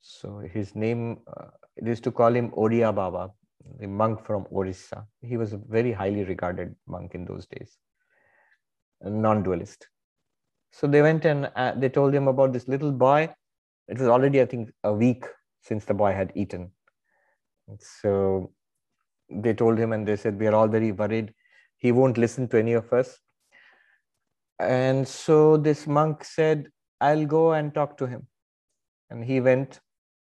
So 0.00 0.38
his 0.38 0.74
name, 0.74 1.18
uh, 1.26 1.46
it 1.76 1.88
is 1.88 2.00
to 2.02 2.12
call 2.12 2.34
him 2.34 2.50
Odia 2.52 2.94
Baba, 2.94 3.30
the 3.80 3.86
monk 3.88 4.24
from 4.24 4.46
Orissa. 4.52 5.06
He 5.20 5.36
was 5.36 5.52
a 5.52 5.60
very 5.68 5.92
highly 5.92 6.24
regarded 6.24 6.74
monk 6.86 7.14
in 7.14 7.24
those 7.24 7.46
days, 7.46 7.76
a 9.00 9.10
non-dualist. 9.10 9.88
So 10.70 10.86
they 10.86 11.02
went 11.02 11.24
and 11.24 11.50
uh, 11.56 11.72
they 11.76 11.88
told 11.88 12.14
him 12.14 12.28
about 12.28 12.52
this 12.52 12.68
little 12.68 12.92
boy. 12.92 13.34
It 13.88 13.98
was 13.98 14.08
already, 14.08 14.40
I 14.40 14.46
think, 14.46 14.70
a 14.84 14.92
week 14.92 15.24
since 15.60 15.84
the 15.84 15.94
boy 15.94 16.12
had 16.12 16.32
eaten. 16.34 16.72
So 17.78 18.52
they 19.30 19.54
told 19.54 19.78
him 19.78 19.92
and 19.92 20.06
they 20.06 20.16
said, 20.16 20.38
We 20.38 20.46
are 20.46 20.54
all 20.54 20.68
very 20.68 20.92
worried. 20.92 21.34
He 21.76 21.92
won't 21.92 22.18
listen 22.18 22.48
to 22.48 22.58
any 22.58 22.72
of 22.72 22.92
us. 22.92 23.18
And 24.58 25.06
so 25.06 25.56
this 25.56 25.86
monk 25.86 26.24
said, 26.24 26.68
I'll 27.00 27.26
go 27.26 27.52
and 27.52 27.72
talk 27.72 27.96
to 27.98 28.06
him. 28.06 28.26
And 29.10 29.24
he 29.24 29.40
went 29.40 29.80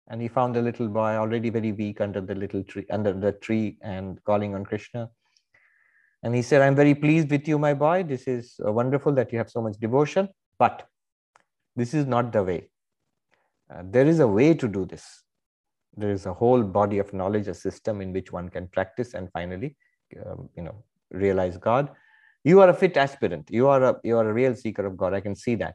and 0.08 0.20
he 0.20 0.28
found 0.28 0.54
the 0.54 0.62
little 0.62 0.88
boy 0.88 1.16
already 1.16 1.50
very 1.50 1.72
weak 1.72 2.00
under 2.00 2.20
the 2.20 2.34
little 2.34 2.62
tree, 2.62 2.86
under 2.90 3.12
the 3.12 3.32
tree 3.32 3.78
and 3.82 4.22
calling 4.24 4.54
on 4.54 4.64
Krishna. 4.64 5.08
And 6.22 6.34
he 6.34 6.42
said, 6.42 6.62
I'm 6.62 6.76
very 6.76 6.94
pleased 6.94 7.30
with 7.30 7.48
you, 7.48 7.58
my 7.58 7.74
boy. 7.74 8.02
This 8.02 8.26
is 8.26 8.54
uh, 8.64 8.72
wonderful 8.72 9.12
that 9.14 9.32
you 9.32 9.38
have 9.38 9.50
so 9.50 9.62
much 9.62 9.76
devotion, 9.78 10.28
but 10.58 10.86
this 11.74 11.94
is 11.94 12.06
not 12.06 12.32
the 12.32 12.42
way. 12.42 12.68
Uh, 13.72 13.82
there 13.84 14.06
is 14.06 14.20
a 14.20 14.28
way 14.28 14.54
to 14.54 14.68
do 14.68 14.84
this 14.84 15.24
there 15.96 16.10
is 16.10 16.26
a 16.26 16.34
whole 16.34 16.62
body 16.62 16.98
of 16.98 17.12
knowledge, 17.12 17.48
a 17.48 17.54
system 17.54 18.00
in 18.00 18.12
which 18.12 18.32
one 18.32 18.48
can 18.48 18.68
practice 18.68 19.14
and 19.14 19.30
finally, 19.32 19.76
um, 20.24 20.48
you 20.56 20.62
know, 20.62 20.84
realize 21.10 21.56
God. 21.56 21.90
You 22.44 22.60
are 22.60 22.68
a 22.68 22.74
fit 22.74 22.96
aspirant. 22.96 23.48
You 23.50 23.68
are 23.68 23.82
a 23.82 23.96
you 24.04 24.16
are 24.18 24.28
a 24.28 24.32
real 24.32 24.54
seeker 24.54 24.86
of 24.86 24.96
God. 24.96 25.14
I 25.14 25.20
can 25.20 25.34
see 25.34 25.56
that, 25.56 25.74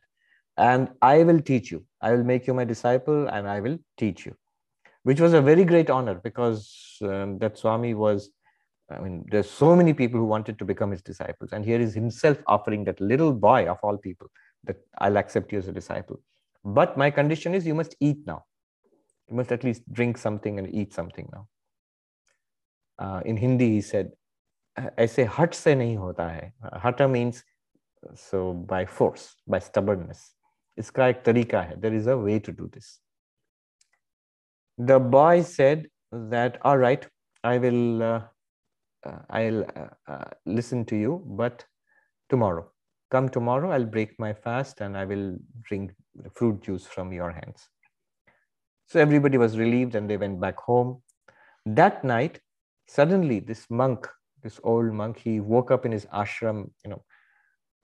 and 0.57 0.89
I 1.01 1.23
will 1.23 1.41
teach 1.41 1.71
you. 1.71 1.85
I 2.01 2.11
will 2.11 2.23
make 2.23 2.47
you 2.47 2.53
my 2.53 2.63
disciple, 2.63 3.27
and 3.27 3.47
I 3.47 3.59
will 3.59 3.77
teach 3.97 4.25
you, 4.25 4.35
which 5.03 5.19
was 5.19 5.33
a 5.33 5.41
very 5.41 5.65
great 5.65 5.89
honor 5.89 6.15
because 6.15 6.97
um, 7.01 7.39
that 7.39 7.57
Swami 7.57 7.93
was. 7.93 8.29
I 8.89 8.99
mean, 8.99 9.25
there's 9.31 9.49
so 9.49 9.73
many 9.73 9.93
people 9.93 10.19
who 10.19 10.25
wanted 10.25 10.59
to 10.59 10.65
become 10.65 10.91
his 10.91 11.01
disciples, 11.01 11.51
and 11.51 11.65
here 11.65 11.79
is 11.79 11.93
himself 11.93 12.37
offering 12.47 12.83
that 12.85 13.01
little 13.01 13.33
boy 13.33 13.67
of 13.69 13.77
all 13.83 13.97
people 13.97 14.27
that 14.65 14.77
I'll 14.99 15.17
accept 15.17 15.51
you 15.51 15.59
as 15.59 15.67
a 15.67 15.71
disciple. 15.71 16.21
But 16.63 16.97
my 16.97 17.09
condition 17.09 17.55
is 17.55 17.65
you 17.65 17.73
must 17.73 17.95
eat 17.99 18.17
now 18.27 18.43
you 19.30 19.36
must 19.36 19.52
at 19.52 19.64
least 19.64 19.82
drink 19.92 20.18
something 20.18 20.58
and 20.58 20.72
eat 20.74 20.92
something 20.92 21.28
now. 21.32 21.48
Uh, 22.98 23.20
in 23.24 23.36
Hindi, 23.36 23.70
he 23.70 23.80
said, 23.80 24.12
ऐसे 24.98 25.24
हट 25.38 25.54
से 25.54 25.74
नहीं 25.74 25.96
होता 25.96 26.28
है 26.28 26.52
हटा 26.84 27.08
means 27.08 27.42
so 28.14 28.52
by 28.52 28.84
force 28.84 29.26
by 29.48 29.60
stubbornness 29.68 30.22
इसका 30.78 31.06
एक 31.08 31.22
तरीका 31.24 31.62
है 31.62 31.80
there 31.80 31.94
is 31.98 32.06
a 32.06 32.16
way 32.16 32.38
to 32.38 32.52
do 32.52 32.68
this 32.74 33.00
the 34.90 34.98
boy 34.98 35.42
said 35.42 35.86
that 36.32 36.58
all 36.62 36.78
right 36.78 37.06
i 37.44 37.56
will 37.58 38.02
uh, 38.02 38.20
uh, 39.06 39.18
i'll 39.30 39.62
uh, 39.64 39.88
uh, 40.08 40.30
listen 40.44 40.84
to 40.84 40.96
you 40.96 41.22
but 41.42 41.64
tomorrow 42.28 42.66
come 43.10 43.28
tomorrow 43.38 43.70
i'll 43.70 43.90
break 43.96 44.14
my 44.18 44.32
fast 44.34 44.80
and 44.80 44.96
i 44.96 45.04
will 45.04 45.26
drink 45.70 45.94
fruit 46.34 46.60
juice 46.68 46.86
from 46.86 47.12
your 47.12 47.30
hands 47.30 47.68
so 48.91 48.99
everybody 48.99 49.37
was 49.37 49.57
relieved 49.57 49.95
and 49.95 50.09
they 50.09 50.17
went 50.17 50.41
back 50.41 50.57
home. 50.59 51.01
That 51.65 52.03
night, 52.03 52.41
suddenly 52.87 53.39
this 53.39 53.67
monk, 53.69 54.05
this 54.43 54.59
old 54.63 54.91
monk, 54.91 55.17
he 55.17 55.39
woke 55.39 55.71
up 55.71 55.85
in 55.85 55.93
his 55.93 56.05
ashram, 56.07 56.71
you 56.83 56.89
know, 56.89 57.01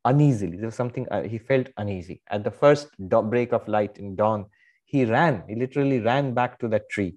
uneasily. 0.03 0.57
There 0.57 0.65
was 0.65 0.75
something, 0.75 1.07
uh, 1.09 1.21
he 1.23 1.37
felt 1.37 1.69
uneasy. 1.77 2.21
At 2.29 2.43
the 2.43 2.51
first 2.51 2.89
break 2.99 3.53
of 3.53 3.65
light 3.69 3.97
in 3.97 4.17
dawn, 4.17 4.47
he 4.83 5.05
ran, 5.05 5.43
he 5.47 5.55
literally 5.55 6.01
ran 6.01 6.33
back 6.33 6.59
to 6.59 6.67
that 6.69 6.89
tree 6.89 7.15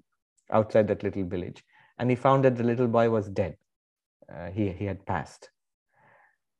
outside 0.53 0.86
that 0.86 1.03
little 1.03 1.24
village. 1.24 1.64
And 1.99 2.09
he 2.11 2.14
found 2.14 2.45
that 2.45 2.57
the 2.57 2.64
little 2.64 2.88
boy 2.88 3.11
was 3.11 3.28
dead. 3.28 3.57
Uh, 4.32 4.51
he, 4.51 4.68
he 4.68 4.84
had 4.84 5.05
passed. 5.05 5.51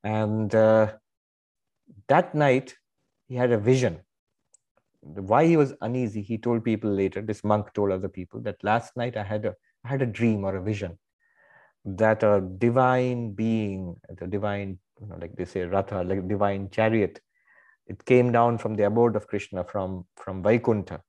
And 0.03 0.53
uh, 0.53 0.91
that 2.09 2.35
night, 2.35 2.75
he 3.29 3.35
had 3.35 3.53
a 3.53 3.57
vision 3.57 4.01
why 5.01 5.45
he 5.45 5.57
was 5.57 5.73
uneasy 5.81 6.21
he 6.21 6.37
told 6.37 6.63
people 6.63 6.89
later 6.89 7.21
this 7.21 7.43
monk 7.43 7.73
told 7.73 7.91
other 7.91 8.09
people 8.09 8.39
that 8.39 8.63
last 8.63 8.95
night 8.95 9.17
i 9.17 9.23
had 9.23 9.45
a 9.45 9.55
I 9.83 9.89
had 9.89 10.01
a 10.01 10.05
dream 10.05 10.43
or 10.43 10.55
a 10.55 10.63
vision 10.63 10.97
that 11.85 12.23
a 12.23 12.41
divine 12.57 13.33
being 13.33 13.95
the 14.09 14.27
divine 14.27 14.77
you 14.99 15.07
know, 15.07 15.17
like 15.19 15.35
they 15.35 15.45
say 15.45 15.61
ratha 15.63 16.03
like 16.03 16.27
divine 16.27 16.69
chariot 16.69 17.19
it 17.87 18.05
came 18.05 18.31
down 18.31 18.57
from 18.57 18.75
the 18.75 18.83
abode 18.83 19.15
of 19.15 19.27
krishna 19.27 19.63
from 19.63 20.05
from 20.15 20.43
Vaikunta, 20.43 21.01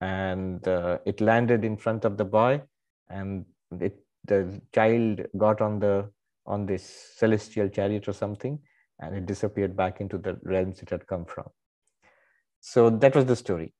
and 0.00 0.66
uh, 0.68 0.98
it 1.06 1.20
landed 1.20 1.64
in 1.64 1.76
front 1.76 2.04
of 2.04 2.16
the 2.18 2.24
boy 2.24 2.60
and 3.08 3.46
it 3.80 3.98
the 4.24 4.60
child 4.74 5.22
got 5.38 5.60
on 5.60 5.78
the 5.78 6.10
on 6.46 6.66
this 6.66 7.14
celestial 7.16 7.68
chariot 7.68 8.06
or 8.06 8.12
something 8.12 8.58
and 9.00 9.16
it 9.16 9.26
disappeared 9.26 9.76
back 9.76 10.00
into 10.00 10.18
the 10.18 10.38
realms 10.42 10.82
it 10.82 10.90
had 10.90 11.06
come 11.06 11.24
from 11.24 11.46
so 12.60 12.90
that 12.90 13.14
was 13.14 13.24
the 13.24 13.36
story. 13.36 13.72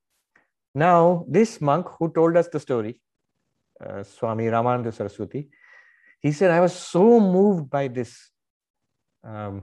Now, 0.74 1.24
this 1.29 1.61
monk 1.61 1.87
who 1.99 2.12
told 2.12 2.37
us 2.37 2.49
the 2.49 2.61
story, 2.61 3.01
uh, 3.85 4.03
Swami 4.03 4.45
Ramananda 4.45 4.93
Saraswati, 4.93 5.49
he 6.20 6.33
said, 6.33 6.51
I 6.51 6.61
was 6.61 6.72
so 6.72 7.20
moved 7.20 7.70
by 7.70 7.89
this 7.89 8.31
um, 9.24 9.62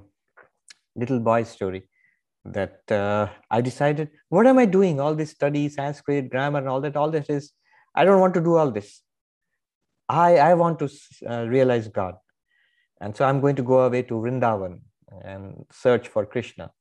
little 0.95 1.19
boy 1.19 1.43
story 1.43 1.89
that 2.45 2.79
uh, 2.91 3.27
I 3.49 3.61
decided, 3.61 4.09
what 4.29 4.47
am 4.47 4.57
I 4.57 4.65
doing? 4.65 4.99
All 4.99 5.15
this 5.15 5.31
study, 5.31 5.67
Sanskrit, 5.69 6.29
grammar, 6.29 6.59
and 6.59 6.69
all 6.69 6.81
that, 6.81 6.95
all 6.95 7.11
that 7.11 7.29
is, 7.29 7.51
I 7.93 8.05
don't 8.05 8.19
want 8.19 8.33
to 8.35 8.41
do 8.41 8.55
all 8.55 8.71
this. 8.71 9.01
I, 10.07 10.37
I 10.37 10.53
want 10.53 10.79
to 10.79 10.89
uh, 11.27 11.45
realize 11.45 11.87
God. 11.87 12.15
And 13.01 13.15
so 13.15 13.25
I'm 13.25 13.41
going 13.41 13.55
to 13.55 13.63
go 13.63 13.79
away 13.81 14.03
to 14.03 14.13
Vrindavan 14.13 14.81
and 15.23 15.65
search 15.71 16.07
for 16.07 16.25
Krishna, 16.25 16.71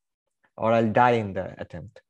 or 0.56 0.72
I'll 0.72 0.92
die 0.92 1.12
in 1.12 1.32
the 1.32 1.54
attempt 1.60 2.00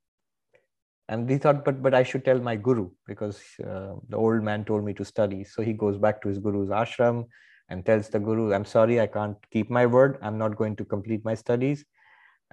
and 1.08 1.28
he 1.28 1.36
thought 1.36 1.64
but 1.64 1.82
but 1.82 1.94
i 1.94 2.02
should 2.02 2.24
tell 2.24 2.38
my 2.40 2.56
guru 2.56 2.88
because 3.06 3.40
uh, 3.66 3.94
the 4.08 4.16
old 4.16 4.42
man 4.42 4.64
told 4.64 4.84
me 4.84 4.94
to 4.94 5.04
study. 5.04 5.44
So 5.44 5.62
he 5.62 5.72
goes 5.72 5.98
back 5.98 6.22
to 6.22 6.28
his 6.28 6.38
guru's 6.38 6.70
ashram 6.70 7.26
and 7.68 7.84
tells 7.84 8.08
the 8.08 8.20
guru 8.20 8.52
i'm 8.52 8.64
sorry 8.64 9.00
i 9.00 9.06
can't 9.06 9.36
keep 9.50 9.70
my 9.70 9.86
word. 9.86 10.18
I'm 10.22 10.38
not 10.38 10.56
going 10.56 10.76
to 10.76 10.84
complete 10.84 11.24
my 11.24 11.34
studies. 11.34 11.84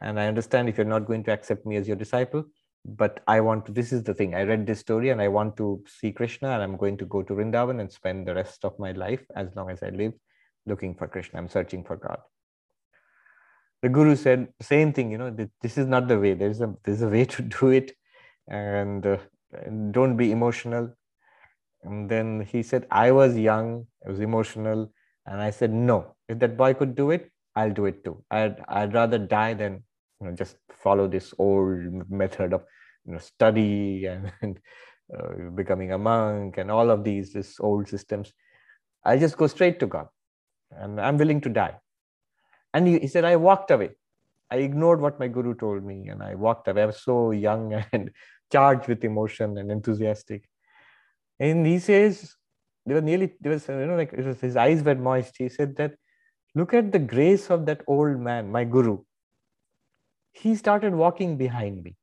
And 0.01 0.19
i 0.19 0.27
understand 0.27 0.67
if 0.67 0.77
you're 0.77 0.93
not 0.95 1.05
going 1.05 1.23
to 1.25 1.31
accept 1.31 1.65
me 1.65 1.77
as 1.77 1.87
your 1.87 1.95
disciple 1.95 2.43
but 2.83 3.21
i 3.27 3.39
want 3.39 3.65
to 3.65 3.71
this 3.71 3.93
is 3.93 4.03
the 4.03 4.13
thing. 4.13 4.35
I 4.35 4.43
read 4.43 4.65
this 4.65 4.79
story 4.79 5.09
and 5.11 5.21
i 5.21 5.27
want 5.27 5.55
to 5.57 5.83
see 5.87 6.11
krishna 6.11 6.49
and 6.49 6.63
i'm 6.63 6.75
going 6.75 6.97
to 6.97 7.05
go 7.05 7.21
to 7.21 7.33
vrindavan 7.33 7.79
and 7.79 7.91
spend 7.91 8.27
the 8.27 8.35
rest 8.35 8.65
of 8.65 8.77
my 8.79 8.91
life 8.91 9.23
as 9.35 9.55
long 9.55 9.69
as 9.69 9.83
i 9.83 9.89
live 9.89 10.13
looking 10.65 10.95
for 10.95 11.07
krishna. 11.07 11.39
I'm 11.39 11.49
searching 11.49 11.83
for 11.83 11.95
god. 11.95 12.19
The 13.81 13.89
guru 13.89 14.15
said 14.15 14.49
same 14.61 14.93
thing 14.93 15.11
you 15.11 15.17
know 15.17 15.31
this 15.61 15.77
is 15.77 15.87
not 15.87 16.07
the 16.07 16.19
way. 16.19 16.33
There's 16.33 16.61
a 16.61 16.73
there's 16.83 17.01
a 17.01 17.07
way 17.07 17.25
to 17.25 17.41
do 17.43 17.69
it 17.69 17.93
and 18.51 19.05
uh, 19.05 19.17
don't 19.91 20.17
be 20.17 20.31
emotional. 20.31 20.93
And 21.83 22.09
then 22.09 22.41
he 22.41 22.61
said, 22.61 22.85
I 22.91 23.11
was 23.11 23.37
young, 23.37 23.87
I 24.05 24.09
was 24.09 24.19
emotional. 24.19 24.91
And 25.25 25.41
I 25.41 25.49
said, 25.49 25.71
no, 25.71 26.15
if 26.27 26.37
that 26.39 26.57
boy 26.57 26.73
could 26.73 26.95
do 26.95 27.11
it, 27.11 27.31
I'll 27.55 27.71
do 27.71 27.85
it 27.85 28.03
too. 28.03 28.23
I'd, 28.29 28.61
I'd 28.67 28.93
rather 28.93 29.17
die 29.17 29.53
than 29.53 29.83
you 30.19 30.27
know, 30.27 30.35
just 30.35 30.57
follow 30.69 31.07
this 31.07 31.33
old 31.39 32.09
method 32.09 32.53
of 32.53 32.63
you 33.05 33.13
know, 33.13 33.19
study 33.19 34.05
and, 34.05 34.31
and 34.41 34.59
uh, 35.17 35.49
becoming 35.55 35.93
a 35.93 35.97
monk 35.97 36.57
and 36.57 36.69
all 36.69 36.89
of 36.89 37.03
these, 37.03 37.33
this 37.33 37.59
old 37.59 37.87
systems. 37.87 38.33
I'll 39.03 39.19
just 39.19 39.37
go 39.37 39.47
straight 39.47 39.79
to 39.79 39.87
God 39.87 40.07
and 40.71 40.99
I'm 40.99 41.17
willing 41.17 41.41
to 41.41 41.49
die. 41.49 41.77
And 42.73 42.87
he, 42.87 42.99
he 42.99 43.07
said, 43.07 43.25
I 43.25 43.37
walked 43.37 43.71
away. 43.71 43.91
I 44.51 44.57
ignored 44.57 44.99
what 44.99 45.19
my 45.19 45.27
guru 45.29 45.55
told 45.55 45.83
me 45.83 46.09
and 46.09 46.21
I 46.21 46.35
walked 46.35 46.67
away. 46.67 46.83
I 46.83 46.87
was 46.87 47.01
so 47.01 47.31
young 47.31 47.73
and 47.91 48.11
charged 48.51 48.87
with 48.87 49.03
emotion 49.03 49.57
and 49.57 49.71
enthusiastic. 49.71 50.47
And 51.39 51.65
he 51.65 51.79
says, 51.79 52.35
they 52.85 52.93
were 52.93 53.01
nearly, 53.01 53.33
there 53.41 53.51
was, 53.51 53.67
you 53.67 53.85
know, 53.85 53.95
like 53.95 54.11
was, 54.11 54.39
his 54.39 54.55
eyes 54.55 54.83
were 54.83 54.95
moist. 54.95 55.35
He 55.37 55.49
said 55.49 55.75
that, 55.77 55.95
look 56.55 56.73
at 56.73 56.91
the 56.91 56.99
grace 56.99 57.49
of 57.49 57.65
that 57.67 57.81
old 57.87 58.19
man, 58.19 58.51
my 58.51 58.63
guru. 58.63 58.99
He 60.33 60.55
started 60.55 60.93
walking 60.93 61.37
behind 61.37 61.83
me. 61.83 61.95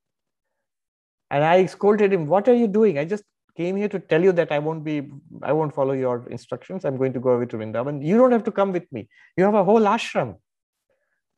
And 1.31 1.45
I 1.45 1.67
scolded 1.67 2.13
him, 2.13 2.27
what 2.27 2.49
are 2.49 2.55
you 2.55 2.67
doing? 2.67 2.99
I 2.99 3.05
just 3.05 3.25
came 3.57 3.77
here 3.77 3.89
to 3.89 3.99
tell 3.99 4.23
you 4.23 4.33
that 4.33 4.51
I 4.51 4.59
won't 4.61 4.85
be, 4.85 5.11
I 5.43 5.53
won't 5.53 5.75
follow 5.75 5.93
your 5.93 6.27
instructions. 6.31 6.85
I'm 6.85 6.97
going 6.97 7.13
to 7.13 7.21
go 7.21 7.31
away 7.31 7.47
to 7.47 7.57
Vrindavan. 7.57 8.05
You 8.05 8.17
don't 8.17 8.33
have 8.33 8.45
to 8.45 8.53
come 8.53 8.73
with 8.73 8.91
me. 8.93 9.09
You 9.37 9.45
have 9.45 9.55
a 9.55 9.65
whole 9.65 9.81
ashram. 9.81 10.37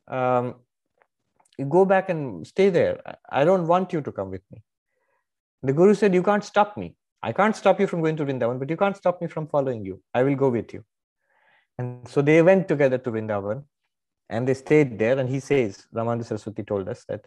Um, 0.07 0.55
you 1.57 1.65
go 1.65 1.83
back 1.85 2.09
and 2.09 2.45
stay 2.45 2.69
there. 2.69 3.01
I 3.29 3.43
don't 3.43 3.67
want 3.67 3.91
you 3.91 4.01
to 4.01 4.11
come 4.11 4.29
with 4.29 4.43
me. 4.51 4.61
The 5.63 5.73
Guru 5.73 5.93
said, 5.93 6.13
You 6.13 6.23
can't 6.23 6.43
stop 6.43 6.77
me. 6.77 6.95
I 7.23 7.31
can't 7.31 7.55
stop 7.55 7.79
you 7.79 7.87
from 7.87 8.01
going 8.01 8.15
to 8.17 8.25
Vrindavan, 8.25 8.57
but 8.57 8.69
you 8.69 8.77
can't 8.77 8.97
stop 8.97 9.21
me 9.21 9.27
from 9.27 9.47
following 9.47 9.85
you. 9.85 10.01
I 10.13 10.23
will 10.23 10.35
go 10.35 10.49
with 10.49 10.73
you. 10.73 10.83
And 11.77 12.07
so 12.07 12.21
they 12.21 12.41
went 12.41 12.67
together 12.67 12.97
to 12.97 13.11
Vrindavan 13.11 13.63
and 14.29 14.47
they 14.47 14.55
stayed 14.55 14.97
there. 14.97 15.19
And 15.19 15.29
he 15.29 15.39
says, 15.39 15.85
Ramananda 15.93 16.25
Saraswati 16.25 16.63
told 16.63 16.89
us 16.89 17.05
that 17.09 17.25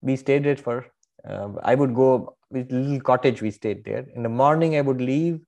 we 0.00 0.16
stayed 0.16 0.44
there 0.44 0.56
for, 0.56 0.86
uh, 1.28 1.50
I 1.62 1.74
would 1.74 1.94
go 1.94 2.36
with 2.50 2.72
little 2.72 3.00
cottage 3.00 3.40
we 3.40 3.50
stayed 3.50 3.84
there. 3.84 4.06
In 4.14 4.22
the 4.22 4.28
morning, 4.28 4.76
I 4.76 4.80
would 4.80 5.00
leave 5.00 5.40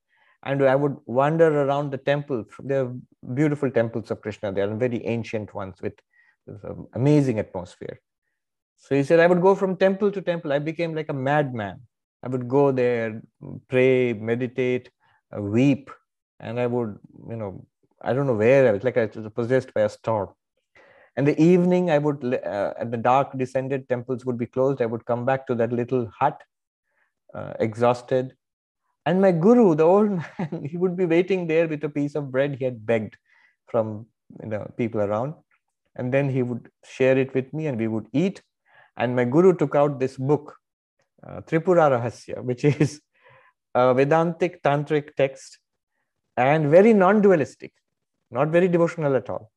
and 0.44 0.62
I 0.62 0.76
would 0.76 0.96
wander 1.06 1.62
around 1.62 1.90
the 1.90 1.98
temple. 1.98 2.44
There 2.60 2.84
are 2.84 2.94
beautiful 3.34 3.70
temples 3.70 4.10
of 4.10 4.20
Krishna. 4.20 4.52
They 4.52 4.62
are 4.62 4.74
very 4.74 5.04
ancient 5.04 5.54
ones 5.54 5.82
with 5.82 5.94
amazing 6.94 7.38
atmosphere. 7.40 8.00
So 8.76 8.94
he 8.94 9.02
said, 9.02 9.18
I 9.18 9.26
would 9.26 9.42
go 9.42 9.56
from 9.56 9.76
temple 9.76 10.12
to 10.12 10.22
temple. 10.22 10.52
I 10.52 10.60
became 10.60 10.94
like 10.94 11.08
a 11.08 11.12
madman. 11.12 11.80
I 12.22 12.28
would 12.28 12.48
go 12.48 12.72
there, 12.72 13.22
pray, 13.68 14.12
meditate, 14.12 14.90
uh, 15.36 15.40
weep, 15.40 15.90
and 16.40 16.58
I 16.58 16.66
would, 16.66 16.98
you 17.28 17.36
know, 17.36 17.66
I 18.00 18.12
don't 18.12 18.26
know 18.26 18.34
where 18.34 18.68
I 18.68 18.72
was 18.72 18.84
like 18.84 18.96
I 18.96 19.06
was 19.06 19.28
possessed 19.34 19.74
by 19.74 19.82
a 19.82 19.88
storm. 19.88 20.28
And 21.16 21.26
the 21.26 21.40
evening, 21.40 21.90
I 21.90 21.98
would, 21.98 22.24
uh, 22.24 22.74
at 22.78 22.92
the 22.92 22.96
dark 22.96 23.36
descended, 23.36 23.88
temples 23.88 24.24
would 24.24 24.38
be 24.38 24.46
closed. 24.46 24.80
I 24.80 24.86
would 24.86 25.04
come 25.04 25.24
back 25.24 25.48
to 25.48 25.54
that 25.56 25.72
little 25.72 26.10
hut, 26.16 26.40
uh, 27.34 27.54
exhausted. 27.58 28.34
And 29.04 29.20
my 29.20 29.32
guru, 29.32 29.74
the 29.74 29.82
old 29.84 30.10
man, 30.38 30.64
he 30.64 30.76
would 30.76 30.96
be 30.96 31.06
waiting 31.06 31.46
there 31.46 31.66
with 31.66 31.82
a 31.82 31.88
piece 31.88 32.14
of 32.14 32.30
bread 32.30 32.56
he 32.56 32.64
had 32.64 32.86
begged 32.86 33.16
from 33.66 34.06
you 34.42 34.48
know, 34.48 34.70
people 34.76 35.00
around. 35.00 35.34
And 35.96 36.14
then 36.14 36.28
he 36.28 36.42
would 36.42 36.70
share 36.84 37.18
it 37.18 37.34
with 37.34 37.52
me 37.52 37.66
and 37.66 37.78
we 37.78 37.88
would 37.88 38.06
eat. 38.12 38.42
And 38.96 39.16
my 39.16 39.24
guru 39.24 39.56
took 39.56 39.74
out 39.74 39.98
this 39.98 40.16
book, 40.16 40.56
uh, 41.26 41.40
Tripura 41.42 41.90
Rahasya, 41.90 42.42
which 42.42 42.64
is 42.64 43.00
a 43.74 43.94
Vedantic 43.94 44.62
tantric 44.62 45.14
text 45.14 45.58
and 46.36 46.70
very 46.70 46.92
non 46.92 47.20
dualistic, 47.20 47.72
not 48.30 48.48
very 48.48 48.68
devotional 48.68 49.16
at 49.16 49.28
all. 49.28 49.50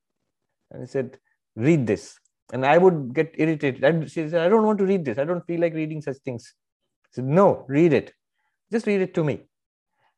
And 0.71 0.81
he 0.81 0.87
said, 0.87 1.17
Read 1.55 1.85
this. 1.85 2.17
And 2.53 2.65
I 2.65 2.77
would 2.77 3.13
get 3.13 3.33
irritated. 3.37 3.83
I, 3.83 4.05
said, 4.05 4.33
I 4.33 4.49
don't 4.49 4.65
want 4.65 4.79
to 4.79 4.85
read 4.85 5.05
this. 5.05 5.17
I 5.17 5.25
don't 5.25 5.45
feel 5.45 5.61
like 5.61 5.73
reading 5.73 6.01
such 6.01 6.17
things. 6.17 6.53
I 7.05 7.09
said, 7.13 7.25
No, 7.25 7.65
read 7.67 7.93
it. 7.93 8.13
Just 8.71 8.87
read 8.87 9.01
it 9.01 9.13
to 9.15 9.23
me. 9.23 9.41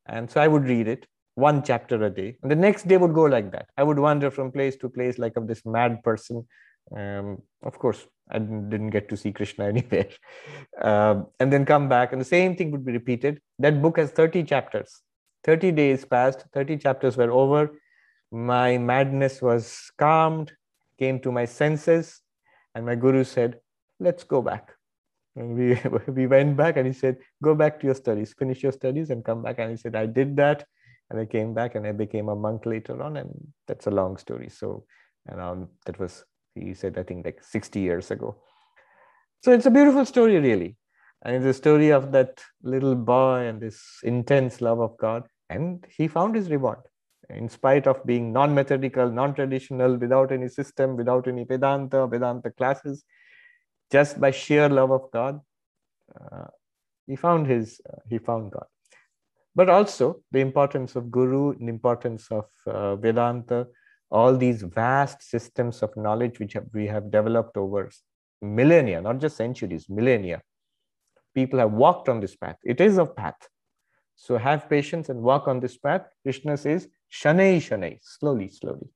And 0.05 0.29
so 0.29 0.41
I 0.41 0.47
would 0.47 0.63
read 0.63 0.87
it 0.87 1.07
one 1.35 1.63
chapter 1.63 2.01
a 2.03 2.09
day. 2.09 2.37
And 2.41 2.51
the 2.51 2.55
next 2.55 2.87
day 2.87 2.97
would 2.97 3.13
go 3.13 3.23
like 3.23 3.51
that. 3.51 3.69
I 3.77 3.83
would 3.83 3.97
wander 3.97 4.29
from 4.29 4.51
place 4.51 4.75
to 4.77 4.89
place 4.89 5.17
like 5.17 5.35
of 5.35 5.47
this 5.47 5.65
mad 5.65 6.03
person. 6.03 6.47
Um, 6.95 7.41
of 7.63 7.79
course, 7.79 8.05
I 8.29 8.39
didn't 8.39 8.89
get 8.89 9.09
to 9.09 9.17
see 9.17 9.31
Krishna 9.31 9.65
anywhere. 9.73 10.09
Um, 10.81 11.27
and 11.39 11.51
then 11.51 11.65
come 11.65 11.89
back, 11.89 12.11
and 12.11 12.21
the 12.21 12.25
same 12.25 12.55
thing 12.55 12.71
would 12.71 12.85
be 12.85 12.91
repeated. 12.91 13.41
That 13.59 13.81
book 13.81 13.97
has 13.97 14.11
30 14.11 14.43
chapters. 14.43 15.01
30 15.43 15.71
days 15.71 16.05
passed, 16.05 16.45
30 16.53 16.77
chapters 16.77 17.17
were 17.17 17.31
over. 17.31 17.71
My 18.31 18.77
madness 18.77 19.41
was 19.41 19.91
calmed, 19.97 20.53
came 20.97 21.19
to 21.19 21.31
my 21.31 21.45
senses, 21.45 22.21
and 22.73 22.85
my 22.85 22.95
guru 22.95 23.23
said, 23.23 23.59
Let's 23.99 24.23
go 24.23 24.41
back. 24.41 24.71
And 25.35 25.55
we, 25.55 25.79
we 26.11 26.27
went 26.27 26.55
back, 26.57 26.77
and 26.77 26.87
he 26.87 26.93
said, 26.93 27.17
Go 27.43 27.55
back 27.55 27.79
to 27.79 27.85
your 27.85 27.95
studies, 27.95 28.33
finish 28.33 28.63
your 28.63 28.71
studies, 28.71 29.09
and 29.09 29.23
come 29.23 29.41
back. 29.43 29.59
And 29.59 29.69
he 29.71 29.77
said, 29.77 29.95
I 29.95 30.05
did 30.05 30.35
that. 30.37 30.65
And 31.09 31.19
I 31.19 31.25
came 31.25 31.53
back 31.53 31.75
and 31.75 31.85
I 31.85 31.91
became 31.91 32.29
a 32.29 32.35
monk 32.35 32.65
later 32.65 33.03
on. 33.03 33.17
And 33.17 33.29
that's 33.67 33.85
a 33.85 33.91
long 33.91 34.17
story. 34.17 34.49
So, 34.49 34.85
and 35.27 35.39
um, 35.39 35.67
that 35.85 35.99
was 35.99 36.25
he 36.55 36.73
said, 36.73 36.97
I 36.97 37.03
think 37.03 37.25
like 37.25 37.43
60 37.43 37.79
years 37.79 38.11
ago. 38.11 38.37
So 39.41 39.51
it's 39.51 39.65
a 39.65 39.71
beautiful 39.71 40.05
story, 40.05 40.37
really. 40.39 40.77
And 41.23 41.35
it's 41.35 41.45
a 41.45 41.53
story 41.53 41.89
of 41.89 42.11
that 42.11 42.41
little 42.61 42.95
boy 42.95 43.47
and 43.47 43.61
this 43.61 43.81
intense 44.03 44.61
love 44.61 44.79
of 44.79 44.97
God. 44.97 45.23
And 45.49 45.85
he 45.95 46.07
found 46.07 46.35
his 46.35 46.49
reward 46.49 46.79
in 47.29 47.49
spite 47.49 47.87
of 47.87 48.05
being 48.05 48.33
non 48.33 48.53
methodical, 48.53 49.09
non 49.09 49.33
traditional, 49.33 49.97
without 49.97 50.31
any 50.31 50.47
system, 50.47 50.97
without 50.97 51.27
any 51.27 51.43
Vedanta, 51.43 52.07
Vedanta 52.07 52.51
classes, 52.51 53.03
just 53.91 54.19
by 54.19 54.31
sheer 54.31 54.69
love 54.69 54.91
of 54.91 55.09
God. 55.11 55.39
Uh, 56.13 56.47
he 57.07 57.15
found 57.15 57.47
his 57.47 57.81
uh, 57.89 57.99
he 58.09 58.17
found 58.17 58.51
god 58.51 58.65
but 59.55 59.69
also 59.69 60.21
the 60.31 60.39
importance 60.39 60.95
of 60.95 61.11
guru 61.11 61.55
the 61.57 61.67
importance 61.67 62.27
of 62.31 62.45
uh, 62.67 62.95
vedanta 62.95 63.67
all 64.13 64.37
these 64.37 64.61
vast 64.61 65.23
systems 65.23 65.81
of 65.81 65.97
knowledge 65.97 66.39
which 66.39 66.53
have, 66.53 66.67
we 66.71 66.85
have 66.85 67.09
developed 67.09 67.57
over 67.57 67.89
millennia, 68.43 69.01
not 69.01 69.19
just 69.19 69.35
centuries, 69.35 69.87
millennia. 69.89 70.41
People 71.33 71.57
have 71.57 71.71
walked 71.71 72.07
on 72.09 72.19
this 72.19 72.35
path. 72.35 72.57
It 72.63 72.79
is 72.79 72.99
a 72.99 73.07
path. 73.07 73.47
So 74.15 74.37
have 74.37 74.69
patience 74.69 75.09
and 75.09 75.19
walk 75.19 75.47
on 75.47 75.59
this 75.59 75.77
path. 75.77 76.03
Krishna 76.21 76.57
says, 76.57 76.87
shanei 77.11 77.57
shanei, 77.57 77.97
slowly, 78.03 78.49
slowly, 78.49 78.87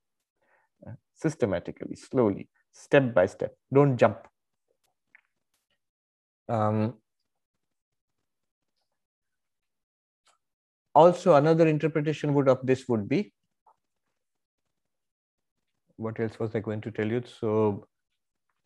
uh, 0.86 0.92
systematically, 1.14 1.96
slowly, 1.96 2.48
step 2.72 3.12
by 3.12 3.26
step. 3.26 3.56
Don't 3.72 3.96
jump. 3.96 4.28
Um, 6.48 6.94
also, 10.94 11.34
another 11.34 11.66
interpretation 11.66 12.34
would 12.34 12.48
of 12.48 12.60
this 12.62 12.88
would 12.88 13.08
be 13.08 13.32
what 15.98 16.18
else 16.20 16.38
was 16.38 16.54
I 16.54 16.60
going 16.60 16.80
to 16.82 16.90
tell 16.90 17.06
you? 17.06 17.22
So, 17.40 17.86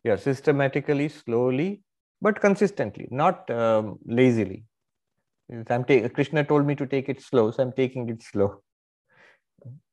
yeah, 0.03 0.15
systematically, 0.15 1.09
slowly, 1.09 1.81
but 2.21 2.39
consistently, 2.39 3.07
not 3.11 3.49
um, 3.49 3.99
lazily. 4.05 4.63
I'm 5.69 5.83
Krishna 5.83 6.43
told 6.43 6.65
me 6.65 6.75
to 6.75 6.85
take 6.85 7.09
it 7.09 7.21
slow, 7.21 7.51
so 7.51 7.63
I'm 7.63 7.73
taking 7.73 8.09
it 8.09 8.23
slow. 8.23 8.61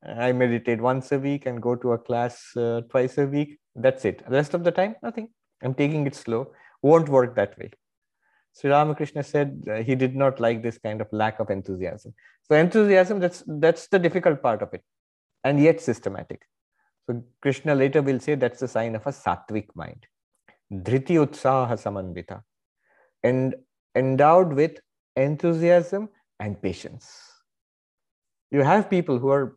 I 0.07 0.33
meditate 0.33 0.81
once 0.81 1.13
a 1.13 1.19
week 1.19 1.47
and 1.47 1.61
go 1.61 1.75
to 1.77 1.93
a 1.93 1.99
class 1.99 2.57
uh, 2.57 2.83
twice 2.91 3.19
a 3.19 3.27
week. 3.27 3.59
That's 3.75 4.05
it. 4.05 4.25
The 4.25 4.37
rest 4.37 4.55
of 4.55 4.65
the 4.65 4.71
time, 4.71 4.97
nothing. 5.03 5.29
I'm 5.63 5.75
taking 5.75 6.07
it 6.07 6.15
slow. 6.15 6.53
Won't 6.83 7.09
work 7.09 7.37
that 7.37 7.59
way. 7.59 7.71
Sri 8.53 8.71
Ramakrishna 8.71 9.23
said 9.23 9.65
uh, 9.71 9.83
he 9.83 9.95
did 9.95 10.17
not 10.17 10.41
like 10.41 10.63
this 10.63 10.79
kind 10.79 11.01
of 11.01 11.09
lack 11.13 11.41
of 11.41 11.51
enthusiasm. 11.51 12.15
So 12.45 12.57
enthusiasm, 12.57 13.21
that's 13.21 13.45
that's 13.47 13.89
the 13.89 13.99
difficult 13.99 14.43
part 14.43 14.63
of 14.63 14.73
it, 14.75 14.83
and 15.45 15.61
yet 15.61 15.81
systematic. 15.81 16.43
So 17.11 17.25
Krishna 17.43 17.75
later 17.75 18.03
will 18.03 18.21
say 18.21 18.37
that's 18.37 18.63
a 18.63 18.69
sign 18.69 18.95
of 18.95 19.05
a 19.05 19.11
sattvic 19.11 19.67
mind. 19.75 20.07
Dhriti 20.73 21.17
utsaha 21.25 21.73
samanvita. 21.73 22.43
And 23.25 23.57
endowed 23.97 24.53
with 24.53 24.79
enthusiasm 25.17 26.09
and 26.39 26.63
patience. 26.63 27.21
You 28.53 28.63
have 28.63 28.89
people 28.89 29.19
who 29.19 29.29
are 29.29 29.57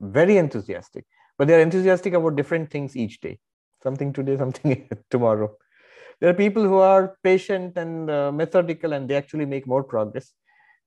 very 0.00 0.36
enthusiastic, 0.36 1.06
but 1.38 1.48
they're 1.48 1.62
enthusiastic 1.62 2.12
about 2.12 2.36
different 2.36 2.70
things 2.70 2.94
each 2.94 3.20
day. 3.22 3.38
Something 3.82 4.12
today, 4.12 4.36
something 4.44 4.86
tomorrow. 5.10 5.50
There 6.20 6.28
are 6.28 6.34
people 6.34 6.62
who 6.62 6.76
are 6.76 7.16
patient 7.24 7.78
and 7.78 8.10
uh, 8.10 8.30
methodical 8.32 8.92
and 8.92 9.08
they 9.08 9.16
actually 9.16 9.46
make 9.46 9.66
more 9.66 9.82
progress, 9.82 10.34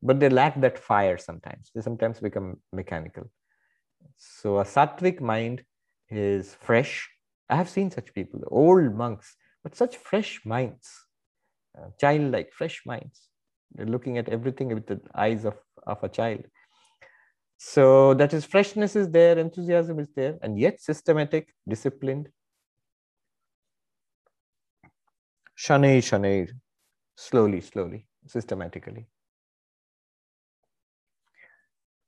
but 0.03 0.19
they 0.19 0.29
lack 0.29 0.61
that 0.61 0.77
fire 0.77 1.17
sometimes. 1.17 1.71
They 1.73 1.81
sometimes 1.81 2.19
become 2.19 2.57
mechanical. 2.71 3.31
So 4.17 4.59
a 4.59 4.63
sattvic 4.63 5.19
mind 5.19 5.63
is 6.09 6.55
fresh. 6.61 7.09
I 7.49 7.55
have 7.55 7.69
seen 7.69 7.91
such 7.91 8.13
people, 8.13 8.41
old 8.47 8.95
monks, 8.95 9.35
but 9.63 9.75
such 9.75 9.97
fresh 9.97 10.41
minds, 10.45 10.89
uh, 11.77 11.89
childlike, 11.99 12.51
fresh 12.53 12.83
minds. 12.85 13.29
They're 13.73 13.85
looking 13.85 14.17
at 14.17 14.29
everything 14.29 14.73
with 14.73 14.87
the 14.87 15.01
eyes 15.13 15.45
of, 15.45 15.55
of 15.85 16.03
a 16.03 16.09
child. 16.09 16.45
So 17.57 18.13
that 18.15 18.33
is 18.33 18.45
freshness 18.45 18.95
is 18.95 19.09
there, 19.09 19.37
enthusiasm 19.37 19.99
is 19.99 20.09
there, 20.15 20.37
and 20.41 20.59
yet 20.59 20.81
systematic, 20.81 21.53
disciplined. 21.67 22.29
Shanay, 25.57 25.99
shanay, 25.99 26.49
slowly, 27.15 27.61
slowly, 27.61 28.07
systematically. 28.27 29.07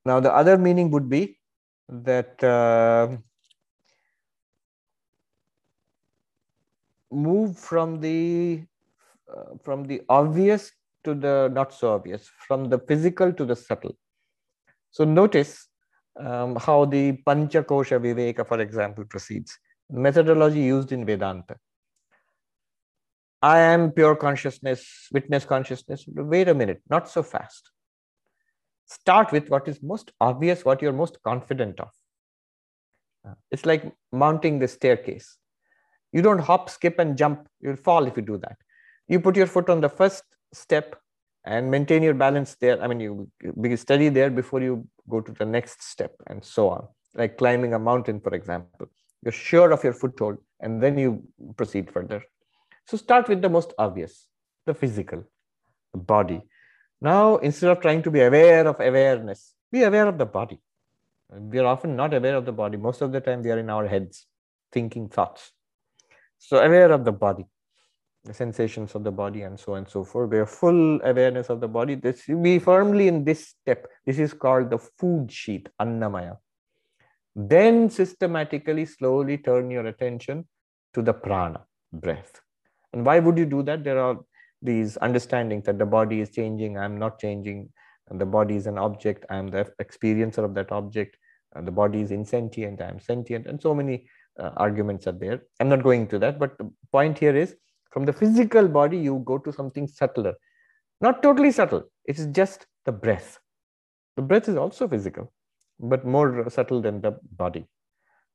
Now, 0.05 0.19
the 0.19 0.33
other 0.33 0.57
meaning 0.57 0.91
would 0.91 1.09
be 1.09 1.37
that 1.89 2.43
uh, 2.43 3.17
move 7.11 7.57
from 7.57 7.99
the 7.99 8.63
uh, 9.33 9.57
from 9.63 9.83
the 9.85 10.01
obvious 10.09 10.71
to 11.03 11.13
the 11.13 11.49
not 11.53 11.73
so 11.73 11.93
obvious, 11.93 12.29
from 12.47 12.69
the 12.69 12.79
physical 12.79 13.31
to 13.33 13.45
the 13.45 13.55
subtle. 13.55 13.95
So 14.91 15.03
notice 15.03 15.67
um, 16.19 16.55
how 16.55 16.85
the 16.85 17.13
Panchakosha 17.25 17.99
Viveka, 17.99 18.47
for 18.47 18.59
example, 18.59 19.05
proceeds. 19.05 19.57
Methodology 19.89 20.61
used 20.61 20.91
in 20.91 21.05
Vedanta. 21.05 21.55
I 23.41 23.59
am 23.59 23.91
pure 23.91 24.15
consciousness, 24.15 25.07
witness 25.13 25.45
consciousness. 25.45 26.03
Wait 26.07 26.49
a 26.49 26.53
minute, 26.53 26.81
not 26.89 27.07
so 27.07 27.21
fast. 27.23 27.69
Start 28.87 29.31
with 29.31 29.49
what 29.49 29.67
is 29.67 29.81
most 29.83 30.11
obvious, 30.19 30.65
what 30.65 30.81
you're 30.81 30.93
most 30.93 31.21
confident 31.23 31.79
of. 31.79 31.89
Uh, 33.27 33.35
it's 33.51 33.65
like 33.65 33.91
mounting 34.11 34.59
the 34.59 34.67
staircase. 34.67 35.37
You 36.17 36.23
don't 36.23 36.39
hop, 36.39 36.69
skip, 36.71 36.97
and 36.97 37.15
jump. 37.15 37.47
You'll 37.61 37.75
fall 37.87 38.07
if 38.07 38.17
you 38.17 38.23
do 38.23 38.37
that. 38.39 38.57
You 39.07 39.19
put 39.19 39.35
your 39.35 39.45
foot 39.45 39.69
on 39.69 39.81
the 39.81 39.89
first 39.89 40.23
step 40.51 40.95
and 41.45 41.69
maintain 41.69 42.01
your 42.01 42.15
balance 42.15 42.55
there. 42.55 42.81
I 42.81 42.87
mean, 42.87 42.99
you 42.99 43.77
study 43.77 44.09
there 44.09 44.31
before 44.31 44.61
you 44.61 44.87
go 45.07 45.21
to 45.21 45.31
the 45.31 45.45
next 45.45 45.83
step 45.83 46.13
and 46.25 46.43
so 46.43 46.69
on, 46.69 46.87
like 47.13 47.37
climbing 47.37 47.75
a 47.75 47.79
mountain, 47.89 48.19
for 48.19 48.33
example. 48.33 48.87
You're 49.23 49.31
sure 49.31 49.71
of 49.71 49.83
your 49.83 49.93
foothold 49.93 50.39
and 50.59 50.81
then 50.81 50.97
you 50.97 51.21
proceed 51.55 51.91
further. 51.91 52.23
So 52.85 52.97
start 52.97 53.29
with 53.29 53.43
the 53.43 53.49
most 53.49 53.75
obvious, 53.77 54.25
the 54.65 54.73
physical, 54.73 55.23
the 55.93 55.99
body. 55.99 56.41
Now, 56.99 57.37
instead 57.37 57.69
of 57.69 57.79
trying 57.79 58.01
to 58.01 58.09
be 58.09 58.21
aware 58.21 58.65
of 58.65 58.79
awareness, 58.79 59.53
be 59.71 59.83
aware 59.83 60.07
of 60.07 60.17
the 60.17 60.25
body. 60.25 60.59
We 61.29 61.59
are 61.59 61.67
often 61.67 61.95
not 61.95 62.15
aware 62.15 62.35
of 62.35 62.45
the 62.45 62.53
body. 62.53 62.77
Most 62.77 63.01
of 63.01 63.11
the 63.11 63.21
time, 63.21 63.43
we 63.43 63.51
are 63.51 63.59
in 63.59 63.69
our 63.69 63.87
heads, 63.87 64.25
thinking 64.71 65.09
thoughts. 65.09 65.51
So, 66.39 66.59
aware 66.59 66.91
of 66.91 67.03
the 67.03 67.11
body, 67.11 67.45
the 68.23 68.33
sensations 68.33 68.95
of 68.95 69.03
the 69.03 69.11
body, 69.11 69.41
and 69.41 69.59
so 69.59 69.73
on 69.73 69.79
and 69.79 69.89
so 69.89 70.03
forth. 70.03 70.29
we 70.31 70.37
are 70.37 70.45
full 70.45 71.01
awareness 71.03 71.49
of 71.49 71.59
the 71.59 71.67
body. 71.67 71.95
This 71.95 72.25
be 72.25 72.59
firmly 72.59 73.07
in 73.07 73.23
this 73.23 73.47
step. 73.47 73.87
This 74.05 74.19
is 74.19 74.33
called 74.33 74.69
the 74.69 74.77
food 74.77 75.31
sheet, 75.31 75.69
annamaya. 75.81 76.37
Then 77.35 77.89
systematically, 77.89 78.85
slowly 78.85 79.37
turn 79.37 79.69
your 79.69 79.85
attention 79.87 80.47
to 80.93 81.01
the 81.01 81.13
prana, 81.13 81.61
breath. 81.93 82.41
And 82.93 83.05
why 83.05 83.19
would 83.19 83.37
you 83.37 83.45
do 83.45 83.61
that? 83.63 83.83
There 83.83 83.99
are 83.99 84.17
these 84.61 84.97
understandings 85.01 85.65
that 85.65 85.77
the 85.77 85.85
body 85.85 86.21
is 86.21 86.31
changing, 86.31 86.77
I'm 86.77 86.97
not 86.97 87.19
changing, 87.19 87.69
the 88.09 88.25
body 88.25 88.55
is 88.55 88.67
an 88.67 88.77
object, 88.77 89.25
I'm 89.29 89.47
the 89.47 89.71
experiencer 89.81 90.43
of 90.43 90.53
that 90.55 90.71
object, 90.71 91.17
the 91.55 91.71
body 91.71 92.01
is 92.01 92.11
insentient, 92.11 92.81
I'm 92.81 92.99
sentient, 92.99 93.45
and 93.45 93.61
so 93.61 93.73
many 93.75 94.07
uh, 94.39 94.51
arguments 94.57 95.07
are 95.07 95.13
there. 95.13 95.41
I'm 95.59 95.69
not 95.69 95.83
going 95.83 96.07
to 96.07 96.19
that, 96.19 96.39
but 96.39 96.57
the 96.57 96.69
point 96.91 97.17
here 97.17 97.35
is 97.35 97.55
from 97.91 98.05
the 98.05 98.13
physical 98.13 98.67
body, 98.67 98.97
you 98.97 99.23
go 99.25 99.37
to 99.37 99.51
something 99.51 99.87
subtler. 99.87 100.33
Not 101.01 101.21
totally 101.23 101.51
subtle, 101.51 101.83
it 102.05 102.17
is 102.17 102.27
just 102.27 102.65
the 102.85 102.91
breath. 102.91 103.39
The 104.15 104.21
breath 104.23 104.49
is 104.49 104.55
also 104.55 104.87
physical, 104.87 105.31
but 105.79 106.05
more 106.05 106.49
subtle 106.49 106.81
than 106.81 107.01
the 107.01 107.17
body. 107.31 107.65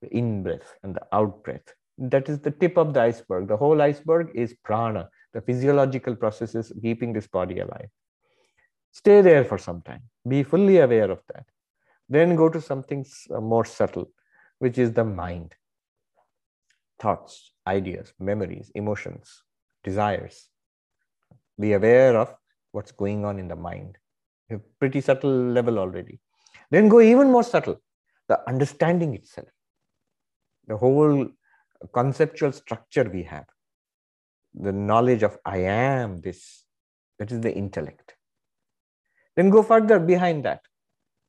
The 0.01 0.17
in 0.17 0.43
breath 0.43 0.75
and 0.83 0.95
the 0.95 1.03
out 1.13 1.45
breath 1.45 1.75
that 1.99 2.29
is 2.29 2.41
the 2.41 2.51
tip 2.51 2.77
of 2.77 2.95
the 2.95 3.01
iceberg. 3.01 3.49
The 3.49 3.57
whole 3.57 3.81
iceberg 3.81 4.31
is 4.35 4.55
prana, 4.65 5.09
the 5.33 5.41
physiological 5.41 6.17
processes 6.17 6.73
keeping 6.81 7.13
this 7.13 7.27
body 7.27 7.61
alive. 7.61 7.89
Stay 8.93 9.21
there 9.21 9.45
for 9.45 9.59
some 9.59 9.83
time. 9.83 10.03
Be 10.27 10.43
fully 10.43 10.79
aware 10.79 11.11
of 11.11 11.21
that. 11.33 11.45
Then 12.09 12.37
go 12.37 12.49
to 12.49 12.61
something 12.61 13.07
uh, 13.31 13.41
more 13.41 13.65
subtle, 13.65 14.11
which 14.59 14.79
is 14.79 14.93
the 14.93 15.05
mind. 15.05 15.55
Thoughts, 17.03 17.53
ideas, 17.67 18.13
memories, 18.21 18.71
emotions, 18.77 19.43
desires. 19.83 20.49
Be 21.59 21.73
aware 21.73 22.17
of 22.17 22.33
what's 22.71 22.93
going 22.93 23.25
on 23.25 23.41
in 23.41 23.49
the 23.49 23.57
mind. 23.57 23.99
A 24.51 24.59
pretty 24.79 25.01
subtle 25.01 25.31
level 25.31 25.79
already. 25.81 26.21
Then 26.71 26.89
go 26.89 27.01
even 27.01 27.33
more 27.33 27.43
subtle, 27.43 27.81
the 28.29 28.39
understanding 28.49 29.15
itself. 29.15 29.49
The 30.69 30.77
whole 30.77 31.29
conceptual 31.93 32.53
structure 32.53 33.11
we 33.13 33.25
have, 33.25 33.47
the 34.55 34.73
knowledge 34.73 35.25
of 35.25 35.39
I 35.45 35.59
am 35.59 36.21
this, 36.21 36.65
that 37.19 37.33
is 37.33 37.41
the 37.41 37.53
intellect. 37.53 38.15
Then 39.35 39.51
go 39.51 39.63
further 39.65 39.99
behind 39.99 40.45
that. 40.45 40.61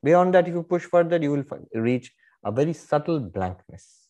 Beyond 0.04 0.34
that, 0.34 0.46
if 0.46 0.54
you 0.54 0.62
push 0.62 0.84
further, 0.84 1.16
you 1.16 1.32
will 1.32 1.44
reach 1.74 2.12
a 2.44 2.52
very 2.52 2.74
subtle 2.74 3.18
blankness. 3.18 4.03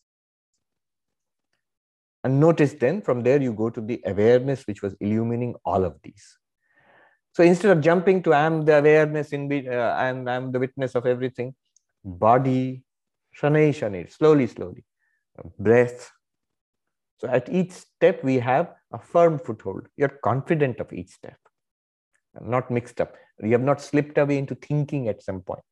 And 2.25 2.41
notice 2.41 2.72
then 2.72 3.03
from 3.03 3.22
there 3.22 3.41
you 3.41 3.53
go 3.53 3.70
to 3.70 3.81
the 3.81 4.03
awareness 4.07 4.66
which 4.66 4.83
was 4.83 4.95
illumining 5.01 5.55
all 5.64 5.85
of 5.85 5.97
these. 6.03 6.39
So 7.33 7.43
instead 7.43 7.77
of 7.77 7.83
jumping 7.83 8.22
to 8.25 8.33
I'm 8.33 8.64
the 8.64 8.79
awareness 8.79 9.33
in 9.33 9.51
uh, 9.68 9.95
I'm, 9.97 10.27
I'm 10.27 10.51
the 10.51 10.59
witness 10.59 10.95
of 10.95 11.05
everything, 11.05 11.55
body, 12.05 12.83
shanai 13.39 13.70
shanai, 13.70 14.11
slowly, 14.11 14.47
slowly, 14.47 14.85
breath, 15.59 16.11
so 17.25 17.31
at 17.31 17.49
each 17.49 17.72
step, 17.72 18.22
we 18.22 18.39
have 18.41 18.75
a 18.93 18.99
firm 18.99 19.39
foothold. 19.39 19.89
You're 19.97 20.20
confident 20.22 20.79
of 20.79 20.93
each 20.93 21.09
step, 21.09 21.39
not 22.41 22.70
mixed 22.70 23.01
up. 23.01 23.14
You 23.43 23.53
have 23.53 23.62
not 23.62 23.81
slipped 23.81 24.18
away 24.18 24.37
into 24.37 24.55
thinking 24.55 25.09
at 25.09 25.22
some 25.22 25.41
point. 25.41 25.64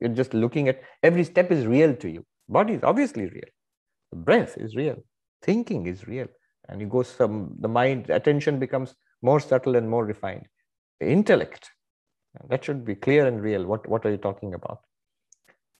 You're 0.00 0.10
just 0.10 0.34
looking 0.34 0.68
at 0.68 0.82
every 1.02 1.24
step 1.24 1.50
is 1.50 1.66
real 1.66 1.94
to 1.96 2.10
you. 2.10 2.26
Body 2.48 2.74
is 2.74 2.82
obviously 2.82 3.26
real. 3.26 3.50
Breath 4.12 4.58
is 4.58 4.76
real. 4.76 5.02
Thinking 5.42 5.86
is 5.86 6.06
real. 6.06 6.28
And 6.68 6.80
you 6.80 6.86
go 6.86 7.02
some, 7.02 7.56
the 7.60 7.68
mind, 7.68 8.10
attention 8.10 8.58
becomes 8.58 8.94
more 9.22 9.40
subtle 9.40 9.76
and 9.76 9.88
more 9.88 10.04
refined. 10.04 10.46
The 11.00 11.08
intellect, 11.08 11.70
that 12.48 12.64
should 12.64 12.84
be 12.84 12.94
clear 12.94 13.26
and 13.26 13.42
real. 13.42 13.64
What, 13.64 13.88
what 13.88 14.04
are 14.06 14.10
you 14.10 14.18
talking 14.18 14.54
about? 14.54 14.80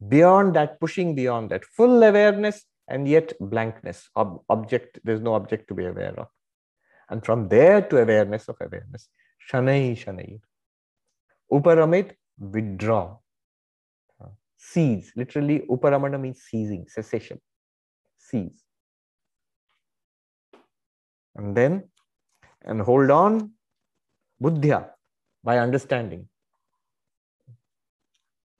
Beyond 0.09 0.57
that, 0.57 0.81
pushing 0.81 1.15
beyond 1.15 1.51
that, 1.51 1.65
full 1.65 2.03
awareness 2.03 2.65
and 2.89 3.07
yet 3.07 3.33
blankness, 3.39 4.09
ob- 4.17 4.43
object, 4.49 4.99
there's 5.05 5.21
no 5.21 5.35
object 5.35 5.69
to 5.69 5.75
be 5.75 5.85
aware 5.85 6.19
of. 6.19 6.27
And 7.09 7.25
from 7.25 7.49
there 7.49 7.83
to 7.83 7.99
awareness 7.99 8.49
of 8.49 8.57
awareness, 8.61 9.09
shanai 9.51 9.93
shanai. 9.93 10.41
Uparamit, 11.53 12.13
withdraw. 12.39 13.17
Cease. 14.57 15.13
Literally, 15.17 15.61
uparamana 15.71 16.21
means 16.21 16.43
ceasing, 16.43 16.87
cessation. 16.89 17.41
Cease. 18.19 18.60
And 21.37 21.57
then, 21.57 21.89
and 22.63 22.81
hold 22.81 23.11
on, 23.11 23.53
buddhya, 24.43 24.91
by 25.45 25.59
understanding. 25.59 26.29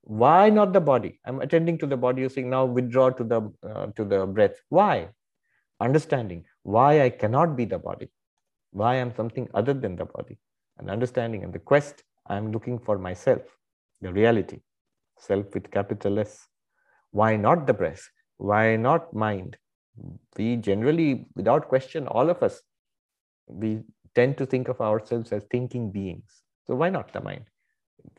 Why 0.03 0.51
not 0.51 0.73
the 0.73 0.81
body? 0.81 1.21
I'm 1.25 1.41
attending 1.41 1.79
to 1.79 1.87
the 1.87 1.97
body. 1.97 2.23
You're 2.23 2.31
saying 2.31 2.51
now 2.51 2.65
withdraw 2.65 3.11
to 3.11 3.25
the 3.25 3.53
uh, 3.63 3.87
to 3.97 4.05
the 4.05 4.27
breath. 4.27 4.57
Why? 4.69 5.09
Understanding 5.81 6.45
why 6.63 7.03
I 7.03 7.11
cannot 7.11 7.57
be 7.57 7.65
the 7.65 7.79
body, 7.79 8.11
why 8.73 8.97
I'm 8.97 9.15
something 9.15 9.49
other 9.55 9.73
than 9.73 9.97
the 9.97 10.07
body, 10.07 10.39
and 10.79 10.91
understanding 10.91 11.45
and 11.45 11.53
the 11.53 11.59
quest 11.59 12.03
I'm 12.27 12.51
looking 12.53 12.79
for 12.79 12.99
myself, 12.99 13.43
the 14.01 14.13
reality, 14.13 14.61
self 15.19 15.55
with 15.55 15.71
capital 15.71 16.19
S. 16.19 16.47
Why 17.13 17.37
not 17.37 17.67
the 17.67 17.75
breath? 17.75 18.03
Why 18.37 18.77
not 18.77 19.15
mind? 19.15 19.57
We 20.37 20.57
generally, 20.57 21.27
without 21.35 21.69
question, 21.69 22.07
all 22.07 22.31
of 22.31 22.43
us, 22.43 22.61
we 23.47 23.81
tend 24.15 24.39
to 24.39 24.47
think 24.47 24.69
of 24.69 24.81
ourselves 24.81 25.33
as 25.33 25.45
thinking 25.51 25.91
beings. 25.91 26.43
So 26.67 26.75
why 26.75 26.91
not 26.91 27.13
the 27.13 27.21
mind? 27.21 27.45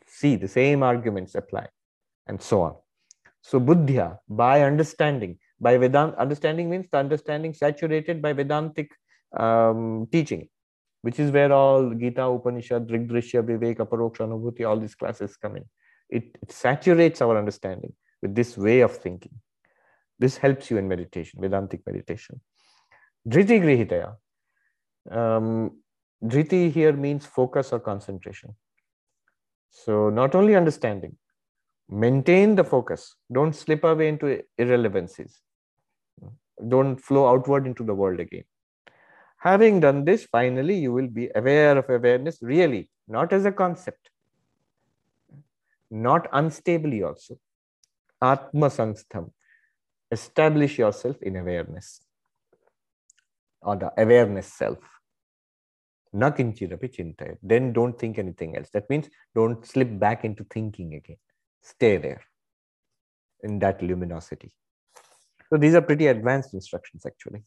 See, 0.06 0.36
the 0.36 0.48
same 0.48 0.82
arguments 0.82 1.34
apply 1.34 1.68
and 2.26 2.40
so 2.40 2.62
on. 2.62 2.74
So 3.42 3.58
Buddhya, 3.58 4.18
by 4.28 4.62
understanding, 4.62 5.38
by 5.60 5.76
Vedant, 5.78 6.16
understanding 6.16 6.70
means 6.70 6.86
the 6.90 6.98
understanding 6.98 7.54
saturated 7.54 8.22
by 8.22 8.32
Vedantic 8.32 8.90
um, 9.36 10.06
teaching, 10.12 10.48
which 11.02 11.18
is 11.18 11.30
where 11.30 11.52
all 11.52 11.92
Gita, 11.94 12.24
Upanishad, 12.24 12.86
Drigdrishya, 12.86 13.42
Vivek, 13.42 13.78
Aparoksha, 13.78 14.28
Anubhuti, 14.28 14.68
all 14.68 14.78
these 14.78 14.94
classes 14.94 15.36
come 15.36 15.56
in. 15.56 15.64
It, 16.08 16.36
it 16.42 16.52
saturates 16.52 17.20
our 17.20 17.36
understanding 17.36 17.92
with 18.20 18.34
this 18.34 18.56
way 18.56 18.80
of 18.80 18.96
thinking. 18.96 19.32
This 20.24 20.36
helps 20.44 20.70
you 20.70 20.76
in 20.82 20.88
meditation, 20.88 21.40
Vedantic 21.44 21.80
meditation. 21.86 22.40
Driti 23.28 23.56
Grihitaya. 23.64 24.10
Um, 25.20 25.48
Driti 26.32 26.62
here 26.76 26.92
means 26.92 27.26
focus 27.26 27.72
or 27.72 27.80
concentration. 27.80 28.54
So 29.70 30.10
not 30.10 30.34
only 30.34 30.54
understanding, 30.54 31.16
maintain 31.88 32.54
the 32.54 32.64
focus 32.64 33.16
don't 33.30 33.54
slip 33.54 33.84
away 33.84 34.08
into 34.08 34.42
irrelevancies 34.58 35.40
don't 36.68 36.96
flow 36.96 37.28
outward 37.28 37.66
into 37.66 37.84
the 37.84 37.94
world 37.94 38.20
again 38.20 38.44
having 39.38 39.80
done 39.80 40.04
this 40.04 40.24
finally 40.24 40.76
you 40.84 40.92
will 40.92 41.08
be 41.08 41.28
aware 41.34 41.76
of 41.76 41.90
awareness 41.90 42.38
really 42.40 42.88
not 43.08 43.32
as 43.32 43.44
a 43.44 43.52
concept 43.52 44.10
not 45.90 46.30
unstably 46.32 47.06
also 47.06 47.38
atma 48.22 48.70
sangstham 48.78 49.30
establish 50.18 50.78
yourself 50.78 51.22
in 51.22 51.36
awareness 51.42 52.00
or 53.62 53.76
the 53.82 53.90
awareness 54.04 54.48
self 54.62 54.78
nakinchirapi 56.22 56.88
chintayat 56.96 57.38
then 57.52 57.72
don't 57.78 57.98
think 58.02 58.18
anything 58.24 58.56
else 58.58 58.70
that 58.76 58.88
means 58.92 59.08
don't 59.40 59.70
slip 59.72 59.92
back 60.06 60.24
into 60.30 60.44
thinking 60.56 60.90
again 61.00 61.20
stay 61.62 61.96
there 61.96 62.22
in 63.42 63.58
that 63.58 63.82
luminosity. 63.82 64.52
So 65.50 65.58
these 65.58 65.74
are 65.74 65.82
pretty 65.82 66.06
advanced 66.06 66.54
instructions 66.54 67.04
actually. 67.06 67.44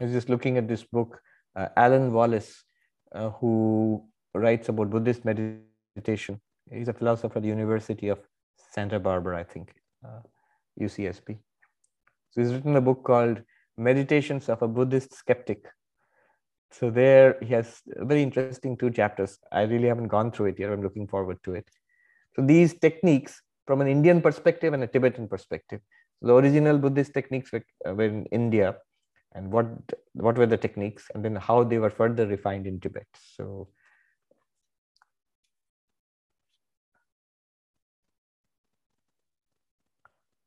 I 0.00 0.04
was 0.04 0.12
just 0.12 0.28
looking 0.28 0.58
at 0.58 0.68
this 0.68 0.82
book, 0.82 1.20
uh, 1.54 1.68
Alan 1.76 2.12
Wallace, 2.12 2.64
uh, 3.12 3.30
who 3.30 4.04
writes 4.34 4.68
about 4.68 4.90
Buddhist 4.90 5.24
meditation. 5.24 6.40
He's 6.70 6.88
a 6.88 6.92
philosopher 6.92 7.38
at 7.38 7.42
the 7.42 7.48
University 7.48 8.08
of 8.08 8.18
Santa 8.72 8.98
Barbara, 8.98 9.38
I 9.38 9.44
think, 9.44 9.74
uh, 10.04 10.20
UCSB. 10.80 11.38
So 12.30 12.40
he's 12.40 12.52
written 12.52 12.76
a 12.76 12.80
book 12.80 13.04
called 13.04 13.42
Meditations 13.76 14.48
of 14.48 14.62
a 14.62 14.68
Buddhist 14.68 15.14
Skeptic 15.14 15.66
So 16.70 16.90
there 16.90 17.36
he 17.40 17.54
has 17.54 17.82
very 17.86 18.22
interesting 18.22 18.76
two 18.76 18.90
chapters. 18.90 19.38
I 19.52 19.62
really 19.62 19.88
haven't 19.88 20.08
gone 20.08 20.32
through 20.32 20.46
it 20.46 20.58
yet. 20.58 20.70
I'm 20.70 20.82
looking 20.82 21.06
forward 21.06 21.38
to 21.44 21.54
it. 21.54 21.68
So 22.34 22.42
these 22.42 22.74
techniques 22.74 23.40
from 23.66 23.80
an 23.80 23.88
Indian 23.88 24.20
perspective 24.20 24.74
and 24.74 24.82
a 24.82 24.86
Tibetan 24.86 25.28
perspective. 25.28 25.80
The 26.22 26.34
original 26.34 26.78
Buddhist 26.78 27.12
techniques 27.14 27.52
were, 27.52 27.64
uh, 27.86 27.94
were 27.94 28.04
in 28.04 28.26
India 28.26 28.76
and 29.34 29.50
what, 29.50 29.66
what 30.14 30.38
were 30.38 30.46
the 30.46 30.56
techniques 30.56 31.04
and 31.14 31.24
then 31.24 31.36
how 31.36 31.64
they 31.64 31.78
were 31.78 31.90
further 31.90 32.26
refined 32.26 32.66
in 32.66 32.80
Tibet. 32.80 33.06
So 33.36 33.68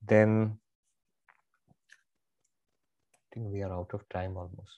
then 0.08 0.58
I 3.14 3.34
think 3.34 3.51
we 3.51 3.62
are 3.62 3.74
out 3.74 3.93
of 3.93 4.08
time 4.10 4.38
almost. 4.38 4.78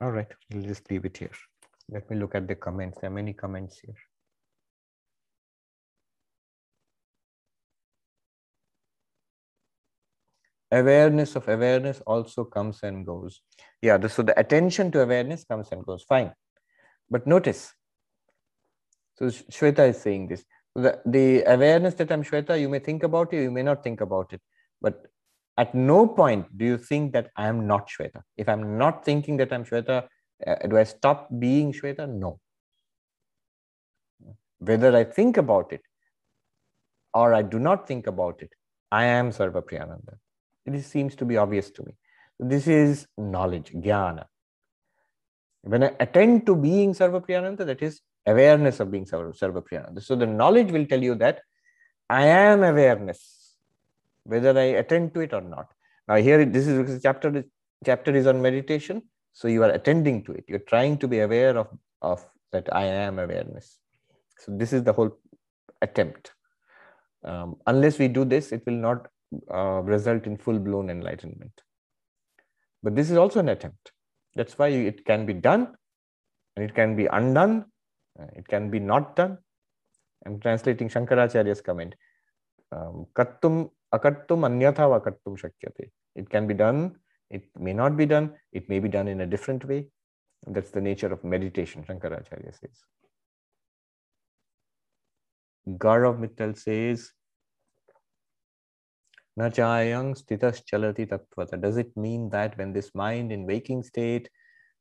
All 0.00 0.12
right, 0.12 0.28
we'll 0.52 0.62
just 0.62 0.88
leave 0.90 1.04
it 1.04 1.16
here. 1.16 1.32
Let 1.90 2.08
me 2.08 2.16
look 2.16 2.34
at 2.34 2.46
the 2.46 2.54
comments. 2.54 2.98
There 3.00 3.10
are 3.10 3.12
many 3.12 3.32
comments 3.32 3.80
here. 3.80 3.96
Awareness 10.70 11.34
of 11.34 11.48
awareness 11.48 12.00
also 12.06 12.44
comes 12.44 12.82
and 12.82 13.04
goes. 13.04 13.40
Yeah, 13.80 14.06
so 14.06 14.22
the 14.22 14.38
attention 14.38 14.92
to 14.92 15.00
awareness 15.00 15.44
comes 15.44 15.72
and 15.72 15.84
goes. 15.84 16.04
Fine. 16.04 16.32
But 17.10 17.26
notice, 17.26 17.72
so 19.16 19.26
Shweta 19.26 19.88
is 19.88 20.00
saying 20.00 20.28
this. 20.28 20.44
The, 20.74 21.00
the 21.04 21.42
awareness 21.42 21.94
that 21.94 22.12
I'm 22.12 22.22
Shweta, 22.22 22.60
you 22.60 22.68
may 22.68 22.78
think 22.78 23.02
about 23.02 23.32
it, 23.32 23.42
you 23.42 23.50
may 23.50 23.62
not 23.62 23.82
think 23.82 24.00
about 24.00 24.32
it. 24.32 24.40
But 24.80 25.06
at 25.56 25.74
no 25.74 26.06
point 26.06 26.56
do 26.56 26.64
you 26.64 26.78
think 26.78 27.12
that 27.12 27.30
I 27.36 27.48
am 27.48 27.66
not 27.66 27.88
Shweta. 27.88 28.22
If 28.36 28.48
I'm 28.48 28.78
not 28.78 29.04
thinking 29.04 29.36
that 29.38 29.52
I'm 29.52 29.64
Shweta, 29.64 30.06
uh, 30.46 30.54
do 30.68 30.78
I 30.78 30.84
stop 30.84 31.28
being 31.38 31.72
Shweta? 31.72 32.08
No. 32.08 32.38
Whether 34.58 34.96
I 34.96 35.04
think 35.04 35.36
about 35.36 35.72
it 35.72 35.82
or 37.12 37.34
I 37.34 37.42
do 37.42 37.58
not 37.58 37.88
think 37.88 38.06
about 38.06 38.40
it, 38.42 38.52
I 38.92 39.04
am 39.04 39.30
Sarva 39.30 39.62
Priyananda. 39.62 40.14
It 40.64 40.80
seems 40.82 41.16
to 41.16 41.24
be 41.24 41.36
obvious 41.36 41.70
to 41.72 41.82
me. 41.84 41.96
This 42.38 42.68
is 42.68 43.06
knowledge, 43.16 43.72
jnana. 43.72 44.26
When 45.68 45.82
I 45.82 45.92
attend 46.00 46.46
to 46.46 46.56
being 46.56 46.94
Sarva 46.94 47.20
Priyananda, 47.24 47.66
that 47.66 47.82
is 47.82 48.00
awareness 48.26 48.80
of 48.80 48.90
being 48.90 49.04
Sarva, 49.04 49.38
Sarva 49.38 50.02
So 50.02 50.16
the 50.16 50.24
knowledge 50.24 50.72
will 50.72 50.86
tell 50.86 51.02
you 51.02 51.14
that 51.16 51.42
I 52.08 52.24
am 52.24 52.62
awareness 52.62 53.56
whether 54.24 54.58
I 54.58 54.64
attend 54.82 55.12
to 55.14 55.20
it 55.20 55.34
or 55.34 55.42
not. 55.42 55.68
Now 56.06 56.16
here, 56.16 56.42
this 56.46 56.66
is 56.66 56.78
because 56.78 57.02
chapter, 57.02 57.44
chapter 57.84 58.16
is 58.16 58.26
on 58.26 58.40
meditation. 58.40 59.02
So 59.34 59.46
you 59.46 59.62
are 59.62 59.70
attending 59.70 60.24
to 60.24 60.32
it. 60.32 60.44
You're 60.48 60.68
trying 60.72 60.96
to 60.98 61.08
be 61.08 61.20
aware 61.20 61.58
of, 61.58 61.68
of 62.00 62.26
that 62.52 62.74
I 62.74 62.84
am 62.84 63.18
awareness. 63.18 63.78
So 64.38 64.56
this 64.56 64.72
is 64.72 64.84
the 64.84 64.94
whole 64.94 65.18
attempt. 65.82 66.32
Um, 67.24 67.56
unless 67.66 67.98
we 67.98 68.08
do 68.08 68.24
this, 68.24 68.52
it 68.52 68.62
will 68.64 68.80
not 68.88 69.08
uh, 69.52 69.82
result 69.82 70.26
in 70.26 70.38
full-blown 70.38 70.88
enlightenment. 70.88 71.52
But 72.82 72.96
this 72.96 73.10
is 73.10 73.18
also 73.18 73.40
an 73.40 73.50
attempt. 73.50 73.92
That's 74.38 74.56
why 74.56 74.68
it 74.68 75.04
can 75.04 75.26
be 75.26 75.34
done 75.34 75.74
and 76.54 76.64
it 76.64 76.74
can 76.74 76.94
be 76.94 77.06
undone. 77.06 77.64
Uh, 78.18 78.26
it 78.36 78.46
can 78.46 78.70
be 78.70 78.78
not 78.78 79.16
done. 79.16 79.38
I'm 80.24 80.38
translating 80.38 80.88
Shankaracharya's 80.88 81.60
comment. 81.60 81.96
Um, 82.70 83.06
Kartum 83.16 83.70
akartum 83.92 84.46
anyatha 84.46 84.82
vakartum 84.82 85.36
shakyate. 85.42 85.90
It 86.14 86.30
can 86.30 86.46
be 86.46 86.54
done, 86.54 86.96
it 87.30 87.44
may 87.58 87.72
not 87.72 87.96
be 87.96 88.06
done, 88.06 88.34
it 88.52 88.68
may 88.68 88.78
be 88.78 88.88
done 88.88 89.08
in 89.08 89.20
a 89.22 89.26
different 89.26 89.64
way. 89.64 89.86
That's 90.46 90.70
the 90.70 90.80
nature 90.80 91.12
of 91.12 91.24
meditation, 91.24 91.84
Shankaracharya 91.88 92.52
says. 92.60 92.78
Gaurav 95.68 96.18
Mittal 96.18 96.56
says, 96.56 97.10
Tattvata. 101.06 101.60
Does 101.60 101.76
it 101.76 101.96
mean 101.96 102.28
that 102.30 102.58
when 102.58 102.72
this 102.72 102.92
mind 102.92 103.30
in 103.30 103.46
waking 103.46 103.84
state 103.84 104.28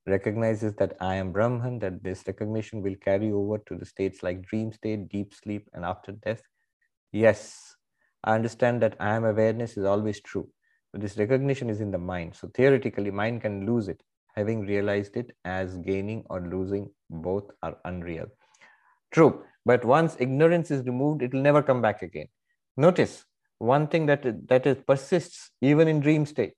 recognizes 0.07 0.73
that 0.75 0.97
I 0.99 1.15
am 1.15 1.31
Brahman, 1.31 1.77
that 1.79 2.03
this 2.03 2.23
recognition 2.25 2.81
will 2.81 2.95
carry 2.95 3.31
over 3.31 3.59
to 3.67 3.75
the 3.75 3.85
states 3.85 4.23
like 4.23 4.41
dream 4.41 4.71
state, 4.71 5.09
deep 5.09 5.35
sleep, 5.35 5.69
and 5.73 5.85
after 5.85 6.11
death? 6.11 6.41
Yes, 7.11 7.75
I 8.23 8.33
understand 8.33 8.81
that 8.81 8.95
I 8.99 9.15
am 9.15 9.25
awareness 9.25 9.77
is 9.77 9.85
always 9.85 10.21
true. 10.21 10.49
But 10.91 11.01
this 11.01 11.17
recognition 11.17 11.69
is 11.69 11.79
in 11.79 11.91
the 11.91 11.99
mind. 11.99 12.35
So 12.35 12.49
theoretically, 12.55 13.11
mind 13.11 13.41
can 13.41 13.67
lose 13.67 13.87
it, 13.87 14.01
having 14.33 14.65
realized 14.65 15.17
it 15.17 15.35
as 15.45 15.77
gaining 15.77 16.23
or 16.31 16.41
losing 16.41 16.89
both 17.11 17.51
are 17.61 17.77
unreal. 17.85 18.25
True. 19.11 19.43
But 19.67 19.85
once 19.85 20.17
ignorance 20.19 20.71
is 20.71 20.83
removed, 20.87 21.21
it 21.21 21.31
will 21.31 21.41
never 21.41 21.61
come 21.61 21.83
back 21.83 22.01
again. 22.01 22.27
Notice 22.75 23.26
one 23.59 23.87
thing 23.87 24.05
that, 24.07 24.47
that 24.47 24.65
is, 24.65 24.77
persists 24.87 25.51
even 25.61 25.87
in 25.87 25.99
dream 25.99 26.25
state 26.25 26.55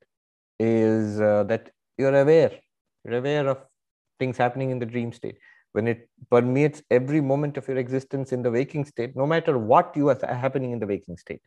is 0.60 1.20
uh, 1.22 1.44
that 1.44 1.72
you're 1.98 2.20
aware. 2.20 2.52
You're 3.06 3.20
aware 3.20 3.48
of 3.48 3.58
things 4.20 4.38
happening 4.38 4.70
in 4.72 4.80
the 4.80 4.86
dream 4.86 5.14
state 5.14 5.38
when 5.72 5.88
it 5.88 6.10
permeates 6.30 6.82
every 6.90 7.22
moment 7.22 7.58
of 7.58 7.68
your 7.68 7.78
existence 7.78 8.32
in 8.32 8.42
the 8.42 8.52
waking 8.52 8.86
state, 8.86 9.16
no 9.16 9.26
matter 9.26 9.58
what 9.58 9.96
you 9.96 10.10
are 10.10 10.18
happening 10.26 10.72
in 10.72 10.80
the 10.80 10.88
waking 10.88 11.18
state. 11.18 11.42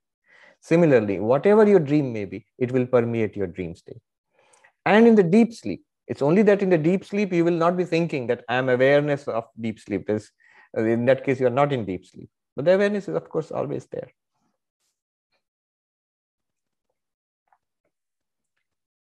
Similarly, 0.61 1.19
whatever 1.19 1.67
your 1.67 1.81
dream 1.81 2.13
may 2.13 2.25
be, 2.25 2.47
it 2.59 2.71
will 2.71 2.87
permeate 2.87 3.37
your 3.37 3.49
dream 3.49 3.75
state. 3.75 4.01
And 4.87 5.07
in 5.09 5.17
the 5.17 5.25
deep 5.25 5.53
sleep, 5.53 5.83
it's 6.07 6.23
only 6.23 6.43
that 6.43 6.63
in 6.63 6.71
the 6.71 6.79
deep 6.79 7.05
sleep, 7.05 7.33
you 7.33 7.45
will 7.45 7.53
not 7.53 7.77
be 7.77 7.85
thinking 7.85 8.27
that 8.29 8.45
I 8.49 8.57
am 8.57 8.69
awareness 8.69 9.27
of 9.27 9.45
deep 9.61 9.81
sleep. 9.81 10.09
Is 10.09 10.31
in 10.77 11.05
that 11.07 11.25
case, 11.25 11.41
you 11.41 11.47
are 11.47 11.51
not 11.51 11.73
in 11.73 11.85
deep 11.85 12.07
sleep. 12.07 12.29
But 12.55 12.65
the 12.65 12.75
awareness 12.75 13.09
is, 13.09 13.17
of 13.17 13.29
course, 13.29 13.51
always 13.51 13.87
there. 13.87 14.09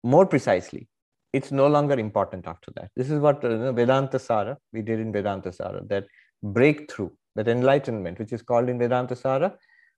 More 0.04 0.26
precisely, 0.26 0.88
it's 1.32 1.52
no 1.52 1.66
longer 1.66 1.98
important 1.98 2.46
after 2.46 2.70
that. 2.76 2.90
This 2.96 3.10
is 3.10 3.18
what 3.20 3.44
uh, 3.44 3.72
Vedanta 3.72 4.18
Sara, 4.18 4.56
we 4.72 4.82
did 4.82 5.00
in 5.00 5.12
Vedanta 5.12 5.52
Sara, 5.52 5.82
that 5.86 6.06
breakthrough, 6.42 7.10
that 7.34 7.48
enlightenment, 7.48 8.18
which 8.18 8.32
is 8.32 8.42
called 8.42 8.68
in 8.68 8.78
Vedanta 8.78 9.16
Sara, 9.16 9.54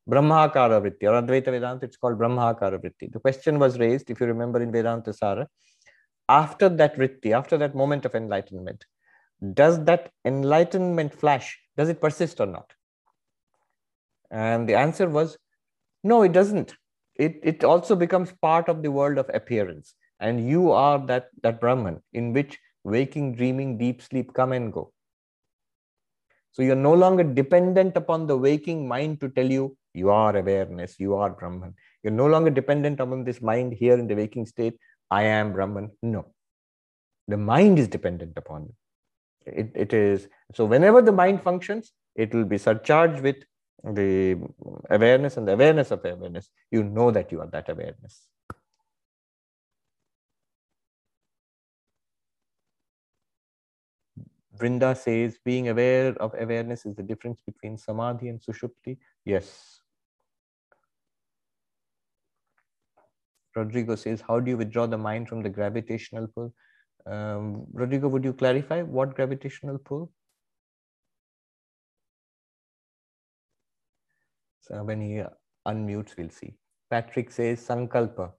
Brahmakara 0.09 0.81
Vritti 0.81 1.05
or 1.05 1.23
Advaita 1.23 1.47
Vedanta, 1.47 1.87
it's 1.87 1.97
called 1.97 2.19
Brahmakara 2.19 2.79
Vritti. 2.79 3.13
The 3.13 3.21
question 3.21 3.59
was 3.59 3.79
raised, 3.79 4.11
if 4.11 4.21
you 4.21 4.27
remember 4.27 4.61
in 4.61 4.73
Vedanta 4.73 5.13
Sara, 5.13 5.47
after 6.29 6.69
that 6.69 6.97
Vritti, 6.97 7.33
after 7.33 7.59
that 7.59 7.75
moment 7.75 8.05
of 8.05 8.15
enlightenment, 8.15 8.85
does 9.55 9.85
that 9.85 10.11
enlightenment 10.25 11.15
flash, 11.15 11.59
does 11.77 11.89
it 11.89 12.01
persist 12.01 12.41
or 12.41 12.47
not? 12.47 12.73
And 14.31 14.69
the 14.69 14.75
answer 14.75 15.09
was, 15.09 15.37
no, 16.05 16.23
it 16.23 16.33
doesn't. 16.33 16.75
It, 17.21 17.39
it 17.43 17.65
also 17.65 17.95
becomes 17.95 18.33
part 18.41 18.71
of 18.71 18.83
the 18.83 18.91
world 18.91 19.19
of 19.19 19.31
appearance. 19.35 19.95
And 20.21 20.49
you 20.49 20.71
are 20.73 20.99
that, 21.07 21.29
that 21.43 21.61
Brahman 21.61 22.01
in 22.15 22.33
which 22.33 22.59
waking, 22.83 23.35
dreaming, 23.35 23.77
deep 23.77 24.01
sleep 24.01 24.33
come 24.33 24.53
and 24.53 24.73
go. 24.73 24.93
So 26.53 26.63
you're 26.63 26.77
no 26.77 26.95
longer 26.95 27.23
dependent 27.23 27.97
upon 27.99 28.27
the 28.27 28.39
waking 28.39 28.89
mind 28.89 29.21
to 29.21 29.29
tell 29.29 29.51
you 29.51 29.77
you 29.93 30.09
are 30.09 30.35
awareness, 30.35 30.99
you 30.99 31.15
are 31.15 31.29
Brahman. 31.31 31.75
You're 32.03 32.13
no 32.13 32.27
longer 32.27 32.51
dependent 32.51 33.01
upon 33.01 33.25
this 33.25 33.43
mind 33.43 33.75
here 33.75 33.99
in 33.99 34.07
the 34.07 34.15
waking 34.15 34.47
state, 34.47 34.79
I 35.11 35.25
am 35.25 35.53
Brahman. 35.53 35.91
No. 36.03 36.33
The 37.29 37.37
mind 37.37 37.79
is 37.79 37.89
dependent 37.89 38.33
upon 38.37 38.71
it. 39.45 39.59
It, 39.61 39.73
it 39.75 39.93
is 39.93 40.29
so 40.55 40.65
whenever 40.65 41.03
the 41.03 41.13
mind 41.13 41.43
functions, 41.43 41.93
it 42.15 42.35
will 42.35 42.45
be 42.45 42.57
surcharged 42.57 43.23
with 43.23 43.37
the 43.85 44.37
awareness 44.91 45.37
and 45.37 45.49
the 45.49 45.53
awareness 45.53 45.91
of 45.91 46.05
awareness. 46.05 46.51
You 46.71 46.85
know 46.85 47.11
that 47.11 47.33
you 47.33 47.41
are 47.41 47.47
that 47.49 47.69
awareness. 47.69 48.27
Vrinda 54.59 54.97
says 54.97 55.39
being 55.45 55.69
aware 55.71 56.13
of 56.21 56.35
awareness 56.39 56.85
is 56.85 56.95
the 56.95 57.03
difference 57.03 57.41
between 57.41 57.79
samadhi 57.79 58.29
and 58.29 58.41
sushupti. 58.41 58.99
Yes. 59.25 59.81
Rodrigo 63.57 63.97
says, 63.97 64.21
how 64.21 64.39
do 64.39 64.51
you 64.51 64.57
withdraw 64.57 64.87
the 64.87 64.99
mind 64.99 65.29
from 65.29 65.43
the 65.43 65.49
gravitational 65.49 66.29
pull? 66.29 66.55
Um, 67.07 67.67
Rodrigo, 67.73 68.09
would 68.09 68.25
you 68.25 68.33
clarify 68.33 68.83
what 68.83 69.15
gravitational 69.15 69.79
pull? 69.79 70.13
So 74.71 74.85
when 74.85 75.01
he 75.01 75.21
uh, 75.21 75.29
unmutes, 75.67 76.17
we'll 76.17 76.31
see. 76.31 76.55
Patrick 76.91 77.31
says, 77.33 77.61
sankalpa, 77.67 78.31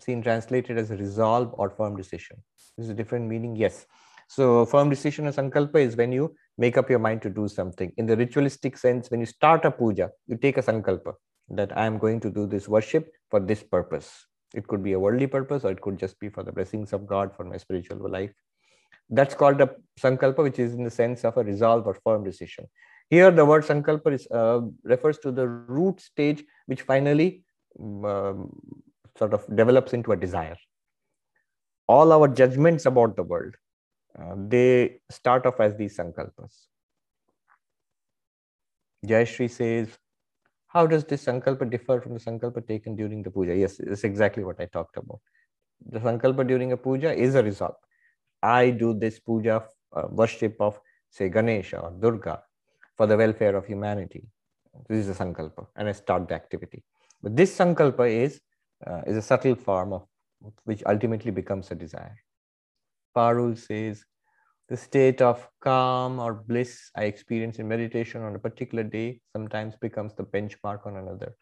seen 0.00 0.22
translated 0.22 0.78
as 0.78 0.90
resolve 0.90 1.50
or 1.54 1.70
firm 1.70 1.96
decision. 1.96 2.42
This 2.76 2.84
is 2.84 2.90
a 2.90 2.94
different 2.94 3.26
meaning. 3.26 3.56
Yes. 3.56 3.86
So 4.28 4.64
firm 4.64 4.88
decision 4.88 5.26
and 5.26 5.36
sankalpa 5.36 5.76
is 5.76 5.96
when 5.96 6.12
you 6.12 6.34
make 6.58 6.78
up 6.78 6.88
your 6.88 6.98
mind 6.98 7.22
to 7.22 7.30
do 7.30 7.46
something. 7.46 7.92
In 7.96 8.06
the 8.06 8.16
ritualistic 8.16 8.78
sense, 8.78 9.10
when 9.10 9.20
you 9.20 9.26
start 9.26 9.64
a 9.64 9.70
puja, 9.70 10.10
you 10.26 10.36
take 10.36 10.56
a 10.56 10.62
sankalpa. 10.62 11.14
that 11.48 11.76
I 11.76 11.86
am 11.86 11.98
going 11.98 12.18
to 12.20 12.30
do 12.30 12.46
this 12.46 12.66
worship 12.68 13.12
for 13.30 13.38
this 13.38 13.62
purpose. 13.62 14.26
It 14.54 14.66
could 14.66 14.82
be 14.82 14.94
a 14.94 14.98
worldly 14.98 15.26
purpose 15.26 15.64
or 15.64 15.70
it 15.70 15.80
could 15.80 15.98
just 15.98 16.18
be 16.18 16.28
for 16.28 16.42
the 16.42 16.52
blessings 16.52 16.92
of 16.92 17.06
God 17.06 17.34
for 17.36 17.44
my 17.44 17.56
spiritual 17.56 18.10
life. 18.10 18.32
That's 19.08 19.34
called 19.34 19.60
a 19.60 19.70
sankalpa, 20.00 20.42
which 20.42 20.58
is 20.58 20.74
in 20.74 20.82
the 20.82 20.90
sense 20.90 21.24
of 21.24 21.36
a 21.36 21.44
resolve 21.44 21.86
or 21.86 21.94
firm 22.02 22.24
decision. 22.24 22.66
Here, 23.08 23.30
the 23.30 23.44
word 23.44 23.64
sankalpa 23.64 24.12
is, 24.12 24.26
uh, 24.30 24.62
refers 24.82 25.18
to 25.18 25.30
the 25.30 25.46
root 25.46 26.00
stage, 26.00 26.44
which 26.66 26.82
finally 26.82 27.44
um, 27.78 28.50
sort 29.16 29.32
of 29.32 29.46
develops 29.54 29.92
into 29.92 30.12
a 30.12 30.16
desire. 30.16 30.56
All 31.88 32.12
our 32.12 32.26
judgments 32.26 32.86
about 32.86 33.14
the 33.14 33.22
world, 33.22 33.54
uh, 34.18 34.34
they 34.36 34.98
start 35.10 35.46
off 35.46 35.60
as 35.60 35.76
these 35.76 35.96
sankalpas. 35.96 36.66
Jayashri 39.06 39.48
says, 39.48 39.88
how 40.66 40.86
does 40.86 41.04
this 41.04 41.24
sankalpa 41.24 41.70
differ 41.70 42.00
from 42.00 42.14
the 42.14 42.20
sankalpa 42.20 42.66
taken 42.66 42.96
during 42.96 43.22
the 43.22 43.30
puja? 43.30 43.54
Yes, 43.54 43.78
it's 43.78 44.02
exactly 44.02 44.42
what 44.42 44.60
I 44.60 44.66
talked 44.66 44.96
about. 44.96 45.20
The 45.90 46.00
sankalpa 46.00 46.46
during 46.46 46.72
a 46.72 46.76
puja 46.76 47.14
is 47.14 47.36
a 47.36 47.42
result. 47.42 47.76
I 48.42 48.70
do 48.70 48.94
this 48.94 49.20
puja 49.20 49.64
uh, 49.92 50.08
worship 50.10 50.56
of, 50.60 50.80
say, 51.10 51.28
Ganesha 51.28 51.78
or 51.78 51.92
Durga 52.00 52.42
for 52.96 53.06
the 53.06 53.16
welfare 53.16 53.54
of 53.56 53.66
humanity. 53.66 54.26
This 54.88 55.06
is 55.06 55.08
a 55.08 55.24
sankalpa, 55.24 55.66
and 55.76 55.88
I 55.88 55.92
start 55.92 56.28
the 56.28 56.34
activity. 56.34 56.82
But 57.22 57.36
this 57.36 57.56
sankalpa 57.56 58.10
is, 58.10 58.40
uh, 58.86 59.02
is 59.06 59.16
a 59.16 59.22
subtle 59.22 59.54
form 59.54 59.92
of 59.92 60.06
which 60.64 60.82
ultimately 60.86 61.30
becomes 61.30 61.70
a 61.70 61.74
desire. 61.74 62.16
Parul 63.16 63.56
says, 63.56 64.04
the 64.68 64.76
state 64.76 65.22
of 65.22 65.48
calm 65.60 66.18
or 66.18 66.34
bliss 66.34 66.90
I 66.96 67.04
experience 67.04 67.58
in 67.58 67.68
meditation 67.68 68.22
on 68.22 68.34
a 68.34 68.38
particular 68.38 68.82
day 68.82 69.20
sometimes 69.32 69.76
becomes 69.76 70.14
the 70.14 70.24
benchmark 70.24 70.86
on 70.86 70.96
another. 70.96 71.36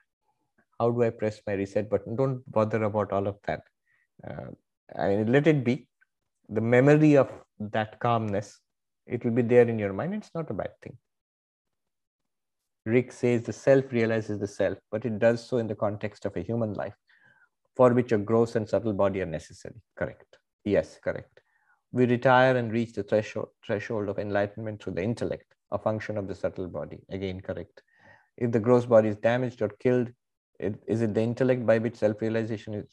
How 0.79 0.91
do 0.91 1.03
I 1.03 1.11
press 1.11 1.41
my 1.47 1.55
reset 1.55 1.89
button? 1.89 2.17
Don't 2.17 2.43
bother 2.51 2.83
about 2.83 3.13
all 3.13 3.27
of 3.27 3.39
that. 3.47 3.63
Uh, 4.29 4.51
I 4.97 5.09
mean, 5.09 5.33
let 5.33 5.47
it 5.47 5.65
be. 5.65 5.89
The 6.51 6.61
memory 6.61 7.17
of 7.17 7.31
that 7.59 7.99
calmness, 7.99 8.61
it 9.07 9.25
will 9.25 9.33
be 9.33 9.43
there 9.43 9.67
in 9.67 9.79
your 9.79 9.93
mind. 9.93 10.15
It's 10.15 10.31
not 10.35 10.51
a 10.51 10.55
bad 10.55 10.73
thing. 10.83 10.99
Rick 12.87 13.12
says 13.12 13.43
the 13.43 13.53
self 13.53 13.93
realizes 13.93 14.39
the 14.39 14.47
self, 14.47 14.78
but 14.91 15.05
it 15.05 15.18
does 15.18 15.47
so 15.47 15.59
in 15.59 15.66
the 15.66 15.74
context 15.74 16.26
of 16.26 16.37
a 16.37 16.43
human 16.43 16.74
life 16.74 16.97
for 17.76 17.93
which 17.93 18.12
a 18.12 18.18
gross 18.18 18.57
and 18.57 18.68
subtle 18.68 18.93
body 18.93 19.20
are 19.20 19.26
necessary. 19.26 19.74
Correct. 19.97 20.39
Yes, 20.64 20.99
correct 21.03 21.41
we 21.95 22.07
retire 22.07 22.57
and 22.57 22.72
reach 22.72 22.93
the 22.93 23.05
threshold, 23.05 23.51
threshold 23.64 24.09
of 24.09 24.18
enlightenment 24.18 24.82
through 24.82 24.95
the 24.95 25.03
intellect, 25.03 25.55
a 25.70 25.78
function 25.78 26.18
of 26.18 26.26
the 26.26 26.35
subtle 26.35 26.66
body. 26.66 26.99
Again, 27.09 27.41
correct. 27.41 27.82
If 28.37 28.51
the 28.51 28.59
gross 28.59 28.85
body 28.85 29.11
is 29.11 29.16
damaged 29.16 29.62
or 29.62 29.68
killed, 29.68 30.11
it, 30.59 30.74
is 30.89 31.03
it 31.03 31.14
the 31.14 31.22
intellect 31.22 31.64
by 31.64 31.78
which 31.78 31.95
self 31.95 32.20
realization 32.20 32.74
is? 32.74 32.91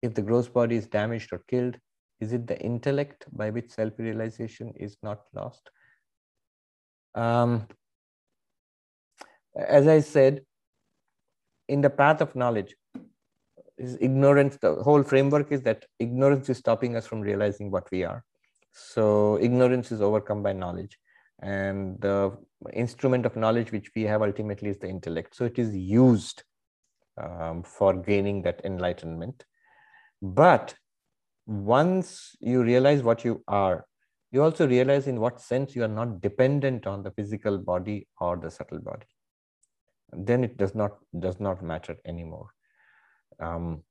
If 0.00 0.14
the 0.14 0.22
gross 0.22 0.48
body 0.48 0.76
is 0.76 0.86
damaged 0.86 1.30
or 1.34 1.42
killed, 1.46 1.76
is 2.20 2.32
it 2.32 2.46
the 2.46 2.58
intellect 2.58 3.26
by 3.30 3.50
which 3.50 3.70
self 3.70 3.92
realization 3.98 4.72
is 4.74 4.96
not 5.02 5.20
lost? 5.34 5.70
Um, 7.14 7.66
as 9.56 9.86
I 9.86 10.00
said, 10.00 10.42
in 11.68 11.80
the 11.80 11.90
path 11.90 12.20
of 12.20 12.36
knowledge, 12.36 12.74
is 13.78 13.98
ignorance 14.00 14.56
the 14.56 14.74
whole 14.76 15.02
framework 15.02 15.52
is 15.52 15.62
that 15.62 15.84
ignorance 15.98 16.48
is 16.48 16.58
stopping 16.58 16.96
us 16.96 17.06
from 17.06 17.20
realizing 17.20 17.70
what 17.70 17.90
we 17.90 18.04
are. 18.04 18.24
So 18.72 19.38
ignorance 19.40 19.92
is 19.92 20.00
overcome 20.00 20.42
by 20.42 20.52
knowledge 20.52 20.98
and 21.40 22.00
the 22.00 22.36
instrument 22.72 23.26
of 23.26 23.36
knowledge 23.36 23.72
which 23.72 23.90
we 23.94 24.02
have 24.02 24.22
ultimately 24.22 24.70
is 24.70 24.78
the 24.78 24.88
intellect. 24.88 25.36
So 25.36 25.44
it 25.44 25.58
is 25.58 25.76
used 25.76 26.42
um, 27.22 27.62
for 27.62 27.94
gaining 27.94 28.42
that 28.42 28.62
enlightenment. 28.64 29.44
But 30.22 30.74
once 31.46 32.34
you 32.40 32.62
realize 32.62 33.02
what 33.02 33.24
you 33.24 33.44
are 33.46 33.86
you 34.32 34.42
also 34.42 34.66
realize 34.66 35.06
in 35.06 35.20
what 35.20 35.40
sense 35.40 35.76
you 35.76 35.84
are 35.84 35.88
not 35.88 36.20
dependent 36.20 36.86
on 36.86 37.02
the 37.02 37.10
physical 37.12 37.58
body 37.58 38.08
or 38.20 38.36
the 38.36 38.50
subtle 38.50 38.80
body 38.80 39.06
then 40.12 40.44
it 40.44 40.56
does 40.56 40.74
not 40.74 40.98
does 41.18 41.40
not 41.40 41.62
matter 41.62 41.96
anymore 42.04 42.48
um, 43.40 43.82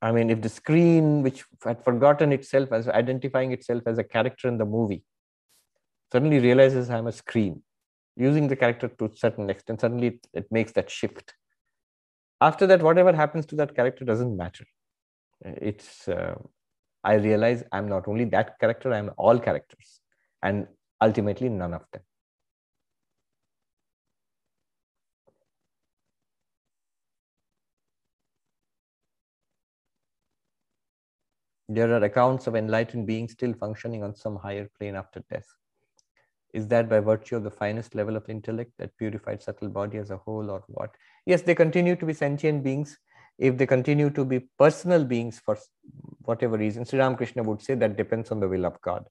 I 0.00 0.12
mean, 0.12 0.30
if 0.30 0.40
the 0.40 0.48
screen, 0.48 1.22
which 1.22 1.44
had 1.64 1.82
forgotten 1.82 2.32
itself 2.32 2.72
as 2.72 2.88
identifying 2.88 3.52
itself 3.52 3.82
as 3.86 3.98
a 3.98 4.04
character 4.04 4.46
in 4.46 4.58
the 4.58 4.64
movie, 4.64 5.04
suddenly 6.12 6.38
realizes 6.38 6.88
I'm 6.88 7.08
a 7.08 7.12
screen, 7.12 7.62
using 8.16 8.46
the 8.46 8.56
character 8.56 8.88
to 8.88 9.06
a 9.06 9.16
certain 9.16 9.50
extent, 9.50 9.80
suddenly 9.80 10.08
it, 10.08 10.26
it 10.32 10.52
makes 10.52 10.72
that 10.72 10.88
shift. 10.88 11.34
After 12.40 12.66
that, 12.68 12.82
whatever 12.82 13.12
happens 13.12 13.44
to 13.46 13.56
that 13.56 13.74
character 13.74 14.04
doesn't 14.04 14.36
matter. 14.36 14.64
It's, 15.40 16.06
uh, 16.06 16.36
I 17.02 17.14
realize 17.14 17.64
I'm 17.72 17.88
not 17.88 18.06
only 18.06 18.24
that 18.26 18.60
character, 18.60 18.92
I'm 18.92 19.10
all 19.16 19.38
characters, 19.40 20.00
and 20.42 20.68
ultimately 21.00 21.48
none 21.48 21.74
of 21.74 21.84
them. 21.92 22.02
There 31.68 31.92
are 31.92 32.02
accounts 32.02 32.46
of 32.46 32.56
enlightened 32.56 33.06
beings 33.06 33.32
still 33.32 33.52
functioning 33.52 34.02
on 34.02 34.14
some 34.14 34.36
higher 34.36 34.68
plane 34.78 34.96
after 34.96 35.22
death. 35.30 35.46
Is 36.54 36.66
that 36.68 36.88
by 36.88 37.00
virtue 37.00 37.36
of 37.36 37.44
the 37.44 37.50
finest 37.50 37.94
level 37.94 38.16
of 38.16 38.28
intellect, 38.28 38.72
that 38.78 38.96
purified 38.96 39.42
subtle 39.42 39.68
body 39.68 39.98
as 39.98 40.10
a 40.10 40.16
whole, 40.16 40.50
or 40.50 40.64
what? 40.68 40.94
Yes, 41.26 41.42
they 41.42 41.54
continue 41.54 41.94
to 41.96 42.06
be 42.06 42.14
sentient 42.14 42.64
beings. 42.64 42.98
If 43.38 43.58
they 43.58 43.66
continue 43.66 44.08
to 44.10 44.24
be 44.24 44.40
personal 44.58 45.04
beings 45.04 45.40
for 45.44 45.58
whatever 46.22 46.56
reason, 46.56 46.86
Sri 46.86 46.98
Ramakrishna 46.98 47.42
would 47.42 47.60
say 47.60 47.74
that 47.74 47.96
depends 47.96 48.30
on 48.30 48.40
the 48.40 48.48
will 48.48 48.64
of 48.64 48.80
God. 48.80 49.06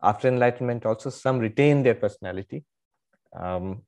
After 0.00 0.28
enlightenment, 0.28 0.86
also 0.86 1.10
some 1.10 1.40
retain 1.40 1.82
their 1.82 1.96
personality. 1.96 2.64
Um, 3.36 3.82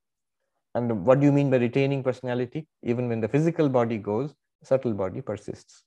and 0.74 1.06
what 1.06 1.20
do 1.20 1.26
you 1.26 1.32
mean 1.32 1.50
by 1.50 1.58
retaining 1.58 2.02
personality? 2.02 2.66
Even 2.82 3.08
when 3.08 3.20
the 3.20 3.28
physical 3.28 3.68
body 3.68 3.96
goes, 3.96 4.34
subtle 4.62 4.92
body 4.92 5.20
persists. 5.20 5.84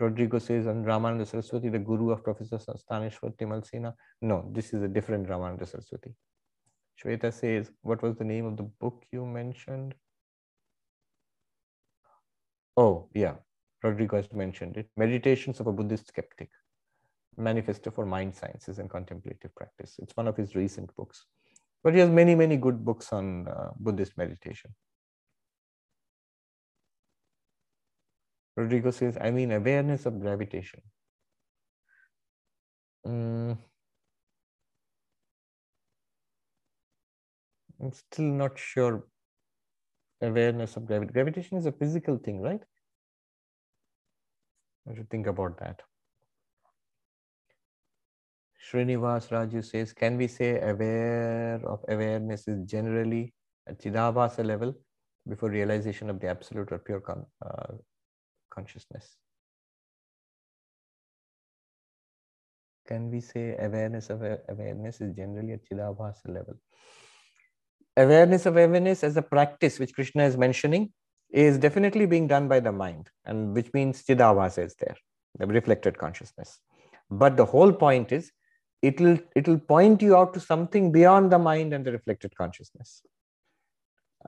Rodrigo 0.00 0.38
says, 0.38 0.66
and 0.66 0.86
Ramananda 0.86 1.26
Saraswati, 1.26 1.68
the 1.68 1.78
guru 1.78 2.10
of 2.10 2.22
Professor 2.22 2.58
Sthaneshwar 2.58 3.36
Timal 3.36 3.94
No, 4.22 4.48
this 4.52 4.72
is 4.72 4.82
a 4.82 4.88
different 4.88 5.28
Ramananda 5.28 5.66
Saraswati. 5.66 6.14
Shweta 7.02 7.32
says, 7.32 7.70
what 7.82 8.02
was 8.02 8.16
the 8.16 8.24
name 8.24 8.46
of 8.46 8.56
the 8.56 8.62
book 8.62 9.04
you 9.12 9.24
mentioned? 9.24 9.94
Oh, 12.76 13.08
yeah, 13.14 13.34
Rodrigo 13.82 14.16
has 14.16 14.32
mentioned 14.32 14.76
it. 14.76 14.88
Meditations 14.96 15.58
of 15.58 15.66
a 15.66 15.72
Buddhist 15.72 16.08
Skeptic, 16.08 16.50
Manifesto 17.36 17.90
for 17.90 18.06
Mind 18.06 18.34
Sciences 18.34 18.78
and 18.78 18.88
Contemplative 18.88 19.54
Practice. 19.54 19.96
It's 19.98 20.16
one 20.16 20.28
of 20.28 20.36
his 20.36 20.54
recent 20.54 20.94
books. 20.94 21.24
But 21.82 21.94
he 21.94 22.00
has 22.00 22.10
many, 22.10 22.34
many 22.34 22.56
good 22.56 22.84
books 22.84 23.12
on 23.12 23.48
uh, 23.48 23.70
Buddhist 23.78 24.16
meditation. 24.16 24.74
Rodrigo 28.58 28.90
says, 28.90 29.16
I 29.20 29.30
mean 29.30 29.52
awareness 29.52 30.04
of 30.04 30.20
gravitation. 30.20 30.80
Mm. 33.06 33.56
I'm 37.80 37.92
still 37.92 38.24
not 38.24 38.58
sure 38.58 39.04
awareness 40.20 40.76
of 40.76 40.86
gravity. 40.86 41.12
Gravitation 41.12 41.56
is 41.58 41.66
a 41.66 41.72
physical 41.72 42.16
thing, 42.18 42.40
right? 42.40 42.60
I 44.90 44.94
should 44.96 45.08
think 45.08 45.28
about 45.28 45.56
that. 45.60 45.82
Srinivas 48.68 49.28
Raju 49.28 49.64
says, 49.64 49.92
can 49.92 50.16
we 50.16 50.26
say 50.26 50.60
aware 50.60 51.60
of 51.64 51.84
awareness 51.88 52.48
is 52.48 52.68
generally 52.68 53.32
at 53.68 53.78
Chidabhasa 53.80 54.44
level 54.44 54.74
before 55.28 55.48
realization 55.48 56.10
of 56.10 56.18
the 56.18 56.26
absolute 56.26 56.72
or 56.72 56.78
pure 56.78 57.02
uh, 57.46 57.74
consciousness. 58.58 59.16
Can 62.88 63.10
we 63.10 63.20
say 63.20 63.44
awareness 63.68 64.08
of 64.10 64.22
awareness 64.48 65.00
is 65.00 65.14
generally 65.14 65.52
at 65.52 65.64
Chidabhasa 65.68 66.28
level? 66.38 66.54
Awareness 67.96 68.46
of 68.46 68.56
awareness 68.56 69.04
as 69.04 69.16
a 69.16 69.22
practice, 69.34 69.78
which 69.78 69.94
Krishna 69.94 70.24
is 70.24 70.36
mentioning, 70.36 70.92
is 71.30 71.58
definitely 71.58 72.06
being 72.06 72.26
done 72.26 72.48
by 72.48 72.60
the 72.60 72.72
mind, 72.72 73.10
and 73.26 73.54
which 73.54 73.70
means 73.74 74.02
Chidabhasa 74.04 74.64
is 74.64 74.74
there, 74.76 74.96
the 75.38 75.46
reflected 75.46 75.98
consciousness. 75.98 76.58
But 77.10 77.36
the 77.36 77.44
whole 77.44 77.72
point 77.72 78.12
is 78.12 78.32
it 78.80 79.00
will 79.00 79.18
it 79.36 79.48
will 79.48 79.58
point 79.58 80.00
you 80.06 80.16
out 80.16 80.32
to 80.34 80.40
something 80.40 80.90
beyond 80.92 81.32
the 81.32 81.38
mind 81.50 81.74
and 81.74 81.84
the 81.84 81.92
reflected 81.92 82.34
consciousness. 82.36 83.02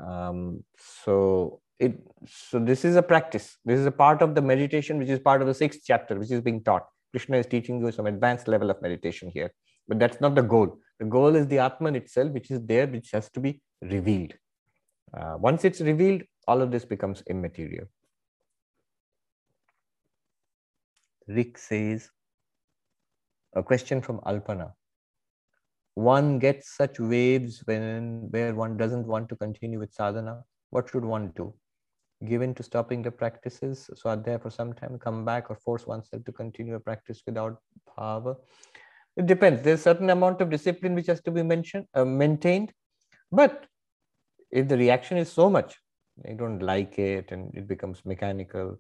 Um, 0.09 0.64
so 0.76 1.61
it 1.87 1.95
so 2.26 2.59
this 2.70 2.85
is 2.85 2.97
a 2.97 3.03
practice 3.11 3.47
this 3.64 3.81
is 3.83 3.87
a 3.87 3.97
part 4.05 4.22
of 4.26 4.35
the 4.37 4.43
meditation 4.53 4.99
which 4.99 5.12
is 5.14 5.20
part 5.28 5.41
of 5.43 5.49
the 5.51 5.59
sixth 5.62 5.81
chapter 5.91 6.18
which 6.20 6.33
is 6.37 6.43
being 6.49 6.62
taught 6.68 6.87
krishna 7.12 7.39
is 7.43 7.47
teaching 7.55 7.81
you 7.81 7.93
some 7.99 8.09
advanced 8.14 8.49
level 8.55 8.70
of 8.74 8.83
meditation 8.87 9.31
here 9.39 9.51
but 9.89 9.99
that's 9.99 10.20
not 10.24 10.35
the 10.41 10.47
goal 10.55 10.70
The 11.01 11.07
goal 11.07 11.35
is 11.35 11.47
the 11.47 11.59
Atman 11.59 11.97
itself, 11.97 12.33
which 12.33 12.51
is 12.51 12.61
there, 12.66 12.87
which 12.87 13.11
has 13.12 13.31
to 13.31 13.41
be 13.41 13.62
revealed. 13.81 14.35
Uh, 15.16 15.37
once 15.39 15.64
it's 15.64 15.81
revealed, 15.81 16.22
all 16.47 16.61
of 16.61 16.70
this 16.70 16.85
becomes 16.85 17.22
immaterial. 17.26 17.87
Rick 21.26 21.57
says, 21.57 22.11
a 23.55 23.62
question 23.62 24.03
from 24.03 24.20
Alpana. 24.26 24.72
One 25.95 26.39
gets 26.39 26.76
such 26.76 27.01
waves 27.01 27.62
when 27.64 28.28
where 28.31 28.55
one 28.55 28.76
doesn't 28.76 29.07
want 29.07 29.28
to 29.31 29.37
continue 29.37 29.78
with 29.78 29.95
sadhana. 29.95 30.45
What 30.68 30.91
should 30.91 31.05
one 31.05 31.33
do? 31.35 31.55
Give 32.25 32.43
in 32.43 32.55
to 32.55 32.62
stopping 32.62 33.03
the 33.03 33.11
practices, 33.11 33.89
so 33.95 34.11
are 34.11 34.16
there 34.16 34.39
for 34.39 34.51
some 34.51 34.75
time, 34.75 34.99
come 34.99 35.25
back 35.25 35.51
or 35.51 35.57
force 35.57 35.87
oneself 35.87 36.25
to 36.25 36.33
continue 36.33 36.75
a 36.75 36.81
practice 36.81 37.23
without 37.27 37.59
power. 37.97 38.37
It 39.16 39.27
depends. 39.27 39.62
There's 39.62 39.81
a 39.81 39.83
certain 39.83 40.11
amount 40.11 40.41
of 40.41 40.51
discipline 40.51 40.95
which 40.95 41.07
has 41.07 41.23
to 41.23 41.31
be 41.31 41.43
mentioned, 41.43 41.87
uh, 41.95 42.05
maintained. 42.05 42.73
But 43.33 43.66
if 44.51 44.68
the 44.68 44.77
reaction 44.77 45.16
is 45.16 45.33
so 45.33 45.49
much, 45.49 45.77
they 46.23 46.35
don't 46.35 46.61
like 46.61 46.99
it 46.99 47.33
and 47.33 47.55
it 47.57 47.66
becomes 47.66 48.05
mechanical, 48.05 48.77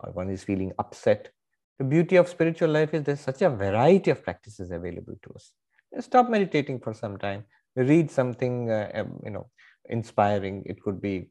or 0.00 0.12
one 0.12 0.30
is 0.30 0.42
feeling 0.42 0.72
upset, 0.78 1.30
the 1.78 1.84
beauty 1.84 2.16
of 2.16 2.28
spiritual 2.28 2.70
life 2.70 2.94
is 2.94 3.04
there's 3.04 3.20
such 3.20 3.42
a 3.42 3.50
variety 3.50 4.10
of 4.10 4.22
practices 4.22 4.70
available 4.70 5.14
to 5.22 5.30
us. 5.34 5.52
Stop 6.00 6.28
meditating 6.28 6.80
for 6.80 6.94
some 6.94 7.18
time. 7.18 7.44
Read 7.76 8.10
something, 8.10 8.70
uh, 8.70 8.90
um, 8.94 9.20
you 9.24 9.30
know, 9.30 9.48
inspiring. 9.88 10.64
It 10.66 10.82
could 10.82 11.00
be, 11.00 11.30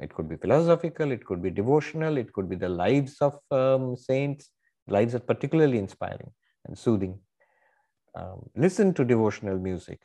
it 0.00 0.14
could 0.14 0.28
be 0.28 0.36
philosophical. 0.36 1.10
It 1.10 1.24
could 1.24 1.42
be 1.42 1.50
devotional. 1.50 2.16
It 2.16 2.32
could 2.32 2.48
be 2.48 2.56
the 2.56 2.68
lives 2.68 3.16
of 3.20 3.38
um, 3.50 3.96
saints. 3.96 4.50
Lives 4.86 5.12
that 5.12 5.22
are 5.22 5.34
particularly 5.34 5.78
inspiring 5.78 6.30
and 6.66 6.78
soothing. 6.78 7.18
Um, 8.14 8.48
listen 8.56 8.94
to 8.94 9.04
devotional 9.04 9.58
music, 9.58 10.00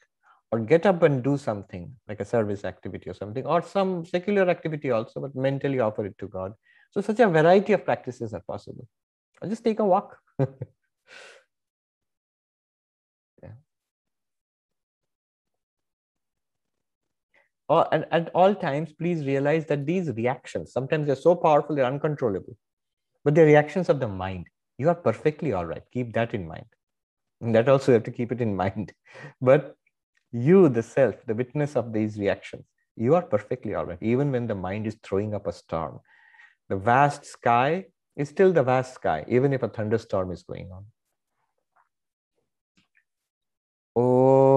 or 0.52 0.60
get 0.60 0.86
up 0.86 1.04
and 1.04 1.24
do 1.24 1.38
something 1.38 1.96
like 2.08 2.20
a 2.20 2.26
service 2.26 2.66
activity 2.66 3.10
or 3.10 3.14
something, 3.14 3.46
or 3.46 3.62
some 3.62 4.06
secular 4.06 4.50
activity 4.50 4.92
also, 4.92 5.22
but 5.22 5.36
mentally 5.36 5.80
offer 5.80 6.06
it 6.06 6.18
to 6.20 6.28
God. 6.28 6.54
So 6.92 7.02
such 7.02 7.20
a 7.22 7.28
variety 7.28 7.74
of 7.74 7.86
practices 7.86 8.34
are 8.34 8.44
possible. 8.46 8.88
Or 9.42 9.48
just 9.48 9.64
take 9.64 9.80
a 9.80 9.86
walk. 9.86 10.20
yeah. 10.40 10.48
And 17.92 18.06
at 18.12 18.30
all 18.34 18.54
times, 18.56 18.94
please 18.94 19.26
realize 19.26 19.66
that 19.68 19.86
these 19.86 20.10
reactions, 20.12 20.72
sometimes 20.72 21.08
they're 21.08 21.16
so 21.16 21.36
powerful, 21.36 21.76
they're 21.76 21.86
uncontrollable, 21.86 22.58
but 23.24 23.36
they're 23.36 23.46
reactions 23.46 23.90
of 23.90 24.00
the 24.00 24.08
mind. 24.08 24.48
You 24.78 24.90
are 24.90 24.96
perfectly 24.96 25.54
all 25.54 25.66
right. 25.66 25.84
Keep 25.92 26.14
that 26.14 26.34
in 26.34 26.48
mind. 26.48 26.66
And 27.42 27.54
that 27.56 27.70
also 27.70 27.92
you 27.92 27.94
have 27.94 28.04
to 28.04 28.12
keep 28.12 28.32
it 28.32 28.42
in 28.42 28.56
mind. 28.64 28.94
But 29.42 29.76
you, 30.32 30.70
the 30.70 30.84
self, 30.84 31.16
the 31.26 31.36
witness 31.36 31.76
of 31.76 31.94
these 31.94 32.18
reactions, 32.18 32.66
you 32.96 33.16
are 33.16 33.22
perfectly 33.22 33.76
all 33.76 33.86
right, 33.86 34.02
even 34.02 34.32
when 34.32 34.48
the 34.48 34.56
mind 34.56 34.88
is 34.88 34.98
throwing 35.04 35.34
up 35.34 35.48
a 35.48 35.54
storm. 35.54 36.00
The 36.70 36.76
vast 36.76 37.26
sky 37.26 37.86
is 38.16 38.30
still 38.30 38.54
the 38.54 38.64
vast 38.64 38.94
sky, 38.96 39.26
even 39.28 39.54
if 39.54 39.64
a 39.64 39.70
thunderstorm 39.70 40.32
is 40.32 40.44
going 40.44 40.70
on. 40.72 40.86
Om 43.96 44.53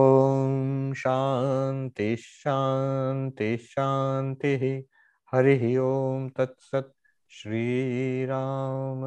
शांति 1.06 2.16
शांति 2.16 3.56
शांति 3.56 4.84
हरि 5.32 5.76
ओम 5.76 6.28
तत्सत। 6.28 6.92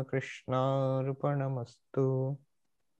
कृष्णार्पणमस्तु। 0.04 2.38